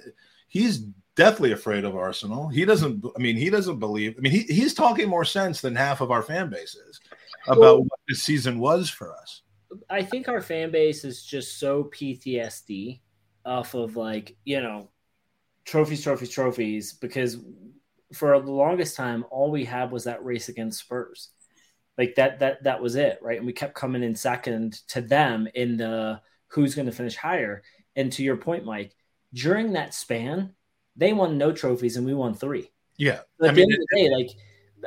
he's 0.47 0.79
deathly 1.17 1.51
afraid 1.51 1.85
of 1.85 1.97
Arsenal. 1.97 2.49
He 2.49 2.65
doesn't. 2.65 3.05
I 3.17 3.21
mean, 3.21 3.37
he 3.37 3.51
doesn't 3.51 3.81
believe. 3.81 4.15
I 4.17 4.21
mean, 4.21 4.33
he, 4.33 4.43
he's 4.43 4.75
talking 4.75 5.09
more 5.09 5.25
sense 5.25 5.61
than 5.61 5.75
half 5.75 6.01
of 6.01 6.13
our 6.13 6.23
fan 6.23 6.51
base 6.51 6.77
is 6.77 7.01
about 7.49 7.61
well, 7.61 7.83
what 7.83 8.01
this 8.09 8.23
season 8.23 8.61
was 8.61 8.89
for 8.89 9.13
us. 9.13 9.43
I 9.91 10.03
think 10.03 10.29
our 10.29 10.41
fan 10.41 10.71
base 10.71 11.05
is 11.05 11.25
just 11.25 11.59
so 11.59 11.85
PTSD 11.85 13.01
off 13.45 13.75
of 13.75 13.97
like, 13.97 14.37
you 14.45 14.61
know, 14.61 14.89
trophies, 15.65 16.03
trophies, 16.03 16.31
trophies, 16.31 16.93
because 16.93 17.39
for 18.13 18.41
the 18.41 18.51
longest 18.51 18.97
time, 18.97 19.25
all 19.31 19.51
we 19.51 19.65
had 19.65 19.91
was 19.91 20.05
that 20.05 20.25
race 20.25 20.49
against 20.49 20.81
Spurs. 20.81 21.31
Like 21.99 22.15
that, 22.15 22.39
that, 22.39 22.63
that 22.63 22.81
was 22.81 22.95
it, 22.95 23.19
right? 23.21 23.37
And 23.37 23.47
we 23.47 23.53
kept 23.53 23.75
coming 23.75 24.03
in 24.03 24.15
second 24.15 24.81
to 24.89 25.01
them 25.01 25.49
in 25.55 25.77
the 25.77 26.21
who's 26.47 26.75
going 26.75 26.87
to 26.87 26.93
finish 26.93 27.17
higher. 27.17 27.63
And 27.97 28.13
to 28.13 28.23
your 28.23 28.37
point, 28.37 28.65
Mike, 28.65 28.95
during 29.35 29.73
that 29.73 29.93
span, 29.93 30.55
they 30.97 31.13
won 31.13 31.37
no 31.37 31.53
trophies 31.53 31.97
and 31.97 32.07
we 32.07 32.15
won 32.15 32.35
three. 32.35 32.71
Yeah. 32.97 33.21
at 33.43 33.43
I 33.43 33.47
the 33.49 33.53
mean, 33.53 33.63
end 33.65 33.73
of 33.73 33.79
the 33.79 33.97
day, 33.97 34.11
like 34.15 34.31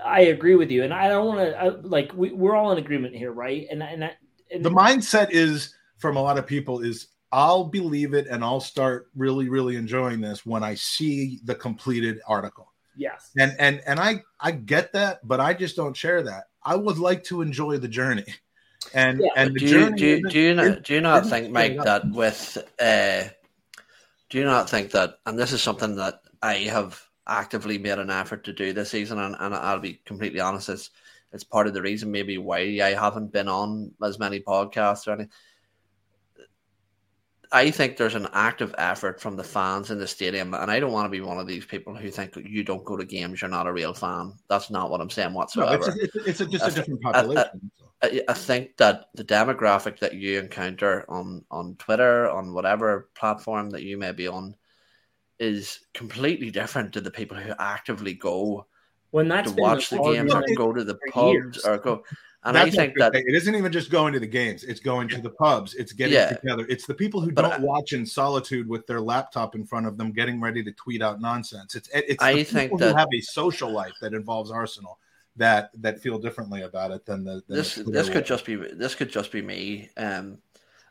I 0.04 0.22
agree 0.22 0.56
with 0.56 0.72
you, 0.72 0.84
and 0.84 0.94
I 0.94 1.10
don't 1.10 1.28
want 1.28 1.40
to 1.40 1.88
like 1.88 2.12
we, 2.14 2.32
we're 2.32 2.56
all 2.56 2.72
in 2.72 2.78
agreement 2.78 3.16
here, 3.16 3.32
right? 3.32 3.68
And 3.72 3.82
and, 3.82 4.12
and 4.52 4.64
the 4.66 4.70
mindset 4.70 5.32
is 5.32 5.74
from 5.98 6.18
a 6.18 6.22
lot 6.22 6.38
of 6.38 6.46
people 6.46 6.82
is 6.82 7.08
I'll 7.32 7.66
believe 7.66 8.14
it 8.14 8.28
and 8.28 8.44
I'll 8.44 8.60
start 8.60 9.08
really 9.16 9.50
really 9.50 9.76
enjoying 9.76 10.22
this 10.22 10.46
when 10.46 10.64
I 10.64 10.76
see 10.76 11.40
the 11.46 11.56
completed 11.56 12.20
article. 12.28 12.71
Yes. 12.96 13.32
And 13.38 13.56
and 13.60 13.82
and 13.86 14.00
I 14.00 14.24
I 14.40 14.52
get 14.52 14.94
that, 14.94 15.26
but 15.28 15.40
I 15.40 15.54
just 15.54 15.76
don't 15.76 15.96
share 15.96 16.24
that. 16.24 16.46
I 16.64 16.76
would 16.76 16.98
like 16.98 17.24
to 17.26 17.42
enjoy 17.42 17.78
the 17.78 17.88
journey. 17.88 18.26
And 18.94 19.22
yeah, 19.22 19.30
and 19.36 19.56
do 19.56 19.66
you, 19.66 19.96
do, 19.96 20.06
you, 20.06 20.30
do 20.30 20.40
you 20.40 20.54
not 20.56 20.84
do 20.84 20.94
you 20.96 21.02
not 21.02 21.26
think, 21.26 21.52
Mike, 21.52 21.78
that 21.84 22.10
with 22.10 22.58
uh 22.80 23.24
do 24.30 24.38
you 24.38 24.44
not 24.44 24.70
think 24.70 24.92
that 24.92 25.20
and 25.26 25.38
this 25.38 25.52
is 25.52 25.62
something 25.62 25.96
that 25.96 26.22
I 26.42 26.56
have 26.56 27.02
actively 27.28 27.78
made 27.78 28.00
an 28.00 28.10
effort 28.10 28.44
to 28.46 28.54
do 28.54 28.74
this 28.74 28.90
season, 28.90 29.20
and, 29.20 29.36
and 29.40 29.54
I'll 29.54 29.80
be 29.80 30.02
completely 30.06 30.40
honest, 30.40 30.70
it's 30.70 30.90
it's 31.32 31.44
part 31.44 31.68
of 31.68 31.74
the 31.74 31.82
reason 31.82 32.12
maybe 32.12 32.38
why 32.38 32.60
I 32.84 32.94
haven't 32.94 33.32
been 33.32 33.48
on 33.48 33.92
as 34.04 34.20
many 34.20 34.40
podcasts 34.42 35.08
or 35.08 35.12
anything. 35.12 35.32
I 37.54 37.70
think 37.70 37.98
there's 37.98 38.16
an 38.16 38.30
active 38.32 38.74
effort 38.78 39.20
from 39.20 39.36
the 39.36 39.44
fans 39.44 39.92
in 39.92 40.00
the 40.00 40.08
stadium, 40.08 40.54
and 40.54 40.72
I 40.72 40.80
don't 40.80 40.94
want 40.94 41.06
to 41.06 41.10
be 41.10 41.20
one 41.20 41.38
of 41.38 41.48
these 41.48 41.66
people 41.66 41.94
who 41.94 42.10
think 42.10 42.36
you 42.38 42.64
don't 42.64 42.86
go 42.86 42.96
to 42.96 43.06
games, 43.06 43.42
you're 43.42 43.52
not 43.52 43.68
a 43.68 43.74
real 43.74 43.94
fan. 43.94 44.34
That's 44.48 44.70
not 44.70 44.90
what 44.90 45.02
I'm 45.02 45.10
saying 45.10 45.34
whatsoever. 45.34 45.88
No, 45.88 45.94
it's, 46.02 46.16
a, 46.16 46.24
it's 46.30 46.42
a, 46.42 46.46
just 46.46 46.68
a 46.68 46.72
different 46.72 47.02
population. 47.02 47.72
I, 48.02 48.08
I, 48.08 48.22
I, 48.30 48.34
think 48.34 48.78
that 48.78 49.08
the 49.16 49.26
demographic 49.26 50.00
that 50.00 50.14
you 50.14 50.40
encounter 50.40 51.06
on 51.10 51.44
on 51.52 51.76
Twitter, 51.76 52.30
on 52.30 52.54
whatever 52.54 53.10
platform 53.16 53.70
that 53.72 53.84
you 53.84 53.98
may 53.98 54.14
be 54.14 54.28
on, 54.28 54.56
is 55.38 55.80
completely 55.94 56.52
different 56.52 56.94
to 56.94 57.02
the 57.02 57.12
people 57.12 57.36
who 57.36 57.54
actively 57.60 58.14
go 58.14 58.66
when 59.12 59.28
that's 59.28 59.52
to 59.52 59.62
watch 59.62 59.90
the 59.90 60.02
games 60.02 60.34
or 60.34 60.44
go 60.56 60.72
to 60.72 60.84
the 60.84 60.98
pubs 61.12 61.34
years. 61.34 61.66
or 61.66 61.78
go. 61.78 62.04
And 62.44 62.56
that's 62.56 62.76
I 62.76 62.86
think 62.86 62.98
that 62.98 63.14
it 63.14 63.36
isn't 63.36 63.54
even 63.54 63.72
just 63.72 63.92
going 63.92 64.14
to 64.14 64.20
the 64.20 64.26
games; 64.26 64.64
it's 64.64 64.80
going 64.80 65.08
to 65.10 65.22
the 65.22 65.30
pubs. 65.30 65.76
It's 65.76 65.94
getting 65.94 66.16
yeah. 66.16 66.30
together. 66.30 66.66
It's 66.70 66.88
the 66.88 66.94
people 66.94 67.22
who 67.22 67.32
but 67.32 67.44
don't 67.44 67.54
I, 67.54 67.60
watch 67.60 67.94
in 67.94 68.04
solitude 68.04 68.68
with 68.68 68.88
their 68.88 69.00
laptop 69.00 69.54
in 69.54 69.64
front 69.64 69.86
of 69.86 69.96
them, 69.96 70.12
getting 70.12 70.42
ready 70.42 70.64
to 70.64 70.72
tweet 70.72 71.04
out 71.04 71.22
nonsense. 71.22 71.76
It's 71.76 71.88
it's 71.94 72.24
I 72.24 72.44
think 72.44 72.80
that, 72.80 72.92
who 72.92 72.98
have 72.98 73.10
a 73.14 73.22
social 73.22 73.70
life 73.70 73.94
that 74.02 74.16
involves 74.16 74.50
Arsenal 74.50 74.98
that 75.36 75.70
that 75.76 76.00
feel 76.00 76.18
differently 76.18 76.64
about 76.64 76.90
it 76.90 77.06
than 77.06 77.24
the 77.24 77.44
than 77.48 77.58
this. 77.58 77.76
The 77.76 77.84
this 77.84 78.10
could 78.10 78.26
just 78.26 78.46
be 78.46 78.56
this 78.56 78.96
could 78.96 79.12
just 79.12 79.32
be 79.32 79.44
me, 79.44 79.90
um, 79.98 80.40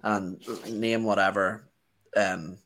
and 0.05 0.41
name 0.69 1.03
whatever, 1.03 1.65
um, 2.17 2.59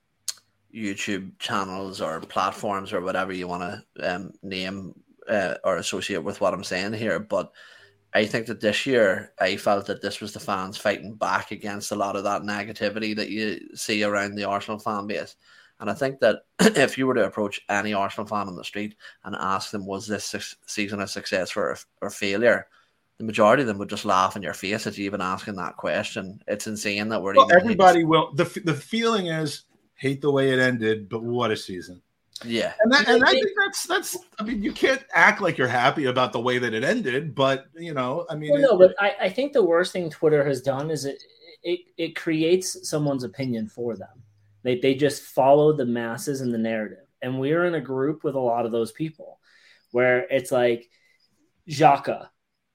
YouTube 0.74 1.38
channels 1.38 2.02
or 2.02 2.20
platforms 2.20 2.92
or 2.92 3.00
whatever 3.00 3.32
you 3.32 3.48
want 3.48 3.82
to 3.96 4.14
um, 4.14 4.32
name 4.42 4.94
uh, 5.26 5.54
or 5.64 5.78
associate 5.78 6.22
with 6.22 6.42
what 6.42 6.52
I'm 6.52 6.64
saying 6.64 6.92
here. 6.92 7.18
But 7.18 7.50
I 8.14 8.26
think 8.26 8.46
that 8.46 8.60
this 8.60 8.86
year 8.86 9.32
I 9.40 9.56
felt 9.56 9.86
that 9.86 10.00
this 10.00 10.20
was 10.20 10.32
the 10.32 10.40
fans 10.40 10.76
fighting 10.76 11.14
back 11.14 11.50
against 11.50 11.90
a 11.90 11.96
lot 11.96 12.14
of 12.14 12.22
that 12.24 12.42
negativity 12.42 13.14
that 13.16 13.28
you 13.28 13.74
see 13.74 14.04
around 14.04 14.36
the 14.36 14.44
Arsenal 14.44 14.78
fan 14.78 15.08
base. 15.08 15.34
And 15.80 15.90
I 15.90 15.94
think 15.94 16.20
that 16.20 16.42
if 16.60 16.96
you 16.96 17.08
were 17.08 17.14
to 17.14 17.26
approach 17.26 17.60
any 17.68 17.92
Arsenal 17.92 18.26
fan 18.26 18.46
on 18.46 18.54
the 18.54 18.62
street 18.62 18.94
and 19.24 19.34
ask 19.34 19.72
them, 19.72 19.84
was 19.84 20.06
this 20.06 20.56
season 20.66 21.00
a 21.00 21.08
success 21.08 21.56
or, 21.56 21.76
or 22.00 22.10
failure? 22.10 22.68
The 23.18 23.24
majority 23.24 23.62
of 23.62 23.66
them 23.66 23.78
would 23.78 23.90
just 23.90 24.04
laugh 24.04 24.36
in 24.36 24.42
your 24.42 24.54
face 24.54 24.86
at 24.86 24.96
you 24.96 25.04
even 25.06 25.20
asking 25.20 25.56
that 25.56 25.76
question. 25.76 26.40
It's 26.46 26.68
insane 26.68 27.08
that 27.08 27.22
we're 27.22 27.34
well, 27.34 27.52
everybody 27.52 28.04
will. 28.04 28.32
The, 28.34 28.44
the 28.64 28.74
feeling 28.74 29.26
is 29.26 29.62
hate 29.94 30.20
the 30.20 30.30
way 30.30 30.50
it 30.50 30.58
ended, 30.58 31.08
but 31.08 31.22
what 31.22 31.50
a 31.50 31.56
season. 31.56 32.00
Yeah. 32.42 32.72
And, 32.80 32.92
that, 32.92 33.08
and 33.08 33.24
I 33.24 33.30
think 33.30 33.50
that's 33.56 33.86
that's 33.86 34.16
I 34.38 34.42
mean 34.42 34.62
you 34.62 34.72
can't 34.72 35.04
act 35.12 35.40
like 35.40 35.56
you're 35.56 35.68
happy 35.68 36.06
about 36.06 36.32
the 36.32 36.40
way 36.40 36.58
that 36.58 36.74
it 36.74 36.82
ended, 36.82 37.34
but 37.34 37.66
you 37.74 37.94
know, 37.94 38.26
I 38.28 38.34
mean 38.34 38.52
well, 38.52 38.72
no, 38.72 38.78
but 38.78 38.94
I, 38.98 39.14
I 39.22 39.28
think 39.28 39.52
the 39.52 39.62
worst 39.62 39.92
thing 39.92 40.10
Twitter 40.10 40.44
has 40.44 40.60
done 40.60 40.90
is 40.90 41.04
it 41.04 41.22
it, 41.62 41.80
it 41.96 42.16
creates 42.16 42.88
someone's 42.88 43.24
opinion 43.24 43.68
for 43.68 43.96
them. 43.96 44.22
They 44.62 44.78
they 44.78 44.94
just 44.94 45.22
follow 45.22 45.72
the 45.72 45.86
masses 45.86 46.40
and 46.40 46.52
the 46.52 46.58
narrative. 46.58 46.98
And 47.22 47.38
we're 47.38 47.64
in 47.64 47.74
a 47.74 47.80
group 47.80 48.24
with 48.24 48.34
a 48.34 48.40
lot 48.40 48.66
of 48.66 48.72
those 48.72 48.92
people 48.92 49.38
where 49.92 50.26
it's 50.30 50.52
like 50.52 50.90
Xhaka, 51.68 52.28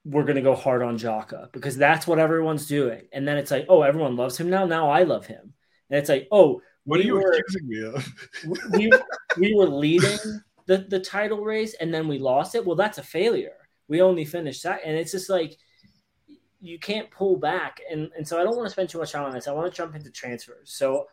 we're 0.05 0.23
gonna 0.23 0.41
go 0.41 0.55
hard 0.55 0.81
on 0.81 0.97
Xhaka 0.97 1.51
because 1.51 1.77
that's 1.77 2.07
what 2.07 2.19
everyone's 2.19 2.67
doing. 2.67 3.07
And 3.11 3.27
then 3.27 3.37
it's 3.37 3.51
like, 3.51 3.65
oh, 3.69 3.83
everyone 3.83 4.15
loves 4.15 4.37
him 4.37 4.49
now. 4.49 4.65
Now 4.65 4.89
I 4.89 5.03
love 5.03 5.27
him. 5.27 5.53
And 5.89 5.99
it's 5.99 6.09
like, 6.09 6.27
oh, 6.31 6.61
what 6.89 6.97
we 6.97 7.03
are 7.03 7.07
you 7.07 7.13
were, 7.15 7.31
accusing 7.31 7.67
me 7.67 7.83
of? 7.83 8.13
we, 8.71 8.91
we 9.37 9.55
were 9.55 9.67
leading 9.67 10.17
the, 10.65 10.79
the 10.89 10.99
title 10.99 11.43
race 11.43 11.75
and 11.75 11.93
then 11.93 12.07
we 12.07 12.19
lost 12.19 12.55
it. 12.55 12.65
Well, 12.65 12.75
that's 12.75 12.97
a 12.97 13.03
failure. 13.03 13.57
We 13.87 14.01
only 14.01 14.25
finished 14.25 14.63
that. 14.63 14.81
And 14.85 14.95
it's 14.95 15.11
just 15.11 15.29
like, 15.29 15.57
you 16.61 16.77
can't 16.77 17.09
pull 17.09 17.37
back. 17.37 17.79
And, 17.89 18.09
and 18.17 18.27
so 18.27 18.39
I 18.39 18.43
don't 18.43 18.55
want 18.55 18.65
to 18.65 18.71
spend 18.71 18.89
too 18.89 18.99
much 18.99 19.13
time 19.13 19.23
on 19.23 19.31
this. 19.31 19.47
I 19.47 19.53
want 19.53 19.71
to 19.71 19.75
jump 19.75 19.95
into 19.95 20.11
transfers. 20.11 20.71
So 20.73 21.07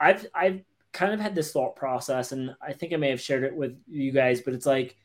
I've, 0.00 0.26
I've, 0.34 0.62
kind 0.92 1.14
of 1.14 1.20
had 1.20 1.34
this 1.34 1.52
thought 1.52 1.74
process, 1.74 2.32
and 2.32 2.54
I 2.60 2.72
think 2.72 2.92
I 2.92 2.96
may 2.96 3.10
have 3.10 3.20
shared 3.20 3.44
it 3.44 3.54
with 3.54 3.78
you 3.88 4.12
guys, 4.12 4.40
but 4.40 4.54
it's 4.54 4.66
like 4.66 4.96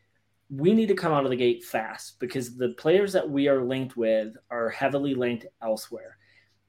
we 0.49 0.73
need 0.73 0.87
to 0.87 0.93
come 0.93 1.11
out 1.11 1.23
of 1.23 1.29
the 1.29 1.35
gate 1.35 1.63
fast 1.63 2.19
because 2.19 2.55
the 2.55 2.69
players 2.69 3.13
that 3.13 3.29
we 3.29 3.47
are 3.47 3.63
linked 3.63 3.97
with 3.97 4.35
are 4.49 4.69
heavily 4.69 5.13
linked 5.13 5.45
elsewhere. 5.61 6.16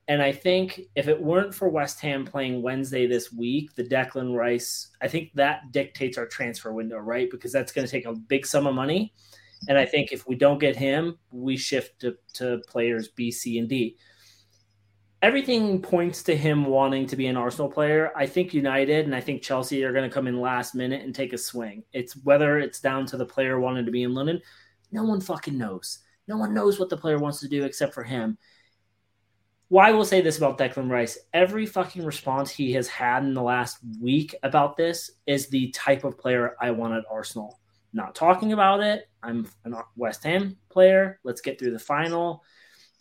And 0.08 0.22
I 0.22 0.32
think 0.32 0.80
if 0.96 1.06
it 1.06 1.22
weren't 1.22 1.54
for 1.54 1.68
West 1.68 2.00
Ham 2.00 2.24
playing 2.24 2.62
Wednesday 2.62 3.06
this 3.06 3.30
week, 3.30 3.74
the 3.74 3.84
Declan 3.84 4.34
Rice, 4.34 4.88
I 5.02 5.08
think 5.08 5.30
that 5.34 5.70
dictates 5.70 6.16
our 6.16 6.26
transfer 6.26 6.72
window, 6.72 6.96
right? 6.96 7.30
Because 7.30 7.52
that's 7.52 7.72
going 7.72 7.86
to 7.86 7.90
take 7.90 8.06
a 8.06 8.14
big 8.14 8.46
sum 8.46 8.66
of 8.66 8.74
money. 8.74 9.12
And 9.68 9.76
I 9.76 9.84
think 9.84 10.10
if 10.10 10.26
we 10.26 10.34
don't 10.34 10.58
get 10.58 10.76
him, 10.76 11.18
we 11.30 11.58
shift 11.58 12.00
to, 12.00 12.16
to 12.34 12.62
players 12.66 13.08
B, 13.08 13.30
C, 13.30 13.58
and 13.58 13.68
D. 13.68 13.98
Everything 15.20 15.82
points 15.82 16.22
to 16.22 16.36
him 16.36 16.64
wanting 16.64 17.06
to 17.08 17.16
be 17.16 17.26
an 17.26 17.36
Arsenal 17.36 17.70
player. 17.70 18.10
I 18.16 18.24
think 18.24 18.54
United 18.54 19.04
and 19.04 19.14
I 19.14 19.20
think 19.20 19.42
Chelsea 19.42 19.84
are 19.84 19.92
going 19.92 20.08
to 20.08 20.14
come 20.14 20.28
in 20.28 20.40
last 20.40 20.74
minute 20.74 21.02
and 21.02 21.14
take 21.14 21.34
a 21.34 21.38
swing. 21.38 21.82
It's 21.92 22.14
whether 22.24 22.58
it's 22.58 22.80
down 22.80 23.04
to 23.06 23.18
the 23.18 23.26
player 23.26 23.60
wanting 23.60 23.84
to 23.84 23.92
be 23.92 24.04
in 24.04 24.14
London. 24.14 24.40
No 24.90 25.02
one 25.04 25.20
fucking 25.20 25.58
knows. 25.58 25.98
No 26.28 26.38
one 26.38 26.54
knows 26.54 26.78
what 26.78 26.88
the 26.88 26.96
player 26.96 27.18
wants 27.18 27.40
to 27.40 27.48
do 27.48 27.64
except 27.64 27.92
for 27.92 28.04
him 28.04 28.38
why 29.68 29.90
we'll 29.92 30.04
say 30.04 30.20
this 30.22 30.38
about 30.38 30.58
Declan 30.58 30.90
Rice? 30.90 31.18
Every 31.32 31.66
fucking 31.66 32.04
response 32.04 32.50
he 32.50 32.72
has 32.72 32.88
had 32.88 33.22
in 33.22 33.34
the 33.34 33.42
last 33.42 33.78
week 34.00 34.34
about 34.42 34.76
this 34.76 35.10
is 35.26 35.48
the 35.48 35.70
type 35.70 36.04
of 36.04 36.18
player 36.18 36.56
I 36.60 36.70
want 36.70 36.94
at 36.94 37.04
Arsenal. 37.10 37.60
Not 37.92 38.14
talking 38.14 38.52
about 38.52 38.80
it. 38.80 39.08
I'm 39.22 39.46
a 39.64 39.82
West 39.96 40.24
Ham 40.24 40.56
player. 40.70 41.20
Let's 41.22 41.42
get 41.42 41.58
through 41.58 41.72
the 41.72 41.78
final. 41.78 42.42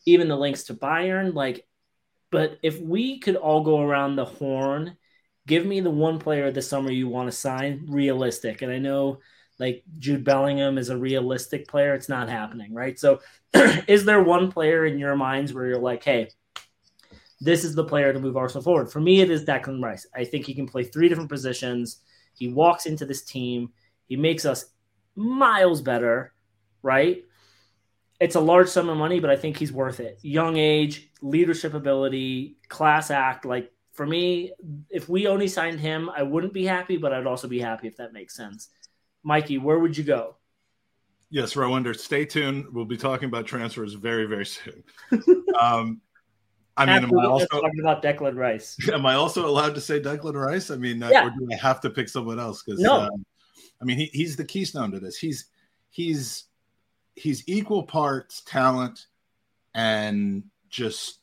Even 0.05 0.27
the 0.27 0.35
links 0.35 0.63
to 0.65 0.73
Bayern. 0.73 1.33
Like, 1.33 1.65
but 2.31 2.57
if 2.61 2.79
we 2.79 3.19
could 3.19 3.37
all 3.37 3.63
go 3.63 3.81
around 3.81 4.15
the 4.15 4.25
horn, 4.25 4.97
give 5.45 5.65
me 5.65 5.79
the 5.79 5.89
one 5.89 6.19
player 6.19 6.51
this 6.51 6.69
summer 6.69 6.91
you 6.91 7.07
want 7.07 7.31
to 7.31 7.37
sign, 7.37 7.85
realistic. 7.87 8.61
And 8.61 8.71
I 8.71 8.77
know 8.77 9.19
like 9.59 9.83
Jude 9.99 10.23
Bellingham 10.23 10.77
is 10.77 10.89
a 10.89 10.97
realistic 10.97 11.67
player. 11.67 11.93
It's 11.93 12.09
not 12.09 12.29
happening, 12.29 12.73
right? 12.73 12.99
So, 12.99 13.21
is 13.87 14.05
there 14.05 14.21
one 14.21 14.51
player 14.51 14.85
in 14.85 14.99
your 14.99 15.15
minds 15.15 15.53
where 15.53 15.65
you're 15.65 15.79
like, 15.79 16.03
hey, 16.03 16.29
this 17.39 17.63
is 17.63 17.75
the 17.75 17.83
player 17.83 18.13
to 18.13 18.19
move 18.19 18.37
Arsenal 18.37 18.63
forward. 18.63 18.91
For 18.91 18.99
me, 18.99 19.21
it 19.21 19.29
is 19.29 19.45
Declan 19.45 19.83
Rice. 19.83 20.05
I 20.15 20.23
think 20.23 20.45
he 20.45 20.53
can 20.53 20.67
play 20.67 20.83
three 20.83 21.07
different 21.09 21.29
positions. 21.29 22.01
He 22.33 22.49
walks 22.49 22.85
into 22.85 23.05
this 23.05 23.23
team. 23.23 23.71
He 24.07 24.15
makes 24.15 24.45
us 24.45 24.65
miles 25.15 25.81
better, 25.81 26.33
right? 26.81 27.23
It's 28.19 28.35
a 28.35 28.39
large 28.39 28.69
sum 28.69 28.89
of 28.89 28.97
money, 28.97 29.19
but 29.19 29.29
I 29.29 29.35
think 29.35 29.57
he's 29.57 29.71
worth 29.71 29.99
it. 29.99 30.19
Young 30.23 30.57
age, 30.57 31.11
leadership 31.21 31.75
ability, 31.75 32.57
class 32.67 33.11
act. 33.11 33.45
Like 33.45 33.71
for 33.93 34.05
me, 34.05 34.53
if 34.89 35.07
we 35.07 35.27
only 35.27 35.47
signed 35.47 35.79
him, 35.79 36.09
I 36.09 36.23
wouldn't 36.23 36.53
be 36.53 36.65
happy, 36.65 36.97
but 36.97 37.13
I'd 37.13 37.27
also 37.27 37.47
be 37.47 37.59
happy 37.59 37.87
if 37.87 37.97
that 37.97 38.13
makes 38.13 38.35
sense. 38.35 38.69
Mikey, 39.23 39.59
where 39.59 39.77
would 39.77 39.95
you 39.95 40.03
go? 40.03 40.37
Yes, 41.29 41.55
Rowender, 41.55 41.95
stay 41.95 42.25
tuned. 42.25 42.67
We'll 42.71 42.85
be 42.85 42.95
talking 42.95 43.27
about 43.27 43.45
transfers 43.45 43.93
very, 43.93 44.25
very 44.25 44.45
soon. 44.45 44.83
um, 45.61 46.01
I 46.77 46.85
mean, 46.85 47.09
am 47.09 47.19
I 47.19 47.25
also 47.25 47.47
talking 47.47 47.79
about 47.79 48.03
Declan 48.03 48.35
Rice? 48.35 48.77
Am 48.93 49.05
I 49.05 49.15
also 49.15 49.47
allowed 49.47 49.73
to 49.75 49.81
say 49.81 49.99
Declan 49.99 50.35
Rice? 50.35 50.69
I 50.69 50.75
mean, 50.75 51.01
uh, 51.01 51.09
yeah. 51.09 51.25
or 51.25 51.31
do 51.31 51.47
I 51.51 51.55
have 51.55 51.81
to 51.81 51.89
pick 51.89 52.07
someone 52.07 52.39
else? 52.39 52.61
Because 52.61 52.79
no. 52.79 53.01
Um, 53.01 53.25
I 53.81 53.85
mean, 53.85 53.97
he, 53.97 54.05
he's 54.13 54.35
the 54.35 54.45
keystone 54.45 54.91
to 54.91 54.99
this. 54.99 55.17
He's 55.17 55.49
he's 55.89 56.45
he's 57.15 57.43
equal 57.47 57.83
parts 57.83 58.41
talent 58.41 59.07
and 59.73 60.43
just 60.69 61.19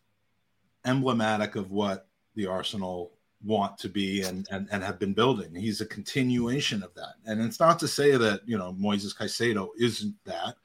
emblematic 0.84 1.55
of 1.57 1.70
what 1.70 2.09
the 2.34 2.46
Arsenal 2.46 3.12
want 3.44 3.78
to 3.78 3.88
be 3.88 4.22
and, 4.22 4.46
and 4.50 4.68
and 4.72 4.82
have 4.82 4.98
been 4.98 5.14
building. 5.14 5.55
He's 5.55 5.80
a 5.80 5.86
continuation 5.86 6.82
of 6.82 6.94
that. 6.94 7.14
And 7.26 7.40
it's 7.40 7.61
not 7.61 7.78
to 7.80 7.88
say 7.88 8.16
that, 8.16 8.40
you 8.46 8.59
know, 8.59 8.74
Moises 8.78 9.16
Caicedo 9.16 9.68
isn't 9.78 10.14
that 10.24 10.57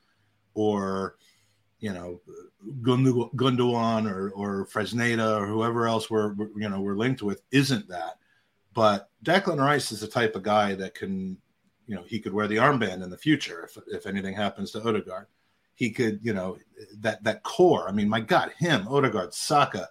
or 0.54 1.18
you 1.80 1.94
know 1.94 2.22
Gundogan 2.82 4.10
or 4.10 4.32
or 4.32 4.68
Fresneda 4.68 5.40
or 5.40 5.48
whoever 5.48 5.88
else 5.88 6.10
we're, 6.10 6.36
you 6.56 6.70
know 6.70 6.82
we're 6.82 6.98
linked 6.98 7.22
with 7.22 7.42
isn't 7.52 7.88
that. 7.88 8.18
But 8.74 9.10
Declan 9.24 9.60
Rice 9.60 9.92
is 9.92 10.02
the 10.02 10.08
type 10.08 10.36
of 10.36 10.44
guy 10.44 10.76
that 10.76 10.94
can, 10.94 11.38
you 11.88 11.96
know, 11.96 12.04
he 12.04 12.20
could 12.20 12.34
wear 12.34 12.48
the 12.48 12.58
armband 12.58 13.04
in 13.04 13.10
the 13.10 13.18
future 13.18 13.64
if 13.64 13.82
if 13.88 14.06
anything 14.06 14.36
happens 14.36 14.72
to 14.72 14.88
Odegaard. 14.88 15.28
He 15.76 15.90
could, 15.92 16.20
you 16.22 16.34
know, 16.34 16.58
that 17.00 17.24
that 17.24 17.44
core. 17.44 17.88
I 17.88 17.92
mean, 17.94 18.10
my 18.10 18.20
God, 18.20 18.52
him, 18.58 18.88
Odegaard, 18.88 19.34
Saka, 19.34 19.88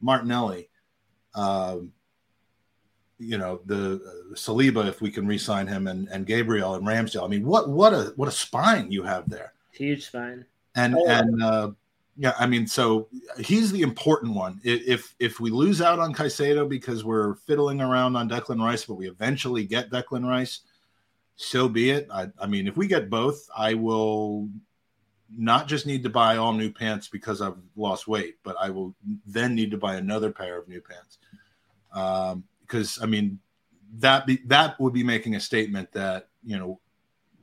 Martinelli, 0.00 0.68
um, 1.34 1.92
you 3.18 3.38
know, 3.38 3.60
the 3.66 3.94
uh, 3.96 4.34
Saliba 4.34 4.86
if 4.86 5.00
we 5.00 5.10
can 5.10 5.26
re-sign 5.26 5.66
him, 5.66 5.88
and 5.88 6.08
and 6.08 6.26
Gabriel 6.26 6.76
and 6.76 6.86
Ramsdale. 6.86 7.24
I 7.24 7.28
mean, 7.28 7.44
what 7.44 7.68
what 7.68 7.92
a 7.92 8.12
what 8.16 8.28
a 8.28 8.32
spine 8.32 8.92
you 8.92 9.02
have 9.02 9.28
there. 9.28 9.52
Huge 9.72 10.06
spine 10.06 10.46
and 10.74 10.94
oh, 10.96 11.08
and 11.08 11.42
uh, 11.42 11.70
yeah, 12.16 12.34
I 12.38 12.46
mean, 12.46 12.66
so 12.66 13.08
he's 13.38 13.72
the 13.72 13.82
important 13.82 14.34
one. 14.34 14.60
If 14.62 15.14
if 15.18 15.40
we 15.40 15.50
lose 15.50 15.80
out 15.80 15.98
on 15.98 16.14
Caicedo 16.14 16.68
because 16.68 17.04
we're 17.04 17.34
fiddling 17.34 17.80
around 17.80 18.16
on 18.16 18.28
Declan 18.28 18.62
Rice, 18.62 18.84
but 18.84 18.94
we 18.94 19.08
eventually 19.08 19.64
get 19.64 19.90
Declan 19.90 20.26
Rice, 20.26 20.60
so 21.36 21.68
be 21.68 21.90
it. 21.90 22.08
I, 22.12 22.28
I 22.38 22.46
mean, 22.46 22.68
if 22.68 22.76
we 22.76 22.86
get 22.86 23.10
both, 23.10 23.48
I 23.56 23.74
will 23.74 24.48
not 25.36 25.66
just 25.66 25.86
need 25.86 26.04
to 26.04 26.10
buy 26.10 26.36
all 26.36 26.52
new 26.52 26.70
pants 26.70 27.08
because 27.08 27.40
I've 27.40 27.56
lost 27.76 28.06
weight, 28.06 28.36
but 28.44 28.56
I 28.60 28.70
will 28.70 28.94
then 29.26 29.54
need 29.54 29.72
to 29.72 29.78
buy 29.78 29.96
another 29.96 30.30
pair 30.30 30.58
of 30.58 30.68
new 30.68 30.80
pants. 30.80 31.18
Um, 31.92 32.44
because 32.60 32.98
I 33.02 33.06
mean, 33.06 33.40
that 33.98 34.26
be, 34.26 34.40
that 34.46 34.78
would 34.80 34.92
be 34.92 35.04
making 35.04 35.34
a 35.34 35.40
statement 35.40 35.90
that 35.92 36.28
you 36.44 36.58
know 36.58 36.80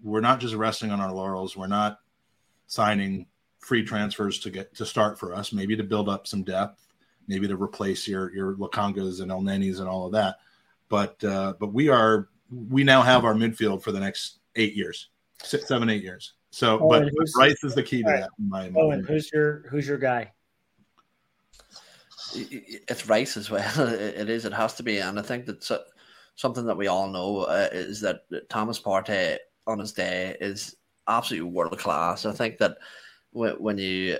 we're 0.02 0.22
not 0.22 0.40
just 0.40 0.56
resting 0.56 0.92
on 0.92 1.02
our 1.02 1.12
laurels. 1.12 1.58
We're 1.58 1.68
not 1.68 2.00
signing 2.72 3.26
free 3.60 3.84
transfers 3.84 4.40
to 4.40 4.50
get 4.50 4.74
to 4.74 4.86
start 4.86 5.20
for 5.20 5.34
us, 5.34 5.52
maybe 5.52 5.76
to 5.76 5.84
build 5.84 6.08
up 6.08 6.26
some 6.26 6.42
depth, 6.42 6.88
maybe 7.28 7.46
to 7.46 7.62
replace 7.62 8.08
your 8.08 8.34
your 8.34 8.54
Lokongas 8.54 9.22
and 9.22 9.30
El 9.30 9.42
Elneny's 9.42 9.82
and 9.82 9.90
all 9.90 10.06
of 10.06 10.14
that. 10.14 10.38
But 10.88 11.22
uh, 11.24 11.54
but 11.60 11.74
we 11.74 11.90
are 11.90 12.30
we 12.70 12.86
now 12.86 13.02
have 13.02 13.26
our 13.26 13.34
midfield 13.34 13.84
for 13.84 13.92
the 13.92 14.00
next 14.00 14.40
eight 14.56 14.74
years, 14.74 15.10
six, 15.44 15.68
seven, 15.68 15.90
eight 15.90 16.02
years. 16.02 16.34
So, 16.52 16.80
oh, 16.80 16.90
but 16.90 17.10
Rice 17.38 17.62
is 17.64 17.76
the 17.76 17.84
key 17.84 18.04
to 18.04 18.10
right. 18.10 18.20
that. 18.22 18.30
My, 18.40 18.72
oh, 18.76 18.92
and 18.92 19.06
who's 19.06 19.30
your 19.34 19.64
who's 19.70 19.88
your 19.88 19.98
guy? 19.98 20.32
It's 22.34 23.08
Rice 23.10 23.36
as 23.36 23.50
well. 23.50 23.90
It 23.90 24.30
is. 24.30 24.46
It 24.46 24.54
has 24.54 24.76
to 24.76 24.84
be, 24.84 25.00
and 25.00 25.20
I 25.20 25.22
think 25.22 25.46
that 25.46 25.70
something 26.36 26.66
that 26.66 26.78
we 26.78 26.88
all 26.88 27.10
know 27.10 27.40
uh, 27.42 27.68
is 27.74 28.00
that 28.00 28.22
Thomas 28.50 28.80
Partey 28.80 29.38
on 29.68 29.80
his 29.80 29.92
day 29.92 30.38
is 30.40 30.78
absolutely 31.18 31.50
world 31.50 31.78
class. 31.78 32.26
I 32.26 32.32
think 32.32 32.58
that 32.58 32.78
when 33.32 33.78
you 33.78 34.18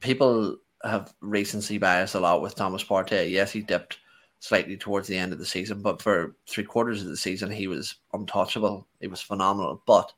people 0.00 0.56
have 0.82 1.14
recency 1.20 1.78
bias 1.78 2.14
a 2.14 2.20
lot 2.20 2.42
with 2.42 2.54
Thomas 2.54 2.84
Partey. 2.84 3.30
Yes, 3.30 3.52
he 3.52 3.60
dipped 3.60 3.98
slightly 4.40 4.76
towards 4.76 5.08
the 5.08 5.16
end 5.16 5.32
of 5.32 5.38
the 5.38 5.46
season, 5.46 5.82
but 5.82 6.00
for 6.00 6.36
three 6.48 6.64
quarters 6.64 7.02
of 7.02 7.08
the 7.08 7.16
season, 7.16 7.50
he 7.50 7.66
was 7.66 7.96
untouchable. 8.12 8.86
He 9.00 9.08
was 9.08 9.22
phenomenal, 9.22 9.82
but 9.86 10.12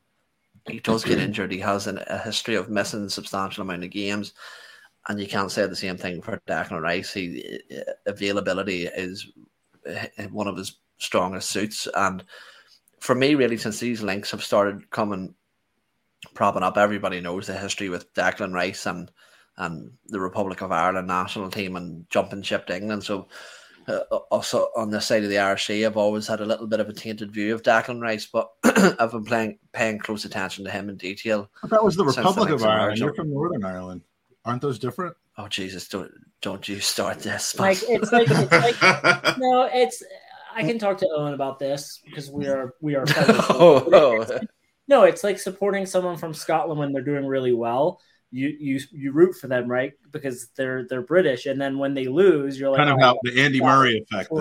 he 0.68 0.80
does 0.80 1.04
get 1.04 1.18
injured. 1.20 1.52
He 1.52 1.60
has 1.60 1.86
an, 1.86 2.00
a 2.08 2.18
history 2.18 2.56
of 2.56 2.68
missing 2.68 3.04
a 3.04 3.10
substantial 3.10 3.62
amount 3.62 3.84
of 3.84 3.90
games, 3.90 4.34
and 5.08 5.20
you 5.20 5.26
can't 5.26 5.50
say 5.50 5.66
the 5.66 5.76
same 5.76 5.96
thing 5.96 6.20
for 6.20 6.40
Declan 6.46 6.82
Rice. 6.82 7.12
He 7.12 7.60
uh, 7.74 7.92
availability 8.06 8.86
is 8.86 9.28
uh, 9.88 10.24
one 10.30 10.48
of 10.48 10.56
his 10.56 10.78
strongest 10.98 11.50
suits, 11.50 11.88
and 11.94 12.24
for 13.00 13.14
me, 13.14 13.36
really, 13.36 13.56
since 13.56 13.78
these 13.78 14.02
links 14.02 14.32
have 14.32 14.42
started 14.42 14.90
coming 14.90 15.34
propping 16.38 16.62
up. 16.62 16.78
Everybody 16.78 17.20
knows 17.20 17.48
the 17.48 17.58
history 17.58 17.88
with 17.88 18.14
Declan 18.14 18.54
Rice 18.54 18.86
and 18.86 19.10
and 19.56 19.90
the 20.06 20.20
Republic 20.20 20.60
of 20.60 20.70
Ireland 20.70 21.08
national 21.08 21.50
team 21.50 21.74
and 21.74 22.08
jumping 22.10 22.42
ship 22.42 22.68
to 22.68 22.76
England. 22.76 23.02
So 23.02 23.26
uh, 23.88 23.98
also 24.30 24.68
on 24.76 24.88
this 24.88 25.04
side 25.04 25.24
of 25.24 25.30
the 25.30 25.34
RC, 25.34 25.84
I've 25.84 25.96
always 25.96 26.28
had 26.28 26.40
a 26.40 26.46
little 26.46 26.68
bit 26.68 26.78
of 26.78 26.88
a 26.88 26.92
tainted 26.92 27.32
view 27.32 27.52
of 27.52 27.64
Declan 27.64 28.00
Rice, 28.00 28.26
but 28.26 28.50
I've 28.64 29.10
been 29.10 29.24
playing 29.24 29.58
paying 29.72 29.98
close 29.98 30.24
attention 30.24 30.64
to 30.64 30.70
him 30.70 30.88
in 30.88 30.96
detail. 30.96 31.50
that 31.64 31.82
was 31.82 31.96
the 31.96 32.04
Republic 32.04 32.50
the 32.50 32.54
of 32.54 32.64
Ireland. 32.64 32.98
You're 32.98 33.14
from 33.14 33.32
Northern 33.32 33.64
Ireland. 33.64 34.02
Aren't 34.44 34.62
those 34.62 34.78
different? 34.78 35.16
Oh 35.38 35.48
Jesus! 35.48 35.88
Don't 35.88 36.12
don't 36.40 36.68
you 36.68 36.78
start 36.78 37.18
this? 37.18 37.58
Like 37.58 37.78
it's 37.88 38.12
like, 38.12 38.28
it's 38.30 38.52
like 38.52 39.38
no, 39.38 39.68
it's. 39.72 40.04
I 40.54 40.62
can 40.62 40.78
talk 40.78 40.98
to 40.98 41.06
Eoin 41.06 41.34
about 41.34 41.58
this 41.58 42.00
because 42.04 42.30
we 42.30 42.46
are 42.46 42.74
we 42.80 42.94
are. 42.94 43.04
oh, 43.16 43.88
oh. 43.92 44.40
No, 44.88 45.04
it's 45.04 45.22
like 45.22 45.38
supporting 45.38 45.86
someone 45.86 46.16
from 46.16 46.34
Scotland 46.34 46.80
when 46.80 46.92
they're 46.92 47.02
doing 47.02 47.26
really 47.26 47.52
well. 47.52 48.00
You 48.30 48.48
you 48.58 48.80
you 48.90 49.12
root 49.12 49.36
for 49.36 49.46
them, 49.46 49.68
right? 49.68 49.92
Because 50.10 50.48
they're 50.56 50.86
they're 50.86 51.02
British, 51.02 51.46
and 51.46 51.58
then 51.58 51.78
when 51.78 51.94
they 51.94 52.06
lose, 52.06 52.58
you're 52.58 52.70
like 52.70 52.78
kind 52.78 52.90
of 52.90 52.96
oh, 52.98 53.00
how 53.00 53.18
the 53.22 53.40
Andy 53.40 53.60
Murray 53.60 54.04
effect. 54.10 54.30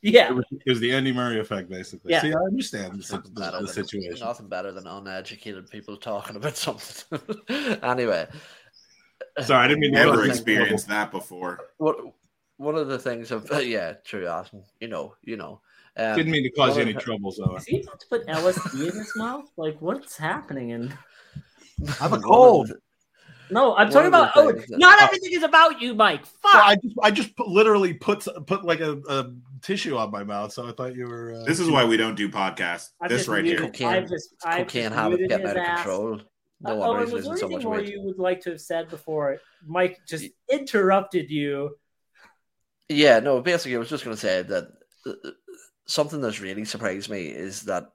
Yeah, 0.00 0.28
it 0.28 0.34
was, 0.34 0.44
it 0.50 0.70
was, 0.70 0.80
the 0.80 0.92
Andy 0.92 1.12
Murray 1.12 1.40
effect, 1.40 1.68
basically. 1.68 2.12
Yeah. 2.12 2.22
See, 2.22 2.32
I 2.32 2.38
understand 2.38 3.02
the, 3.02 3.18
the, 3.34 3.58
the 3.62 3.66
situation. 3.66 4.24
Nothing 4.24 4.48
better 4.48 4.70
than 4.70 4.86
uneducated 4.86 5.68
people 5.68 5.96
talking 5.96 6.36
about 6.36 6.56
something. 6.56 7.20
anyway, 7.82 8.28
sorry, 9.42 9.64
I 9.64 9.68
didn't 9.68 9.80
mean 9.80 9.92
to. 9.92 10.04
never 10.04 10.24
experienced 10.24 10.86
that 10.88 11.10
before. 11.10 11.58
What 11.78 11.96
one 12.58 12.74
of 12.74 12.88
the 12.88 12.98
things 12.98 13.30
of 13.30 13.50
yeah, 13.64 13.94
true, 14.04 14.26
awesome. 14.28 14.62
You 14.80 14.88
know, 14.88 15.14
you 15.22 15.36
know. 15.36 15.60
Um, 15.98 16.16
Didn't 16.16 16.30
mean 16.32 16.44
to 16.44 16.50
cause 16.50 16.76
you 16.76 16.82
any 16.82 16.94
of- 16.94 17.02
trouble, 17.02 17.32
Zoe. 17.32 17.56
Is 17.56 17.64
he 17.64 17.80
about 17.82 17.98
to 18.00 18.06
put 18.08 18.26
LSD 18.26 18.88
in 18.92 18.96
his 18.98 19.12
mouth? 19.16 19.46
Like, 19.56 19.76
what's 19.80 20.16
happening? 20.16 20.72
And 20.72 20.96
I 21.88 21.90
have 22.02 22.12
a 22.12 22.16
one 22.16 22.22
cold. 22.22 22.72
no, 23.50 23.74
I'm 23.76 23.90
talking 23.90 24.08
about. 24.08 24.30
Oh, 24.36 24.52
things 24.52 24.66
that- 24.68 24.78
not 24.78 25.02
everything 25.02 25.32
is 25.32 25.42
about 25.42 25.80
you, 25.82 25.94
Mike. 25.94 26.24
Fuck. 26.24 26.54
Well, 26.54 26.62
I 26.64 26.76
just 26.76 26.96
I 27.02 27.10
just 27.10 27.36
put, 27.36 27.48
literally 27.48 27.94
put 27.94 28.26
put 28.46 28.64
like 28.64 28.80
a, 28.80 28.92
a 29.08 29.32
tissue 29.62 29.96
on 29.96 30.10
my 30.12 30.22
mouth, 30.22 30.52
so 30.52 30.68
I 30.68 30.72
thought 30.72 30.94
you 30.94 31.06
were. 31.08 31.32
Uh, 31.34 31.44
This 31.44 31.58
is 31.58 31.68
why 31.68 31.84
we 31.84 31.96
don't 31.96 32.14
do 32.14 32.28
podcasts. 32.28 32.90
I've 33.00 33.08
This 33.10 33.26
right 33.26 33.42
muted- 33.42 33.60
here. 33.60 33.68
Cocaine- 33.70 33.88
I've 33.88 34.08
just, 34.08 34.34
I've 34.44 34.66
cocaine 34.66 34.82
just 34.84 34.94
habit 34.94 35.18
muted 35.20 35.30
getting 35.30 35.46
his 35.48 35.56
out 35.56 35.68
of 35.68 35.74
control. 35.76 36.20
No 36.60 36.72
Uh, 36.72 36.76
wonder 36.76 37.06
Eoin, 37.06 37.12
was 37.12 37.24
there 37.24 37.32
losing 37.32 37.36
so 37.36 37.46
anything 37.46 37.56
much 37.56 37.64
more 37.64 37.76
weight. 37.76 37.88
you 37.92 38.02
would 38.02 38.18
like 38.18 38.40
to 38.42 38.50
have 38.50 38.60
said 38.60 38.88
before 38.88 39.38
Mike 39.66 39.98
just 40.08 40.26
interrupted 40.50 41.30
you? 41.30 41.76
Yeah, 42.88 43.20
no, 43.20 43.40
basically, 43.40 43.76
I 43.76 43.78
was 43.78 43.88
just 43.90 44.04
going 44.04 44.16
to 44.16 44.20
say 44.20 44.42
that 44.42 44.68
uh, 45.06 45.12
something 45.88 46.20
that's 46.20 46.40
really 46.40 46.64
surprised 46.64 47.10
me 47.10 47.26
is 47.26 47.62
that 47.62 47.90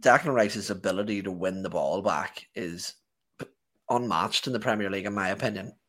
Declan 0.00 0.34
Rice's 0.34 0.70
ability 0.70 1.22
to 1.22 1.32
win 1.32 1.62
the 1.62 1.70
ball 1.70 2.02
back 2.02 2.46
is 2.54 2.94
unmatched 3.88 4.46
in 4.46 4.52
the 4.52 4.60
Premier 4.60 4.88
League, 4.88 5.06
in 5.06 5.14
my 5.14 5.30
opinion, 5.30 5.72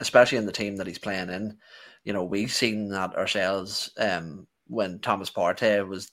especially 0.00 0.38
in 0.38 0.46
the 0.46 0.52
team 0.52 0.76
that 0.76 0.86
he's 0.86 0.98
playing 0.98 1.28
in. 1.28 1.56
You 2.04 2.12
know, 2.12 2.24
we've 2.24 2.52
seen 2.52 2.88
that 2.88 3.14
ourselves 3.14 3.90
um, 3.98 4.46
when 4.66 4.98
Thomas 5.00 5.30
Partey 5.30 5.86
was 5.86 6.10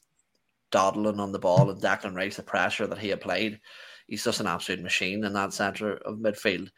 dawdling 0.72 1.20
on 1.20 1.32
the 1.32 1.40
ball 1.40 1.70
and 1.70 1.82
Declan 1.82 2.16
Rice, 2.16 2.38
the 2.38 2.44
pressure 2.44 2.88
that 2.88 2.98
he 2.98 3.12
applied. 3.12 3.60
He's 4.08 4.24
just 4.24 4.40
an 4.40 4.48
absolute 4.48 4.82
machine 4.82 5.24
in 5.24 5.34
that 5.34 5.54
centre 5.54 5.94
of 5.94 6.18
midfield 6.18 6.70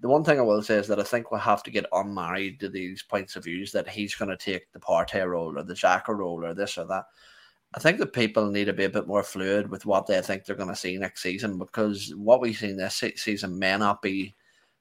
the 0.00 0.08
one 0.08 0.24
thing 0.24 0.38
I 0.38 0.42
will 0.42 0.62
say 0.62 0.76
is 0.76 0.88
that 0.88 1.00
I 1.00 1.04
think 1.04 1.30
we'll 1.30 1.40
have 1.40 1.62
to 1.62 1.70
get 1.70 1.86
unmarried 1.92 2.60
to 2.60 2.68
these 2.68 3.02
points 3.02 3.36
of 3.36 3.44
views 3.44 3.72
that 3.72 3.88
he's 3.88 4.14
going 4.14 4.28
to 4.28 4.36
take 4.36 4.70
the 4.72 4.78
Partey 4.78 5.26
role 5.26 5.58
or 5.58 5.62
the 5.62 5.74
Xhaka 5.74 6.08
role 6.08 6.44
or 6.44 6.54
this 6.54 6.76
or 6.76 6.84
that. 6.86 7.04
I 7.74 7.80
think 7.80 7.98
that 7.98 8.12
people 8.12 8.50
need 8.50 8.66
to 8.66 8.72
be 8.72 8.84
a 8.84 8.90
bit 8.90 9.06
more 9.06 9.22
fluid 9.22 9.70
with 9.70 9.86
what 9.86 10.06
they 10.06 10.20
think 10.20 10.44
they're 10.44 10.56
going 10.56 10.68
to 10.68 10.76
see 10.76 10.96
next 10.96 11.22
season 11.22 11.58
because 11.58 12.14
what 12.14 12.40
we've 12.40 12.56
seen 12.56 12.76
this 12.76 13.02
season 13.16 13.58
may 13.58 13.76
not 13.76 14.02
be, 14.02 14.34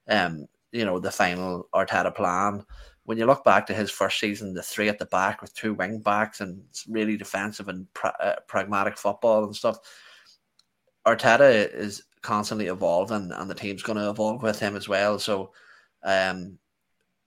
um, 0.07 0.47
you 0.71 0.85
know, 0.85 0.99
the 0.99 1.11
final 1.11 1.67
Arteta 1.73 2.13
plan. 2.13 2.65
When 3.03 3.17
you 3.17 3.25
look 3.25 3.43
back 3.43 3.67
to 3.67 3.73
his 3.73 3.91
first 3.91 4.19
season, 4.19 4.53
the 4.53 4.63
three 4.63 4.89
at 4.89 4.99
the 4.99 5.05
back 5.05 5.41
with 5.41 5.53
two 5.53 5.73
wing 5.73 5.99
backs 5.99 6.41
and 6.41 6.61
really 6.87 7.17
defensive 7.17 7.69
and 7.69 7.91
pra- 7.93 8.15
uh, 8.19 8.35
pragmatic 8.47 8.97
football 8.97 9.43
and 9.45 9.55
stuff, 9.55 9.77
Arteta 11.05 11.73
is 11.73 12.03
constantly 12.21 12.67
evolving, 12.67 13.31
and 13.31 13.49
the 13.49 13.55
team's 13.55 13.83
going 13.83 13.97
to 13.97 14.09
evolve 14.09 14.41
with 14.41 14.59
him 14.59 14.75
as 14.75 14.89
well. 14.89 15.19
So, 15.19 15.51
um, 16.03 16.57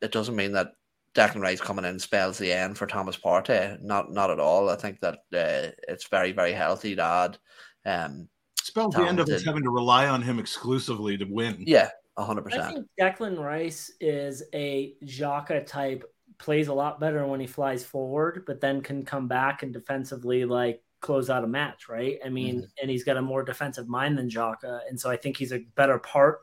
it 0.01 0.12
doesn't 0.12 0.37
mean 0.37 0.53
that 0.53 0.72
Declan 1.14 1.41
Rice 1.41 1.61
coming 1.61 1.85
in 1.85 1.99
spells 1.99 2.39
the 2.39 2.53
end 2.53 2.76
for 2.76 2.87
Thomas 2.87 3.16
Partey. 3.16 3.81
Not, 3.83 4.12
not 4.12 4.31
at 4.31 4.41
all. 4.41 4.68
I 4.70 4.76
think 4.76 5.01
that 5.01 5.14
uh, 5.33 5.74
it's 5.89 6.07
very, 6.09 6.33
very 6.33 6.53
healthy 6.53 6.95
to 6.97 7.03
add. 7.03 7.39
Um, 7.85 8.29
spells 8.62 8.95
the 8.95 9.03
end 9.03 9.20
of 9.20 9.29
us 9.29 9.45
having 9.45 9.62
to 9.62 9.70
rely 9.70 10.09
on 10.09 10.22
him 10.22 10.39
exclusively 10.39 11.16
to 11.16 11.24
win. 11.24 11.64
yeah, 11.66 11.91
hundred 12.16 12.43
I 12.43 12.45
percent. 12.45 12.74
think 12.74 12.87
Declan 13.01 13.39
Rice 13.39 13.93
is 14.01 14.43
a 14.53 14.95
Xhaka 15.05 15.66
type, 15.66 16.05
plays 16.39 16.68
a 16.68 16.74
lot 16.74 17.01
better 17.01 17.26
when 17.26 17.41
he 17.41 17.47
flies 17.47 17.85
forward, 17.85 18.45
but 18.47 18.61
then 18.61 18.81
can 18.81 19.05
come 19.05 19.26
back 19.26 19.62
and 19.62 19.72
defensively 19.72 20.45
like 20.45 20.83
close 21.01 21.30
out 21.30 21.44
a 21.44 21.49
match, 21.49 21.88
right? 21.88 22.18
I 22.24 22.28
mean, 22.28 22.57
mm-hmm. 22.57 22.64
and 22.80 22.90
he's 22.90 23.05
got 23.05 23.16
a 23.16 23.22
more 23.22 23.42
defensive 23.42 23.88
mind 23.88 24.18
than 24.18 24.30
Xhaka, 24.30 24.80
and 24.88 24.99
so 24.99 25.11
I 25.11 25.16
think 25.16 25.36
he's 25.36 25.53
a 25.53 25.64
better 25.74 25.99
part 25.99 26.40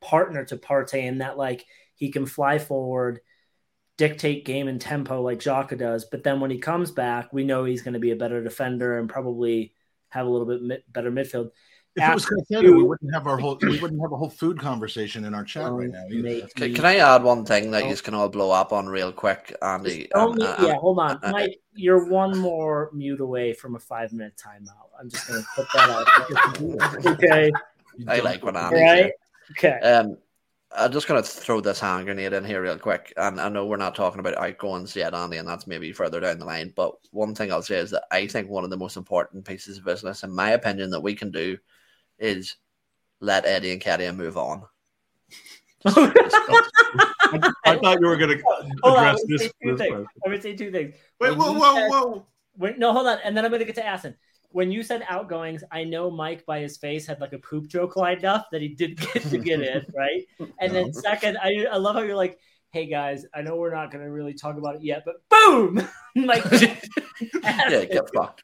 partner 0.00 0.44
to 0.44 0.56
Partey 0.56 1.04
in 1.04 1.18
that 1.18 1.36
like 1.36 1.66
he 1.94 2.10
can 2.10 2.26
fly 2.26 2.58
forward, 2.58 3.20
dictate 3.96 4.44
game 4.44 4.68
and 4.68 4.80
tempo 4.80 5.20
like 5.22 5.40
Xhaka 5.40 5.76
does, 5.76 6.04
but 6.04 6.22
then 6.22 6.40
when 6.40 6.50
he 6.50 6.58
comes 6.58 6.90
back, 6.90 7.32
we 7.32 7.44
know 7.44 7.64
he's 7.64 7.82
going 7.82 7.94
to 7.94 8.00
be 8.00 8.12
a 8.12 8.16
better 8.16 8.42
defender 8.42 8.98
and 8.98 9.08
probably 9.08 9.74
have 10.10 10.26
a 10.26 10.30
little 10.30 10.46
bit 10.46 10.62
mi- 10.62 10.84
better 10.88 11.10
midfield. 11.10 11.50
If 11.98 12.08
it 12.10 12.14
was 12.14 12.24
After 12.24 12.36
Caicedo, 12.36 12.62
you- 12.62 12.76
we 12.76 12.82
wouldn't 12.84 13.12
have 13.14 13.26
our 13.26 13.36
whole 13.38 13.58
we 13.60 13.78
wouldn't 13.80 14.00
have 14.00 14.12
a 14.12 14.16
whole 14.16 14.30
food 14.30 14.58
conversation 14.58 15.24
in 15.24 15.34
our 15.34 15.44
chat 15.44 15.70
right 15.70 15.90
now. 15.90 16.04
Can, 16.56 16.74
can 16.74 16.84
I 16.84 16.96
add 16.96 17.22
one 17.22 17.44
thing 17.44 17.70
that 17.72 17.84
Oh. 17.84 17.88
you 17.88 17.96
can 17.96 18.14
all 18.14 18.28
blow 18.28 18.50
up 18.50 18.72
on 18.72 18.86
real 18.88 19.12
quick, 19.12 19.54
Andy? 19.62 20.00
Just 20.00 20.10
don't 20.12 20.40
And- 20.42 20.66
yeah, 20.66 20.74
hold 20.74 20.98
on, 20.98 21.18
uh, 21.22 21.30
Mike. 21.32 21.60
You're 21.74 22.06
one 22.08 22.36
more 22.38 22.90
mute 22.92 23.20
away 23.20 23.52
from 23.52 23.76
a 23.76 23.78
five 23.78 24.12
minute 24.12 24.34
timeout. 24.36 24.88
I'm 25.00 25.08
just 25.10 25.28
going 25.28 25.42
to 25.42 25.48
put 25.54 25.66
that 25.74 25.90
out. 25.90 27.06
okay, 27.06 27.52
I 28.08 28.20
like 28.20 28.42
when 28.44 28.56
all 28.56 28.74
Andy. 28.74 28.80
right, 28.82 29.12
okay. 29.52 29.78
Um, 29.80 30.16
I'm 30.76 30.92
just 30.92 31.08
going 31.08 31.22
to 31.22 31.26
throw 31.26 31.62
this 31.62 31.80
hand 31.80 32.04
grenade 32.04 32.34
in 32.34 32.44
here 32.44 32.60
real 32.60 32.78
quick. 32.78 33.14
And 33.16 33.40
I 33.40 33.48
know 33.48 33.64
we're 33.64 33.78
not 33.78 33.94
talking 33.94 34.20
about 34.20 34.36
outgoings 34.36 34.94
yet, 34.94 35.14
Andy, 35.14 35.38
and 35.38 35.48
that's 35.48 35.66
maybe 35.66 35.92
further 35.92 36.20
down 36.20 36.38
the 36.38 36.44
line. 36.44 36.74
But 36.76 36.92
one 37.10 37.34
thing 37.34 37.50
I'll 37.50 37.62
say 37.62 37.76
is 37.76 37.90
that 37.92 38.04
I 38.10 38.26
think 38.26 38.50
one 38.50 38.64
of 38.64 38.70
the 38.70 38.76
most 38.76 38.98
important 38.98 39.46
pieces 39.46 39.78
of 39.78 39.84
business, 39.86 40.24
in 40.24 40.30
my 40.30 40.50
opinion, 40.50 40.90
that 40.90 41.00
we 41.00 41.14
can 41.14 41.30
do 41.30 41.56
is 42.18 42.56
let 43.20 43.44
Eddie 43.46 43.78
Nketiah 43.78 44.14
move 44.14 44.36
on. 44.36 44.62
I, 45.84 47.52
I 47.66 47.76
thought 47.78 48.00
you 48.00 48.06
were 48.06 48.16
going 48.16 48.36
to 48.38 48.42
Hold 48.82 48.98
on, 48.98 49.06
address 49.06 49.20
let 49.20 49.28
this. 49.28 49.42
say 49.42 49.50
two 49.62 49.70
this 49.72 49.78
things. 49.80 49.94
part. 49.94 50.06
Let 50.24 50.30
me 50.34 50.40
say 50.40 50.56
two 50.56 50.70
things. 50.70 50.94
Wait, 51.20 51.30
When 51.30 51.38
whoa, 51.38 51.52
you 51.52 51.58
whoa, 51.60 51.74
said- 51.74 51.88
whoa. 51.90 52.26
Wait, 52.56 52.78
no, 52.78 52.92
hold 52.92 53.06
on, 53.06 53.18
and 53.22 53.36
then 53.36 53.44
I'm 53.44 53.52
going 53.52 53.60
to 53.60 53.64
get 53.66 53.76
to 53.76 53.86
Aston. 53.86 54.16
When 54.50 54.72
you 54.72 54.82
said 54.82 55.04
outgoings, 55.08 55.62
I 55.70 55.84
know 55.84 56.10
Mike 56.10 56.44
by 56.44 56.58
his 56.58 56.76
face 56.76 57.06
had 57.06 57.20
like 57.20 57.32
a 57.32 57.38
poop 57.38 57.68
joke 57.68 57.94
lined 57.96 58.24
up 58.24 58.48
that 58.50 58.60
he 58.62 58.68
didn't 58.68 58.98
get 59.12 59.22
to 59.24 59.38
get 59.38 59.60
in, 59.60 59.84
right? 59.94 60.24
And 60.58 60.74
then 60.74 60.92
second, 60.92 61.36
I, 61.40 61.66
I 61.70 61.76
love 61.76 61.94
how 61.94 62.02
you're 62.02 62.16
like, 62.16 62.38
"Hey 62.72 62.86
guys, 62.86 63.24
I 63.32 63.42
know 63.42 63.54
we're 63.56 63.72
not 63.74 63.92
going 63.92 64.02
to 64.04 64.10
really 64.10 64.34
talk 64.34 64.56
about 64.56 64.76
it 64.76 64.82
yet, 64.82 65.04
but 65.04 65.16
boom, 65.28 65.86
like 66.16 66.44
yeah, 67.44 67.84
get 67.84 68.10
fucked. 68.12 68.42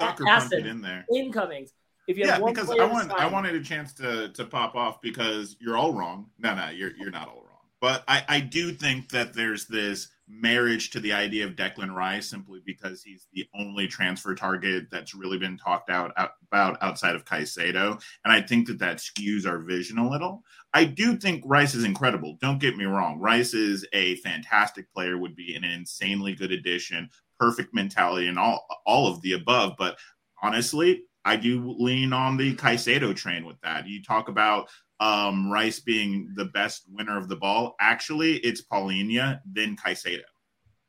Sucker 0.00 0.26
Acid. 0.28 0.64
in 0.66 0.80
there. 0.80 1.04
incomings. 1.14 1.72
If 2.10 2.18
you 2.18 2.26
Yeah, 2.26 2.40
because 2.44 2.68
I 2.70 2.74
to 2.74 2.86
wanted 2.86 3.12
I 3.12 3.28
wanted 3.28 3.54
a 3.54 3.62
chance 3.62 3.92
to 3.94 4.30
to 4.30 4.44
pop 4.44 4.74
off 4.74 5.00
because 5.00 5.56
you're 5.60 5.76
all 5.76 5.92
wrong. 5.92 6.26
No, 6.40 6.56
no, 6.56 6.68
you're 6.70 6.90
you're 6.96 7.12
not 7.12 7.28
all 7.28 7.44
wrong. 7.46 7.46
But 7.80 8.02
I 8.08 8.24
I 8.28 8.40
do 8.40 8.72
think 8.72 9.10
that 9.10 9.32
there's 9.32 9.66
this 9.66 10.08
marriage 10.26 10.90
to 10.90 11.00
the 11.00 11.12
idea 11.12 11.44
of 11.44 11.54
Declan 11.54 11.94
Rice 11.94 12.28
simply 12.28 12.62
because 12.66 13.04
he's 13.04 13.28
the 13.32 13.46
only 13.54 13.86
transfer 13.86 14.34
target 14.34 14.86
that's 14.90 15.14
really 15.14 15.38
been 15.38 15.56
talked 15.56 15.88
out, 15.88 16.12
out 16.16 16.32
about 16.50 16.82
outside 16.82 17.14
of 17.14 17.24
Caicedo, 17.24 18.02
and 18.24 18.32
I 18.32 18.40
think 18.40 18.66
that 18.66 18.80
that 18.80 18.96
skews 18.96 19.46
our 19.46 19.58
vision 19.58 19.98
a 19.98 20.10
little. 20.10 20.42
I 20.74 20.86
do 20.86 21.16
think 21.16 21.44
Rice 21.46 21.76
is 21.76 21.84
incredible. 21.84 22.38
Don't 22.40 22.60
get 22.60 22.76
me 22.76 22.86
wrong. 22.86 23.20
Rice 23.20 23.54
is 23.54 23.86
a 23.92 24.16
fantastic 24.16 24.92
player. 24.92 25.16
Would 25.16 25.36
be 25.36 25.54
an 25.54 25.62
insanely 25.62 26.34
good 26.34 26.50
addition. 26.50 27.08
Perfect 27.38 27.72
mentality 27.72 28.26
and 28.26 28.38
all 28.38 28.66
all 28.84 29.06
of 29.06 29.22
the 29.22 29.34
above. 29.34 29.74
But 29.78 29.96
honestly, 30.42 31.04
I 31.24 31.36
do 31.36 31.74
lean 31.78 32.12
on 32.12 32.36
the 32.36 32.54
Caicedo 32.54 33.14
train 33.14 33.44
with 33.44 33.60
that. 33.62 33.86
You 33.86 34.02
talk 34.02 34.28
about 34.28 34.68
um, 35.00 35.50
Rice 35.50 35.80
being 35.80 36.32
the 36.34 36.46
best 36.46 36.84
winner 36.90 37.18
of 37.18 37.28
the 37.28 37.36
ball. 37.36 37.74
Actually, 37.80 38.36
it's 38.36 38.62
Palhinha, 38.62 39.40
then 39.44 39.76
Caicedo. 39.76 40.22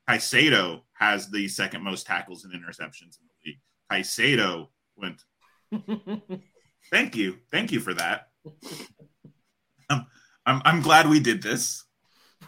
Caicedo 0.10 0.82
has 0.94 1.30
the 1.30 1.48
second 1.48 1.84
most 1.84 2.06
tackles 2.06 2.44
and 2.44 2.54
interceptions 2.54 3.18
in 3.20 3.28
the 3.28 3.52
league. 3.52 3.60
Caicedo 3.92 4.68
went. 4.96 5.24
Thank 6.90 7.16
you, 7.16 7.38
thank 7.52 7.72
you 7.72 7.80
for 7.80 7.94
that. 7.94 8.30
I'm, 9.90 10.06
I'm 10.46 10.82
glad 10.82 11.08
we 11.08 11.20
did 11.20 11.42
this. 11.42 11.86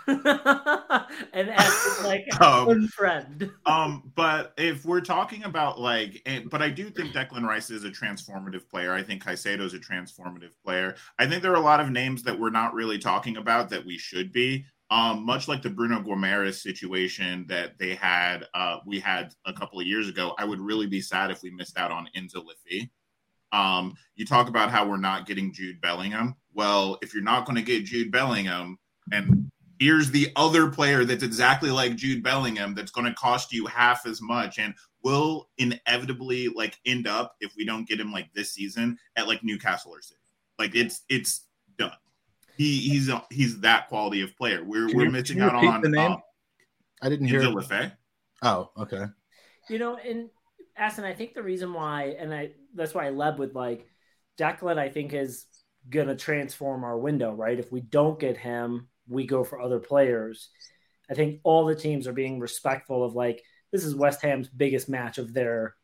and 1.33 1.49
Aston's 1.49 2.05
like 2.05 2.41
Um, 2.41 2.65
one 2.65 2.87
friend. 2.89 3.49
um, 3.65 4.11
but 4.15 4.53
if 4.57 4.85
we're 4.85 5.01
talking 5.01 5.43
about 5.43 5.79
like, 5.79 6.21
and, 6.25 6.49
but 6.49 6.61
I 6.61 6.69
do 6.69 6.89
think 6.89 7.13
Declan 7.13 7.43
Rice 7.43 7.69
is 7.69 7.83
a 7.83 7.89
transformative 7.89 8.67
player. 8.69 8.93
I 8.93 9.03
think 9.03 9.23
Caicedo 9.23 9.61
is 9.61 9.73
a 9.73 9.79
transformative 9.79 10.51
player. 10.63 10.95
I 11.19 11.27
think 11.27 11.41
there 11.41 11.51
are 11.51 11.55
a 11.55 11.61
lot 11.61 11.79
of 11.79 11.89
names 11.89 12.23
that 12.23 12.37
we're 12.37 12.49
not 12.49 12.73
really 12.73 12.97
talking 12.97 13.37
about 13.37 13.69
that 13.69 13.85
we 13.85 13.97
should 13.97 14.31
be. 14.31 14.65
Um, 14.89 15.25
much 15.25 15.47
like 15.47 15.61
the 15.61 15.69
Bruno 15.69 16.01
Guimaraes 16.01 16.61
situation 16.61 17.45
that 17.47 17.79
they 17.79 17.95
had, 17.95 18.45
uh, 18.53 18.77
we 18.85 18.99
had 18.99 19.33
a 19.45 19.53
couple 19.53 19.79
of 19.79 19.87
years 19.87 20.07
ago. 20.07 20.35
I 20.37 20.45
would 20.45 20.59
really 20.59 20.85
be 20.85 21.01
sad 21.01 21.31
if 21.31 21.41
we 21.41 21.49
missed 21.49 21.77
out 21.77 21.91
on 21.91 22.07
Enzo 22.15 22.45
Le 22.45 22.53
Fée. 22.69 22.89
Um, 23.53 23.95
you 24.15 24.25
talk 24.25 24.49
about 24.49 24.69
how 24.69 24.87
we're 24.87 24.97
not 24.97 25.25
getting 25.25 25.53
Jude 25.53 25.79
Bellingham. 25.81 26.35
Well, 26.53 26.99
if 27.01 27.13
you're 27.13 27.23
not 27.23 27.45
going 27.45 27.55
to 27.55 27.61
get 27.61 27.85
Jude 27.85 28.11
Bellingham, 28.11 28.77
and 29.11 29.51
here's 29.83 30.09
the 30.11 30.31
other 30.35 30.69
player 30.69 31.03
that's 31.05 31.23
exactly 31.23 31.69
like 31.71 31.95
Jude 31.95 32.23
Bellingham 32.23 32.73
that's 32.73 32.91
going 32.91 33.05
to 33.05 33.13
cost 33.13 33.51
you 33.51 33.65
half 33.65 34.05
as 34.05 34.21
much 34.21 34.57
and 34.59 34.73
will 35.03 35.49
inevitably 35.57 36.47
like 36.47 36.77
end 36.85 37.07
up 37.07 37.35
if 37.41 37.51
we 37.57 37.65
don't 37.65 37.87
get 37.87 37.99
him 37.99 38.11
like 38.11 38.31
this 38.33 38.53
season 38.53 38.97
at 39.17 39.27
like 39.27 39.43
Newcastle 39.43 39.91
or 39.93 40.01
City. 40.01 40.19
Like 40.57 40.75
it's 40.75 41.01
it's 41.09 41.41
done. 41.77 41.91
He 42.57 42.79
he's 42.79 43.09
he's 43.29 43.59
that 43.61 43.89
quality 43.89 44.21
of 44.21 44.35
player. 44.37 44.63
We're 44.63 44.87
Can 44.87 44.97
we're 44.97 45.05
you- 45.05 45.11
missing 45.11 45.37
can 45.39 45.49
you 45.49 45.55
out 45.55 45.65
on 45.65 45.81
the 45.81 45.89
name? 45.89 46.11
uh, 46.13 46.17
I 47.01 47.09
didn't 47.09 47.27
hear. 47.27 47.41
Enzo 47.41 47.53
Le 47.53 47.63
Fée. 47.63 47.91
Oh, 48.41 48.69
okay. 48.77 49.05
You 49.69 49.79
know, 49.79 49.97
and 49.97 50.29
Aston, 50.77 51.03
I 51.05 51.13
think 51.13 51.33
the 51.33 51.43
reason 51.43 51.73
why, 51.73 52.15
and 52.17 52.33
I 52.33 52.51
that's 52.73 52.93
why 52.93 53.07
I 53.07 53.09
led 53.09 53.39
with 53.39 53.53
like 53.55 53.87
Declan, 54.37 54.77
I 54.77 54.89
think 54.89 55.13
is 55.13 55.45
gonna 55.89 56.15
transform 56.15 56.83
our 56.83 56.97
window, 56.97 57.33
right? 57.33 57.59
If 57.59 57.71
we 57.71 57.81
don't 57.81 58.19
get 58.19 58.37
him, 58.37 58.87
we 59.07 59.25
go 59.25 59.43
for 59.43 59.61
other 59.61 59.79
players. 59.79 60.49
I 61.09 61.13
think 61.13 61.41
all 61.43 61.65
the 61.65 61.75
teams 61.75 62.07
are 62.07 62.13
being 62.13 62.39
respectful 62.39 63.03
of 63.03 63.13
like 63.13 63.43
this 63.71 63.83
is 63.83 63.95
West 63.95 64.21
Ham's 64.21 64.47
biggest 64.47 64.87
match 64.87 65.17
of 65.17 65.33
their 65.33 65.75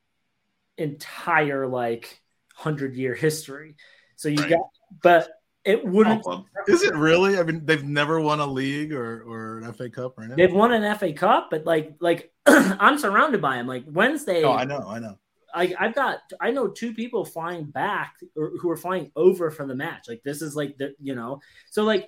entire 0.78 1.68
like 1.68 2.22
hundred 2.56 2.96
year 2.96 3.14
history. 3.16 3.76
So 4.16 4.30
you 4.30 4.42
Right. 4.42 4.50
got, 4.50 4.60
but 5.02 5.30
it 5.66 5.86
wouldn't. 5.86 6.26
Is 6.68 6.84
it 6.84 6.96
really? 6.96 7.38
I 7.38 7.44
mean, 7.44 7.66
they've 7.66 7.84
never 7.84 8.20
won 8.22 8.40
a 8.40 8.46
league 8.46 8.94
or, 8.94 9.24
or 9.24 9.60
an 9.60 9.74
FA 9.74 9.90
Cup 9.90 10.18
or 10.18 10.24
anything. 10.24 10.38
They've 10.38 10.54
won 10.54 10.72
an 10.72 10.96
FA 10.98 11.14
Cup, 11.14 11.50
but 11.52 11.66
like 11.66 11.96
like 12.00 12.32
I'm 12.46 12.98
surrounded 12.98 13.42
by 13.42 13.58
them. 13.58 13.68
Like 13.68 13.84
Wednesday, 13.88 14.44
Oh, 14.44 14.54
I 14.54 14.66
know, 14.66 14.86
I 14.88 15.00
know. 15.00 15.18
I, 15.54 15.74
I've 15.80 15.96
got 15.96 16.20
I 16.40 16.52
know 16.52 16.68
two 16.68 16.94
people 16.94 17.26
flying 17.26 17.66
back 17.66 18.16
or 18.38 18.52
who 18.62 18.70
are 18.70 18.78
flying 18.78 19.12
over 19.16 19.50
for 19.52 19.66
the 19.66 19.76
match. 19.76 20.06
Like 20.08 20.22
this 20.24 20.42
is 20.42 20.56
like 20.56 20.78
the 20.78 20.94
you 21.02 21.16
know 21.16 21.40
so 21.72 21.84
like 21.84 22.08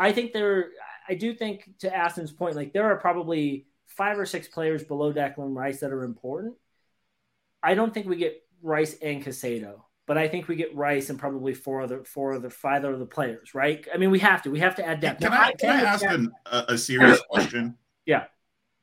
I 0.00 0.12
think 0.12 0.32
there 0.32 0.70
I 1.08 1.14
do 1.14 1.34
think 1.34 1.68
to 1.80 1.94
Aston's 1.94 2.32
point 2.32 2.56
like 2.56 2.72
there 2.72 2.90
are 2.90 2.96
probably 2.96 3.66
five 3.86 4.18
or 4.18 4.24
six 4.24 4.48
players 4.48 4.82
below 4.82 5.12
Declan 5.12 5.54
Rice 5.54 5.80
that 5.80 5.92
are 5.92 6.04
important. 6.04 6.54
I 7.62 7.74
don't 7.74 7.92
think 7.92 8.06
we 8.06 8.16
get 8.16 8.42
Rice 8.62 8.96
and 9.02 9.22
Caicedo, 9.22 9.82
but 10.06 10.16
I 10.16 10.26
think 10.26 10.48
we 10.48 10.56
get 10.56 10.74
Rice 10.74 11.10
and 11.10 11.18
probably 11.18 11.52
four 11.52 11.82
other 11.82 12.02
four 12.04 12.32
other 12.32 12.48
five 12.48 12.84
other 12.86 13.04
players. 13.04 13.54
Right? 13.54 13.86
I 13.92 13.98
mean 13.98 14.10
we 14.10 14.20
have 14.20 14.42
to 14.44 14.50
we 14.50 14.60
have 14.60 14.76
to 14.76 14.86
add 14.86 15.00
depth. 15.00 15.20
Can 15.20 15.32
Now, 15.32 15.42
I 15.42 15.52
can 15.52 15.70
I 15.70 15.82
ask 15.82 16.04
an, 16.04 16.32
a, 16.46 16.64
a 16.68 16.78
serious 16.78 17.20
question? 17.30 17.76
Yeah. 18.06 18.24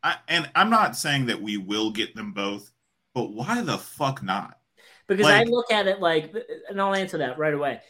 I, 0.03 0.17
and 0.27 0.49
I'm 0.53 0.69
not 0.69 0.95
saying 0.95 1.25
that 1.25 1.41
we 1.41 1.57
will 1.57 1.89
get 1.89 2.15
them 2.15 2.31
both, 2.31 2.71
but 3.15 3.33
why 3.33 3.61
the 3.61 3.79
fuck 3.79 4.21
not? 4.21 4.59
because 5.07 5.23
Like- 5.23 5.47
I 5.47 5.49
look 5.49 5.71
at 5.71 5.87
it 5.87 5.99
like, 5.99 6.31
and 6.69 6.79
I'll 6.79 6.93
answer 6.93 7.17
that 7.17 7.39
right 7.39 7.53
away. 7.55 7.81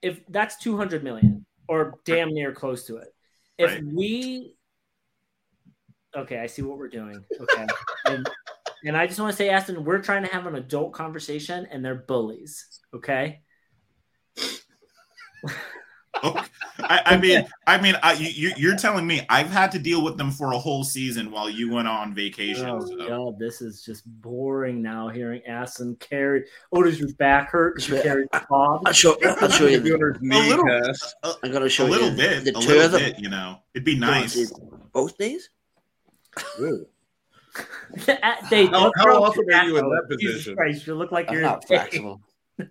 If 0.00 0.20
that's 0.28 0.56
two 0.58 0.76
hundred 0.76 1.02
million 1.02 1.44
or 1.68 1.98
damn 2.04 2.32
near 2.32 2.52
close 2.52 2.86
to 2.86 2.96
it, 2.98 3.08
if 3.58 3.70
Right. 3.70 3.84
we, 3.84 4.56
okay, 6.16 6.38
I 6.38 6.46
see 6.46 6.62
what 6.62 6.78
we're 6.78 6.88
doing. 6.88 7.24
Okay, 7.40 7.66
and 8.06 8.28
and 8.84 8.96
I 8.96 9.06
just 9.06 9.18
want 9.18 9.32
to 9.32 9.36
say, 9.36 9.48
Aston, 9.50 9.84
we're 9.84 10.02
trying 10.02 10.24
to 10.24 10.32
have 10.32 10.46
an 10.46 10.54
adult 10.54 10.92
conversation, 10.92 11.66
and 11.70 11.84
they're 11.84 11.94
bullies. 11.94 12.80
Okay, 12.94 13.42
Okay. 16.24 16.46
I, 16.78 17.02
I 17.06 17.16
mean, 17.16 17.46
I 17.66 17.80
mean, 17.80 17.94
I, 18.02 18.12
you, 18.14 18.52
you're 18.56 18.76
telling 18.76 19.06
me 19.06 19.24
I've 19.30 19.48
had 19.50 19.72
to 19.72 19.78
deal 19.78 20.02
with 20.04 20.16
them 20.16 20.30
for 20.30 20.52
a 20.52 20.58
whole 20.58 20.84
season 20.84 21.30
while 21.30 21.48
you 21.48 21.72
went 21.72 21.88
on 21.88 22.14
vacation. 22.14 22.66
oh 22.68 22.80
so- 22.80 23.08
god, 23.08 23.38
this 23.38 23.62
is 23.62 23.82
just 23.82 24.04
boring 24.20 24.82
now. 24.82 25.08
Hearing 25.08 25.42
Aston 25.46 25.96
carry, 25.96 26.44
oh, 26.72 26.82
does 26.82 26.98
your 26.98 27.12
back 27.14 27.50
hurt? 27.50 27.76
Because 27.76 27.88
you 27.88 28.02
carried 28.02 28.28
Bob. 28.48 28.82
I'll 28.86 28.92
show, 28.92 29.16
I'll 29.40 29.48
show 29.48 29.66
you. 29.66 29.80
Doing 29.80 30.00
her 30.00 30.16
knee 30.20 30.48
little- 30.50 30.64
cast. 30.64 31.14
I'm 31.42 31.52
gonna 31.52 31.66
a 31.66 31.68
show 31.68 31.86
little 31.86 32.10
you 32.10 32.16
bit, 32.16 32.44
the 32.44 32.56
a 32.56 32.58
little 32.58 32.84
of 32.84 32.92
them. 32.92 33.00
bit, 33.00 33.18
you 33.18 33.28
know, 33.28 33.58
it'd 33.74 33.84
be 33.84 33.98
nice. 33.98 34.52
Both 34.92 35.18
knees. 35.18 35.50
Ooh. 36.60 36.86
they, 38.50 38.66
How- 38.66 38.92
how 38.96 39.22
often 39.22 39.44
are 39.52 39.64
you 39.64 39.78
in 39.78 39.84
tobacco. 39.84 40.06
that 40.08 40.18
Jesus 40.20 40.34
position? 40.36 40.56
Christ, 40.56 40.86
you 40.86 40.94
look 40.94 41.10
like 41.12 41.28
I'm 41.28 41.34
you're 41.34 41.42
not 41.42 41.66
flexible. 41.66 42.20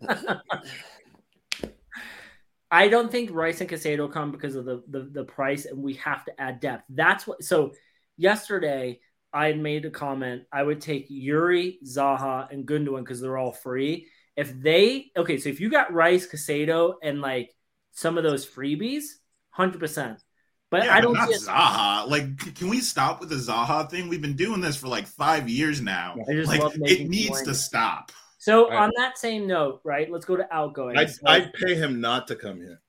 I 2.76 2.90
don't 2.90 3.10
think 3.10 3.30
Rice 3.32 3.62
and 3.62 3.70
Caicedo 3.70 4.12
come 4.12 4.32
because 4.32 4.56
of 4.56 4.66
the, 4.66 4.84
the 4.90 5.10
the 5.12 5.24
price, 5.24 5.64
and 5.64 5.82
we 5.82 5.94
have 5.94 6.26
to 6.26 6.42
add 6.42 6.60
depth. 6.60 6.84
That's 6.90 7.26
what. 7.26 7.42
So 7.42 7.72
yesterday, 8.18 9.00
I 9.32 9.54
made 9.54 9.86
a 9.86 9.90
comment. 9.90 10.44
I 10.52 10.62
would 10.62 10.82
take 10.82 11.10
Youri, 11.10 11.78
Zaha, 11.88 12.52
and 12.52 12.68
Gundogan 12.68 13.00
because 13.00 13.22
they're 13.22 13.38
all 13.38 13.54
free. 13.54 14.08
If 14.36 14.60
they 14.62 15.12
okay, 15.16 15.38
so 15.38 15.48
if 15.48 15.62
you 15.62 15.70
got 15.70 15.94
Rice, 15.94 16.28
Caicedo, 16.28 16.96
and 17.02 17.22
like 17.22 17.56
some 17.94 18.18
of 18.18 18.26
those 18.26 18.46
freebies, 18.46 19.06
hundred 19.52 19.80
percent. 19.80 20.22
But 20.70 20.84
Yeah, 20.84 20.96
I 20.96 21.00
don't 21.00 21.14
not 21.14 21.30
see. 21.30 21.48
Zaha. 21.48 22.10
Like, 22.10 22.56
can 22.56 22.68
we 22.68 22.82
stop 22.82 23.22
with 23.22 23.30
the 23.30 23.36
Zaha 23.36 23.90
thing? 23.90 24.10
We've 24.10 24.22
been 24.22 24.36
doing 24.36 24.60
this 24.60 24.76
for 24.76 24.90
like 24.90 25.08
five 25.08 25.48
years 25.48 25.80
now. 25.80 26.16
I 26.28 26.34
just 26.34 26.50
like, 26.50 26.74
it 26.76 27.08
needs 27.08 27.42
to 27.44 27.54
stop. 27.54 28.12
So 28.46 28.70
Right. 28.70 28.78
on 28.78 28.92
that 28.98 29.18
same 29.18 29.48
note, 29.48 29.82
right? 29.84 30.08
Let's 30.08 30.24
go 30.24 30.36
to 30.36 30.46
outgoing. 30.54 30.96
I'd, 31.00 31.10
I'd 31.26 31.52
pay 31.54 31.74
him 31.74 32.00
not 32.00 32.28
to 32.28 32.36
come 32.36 32.58
here. 32.62 32.80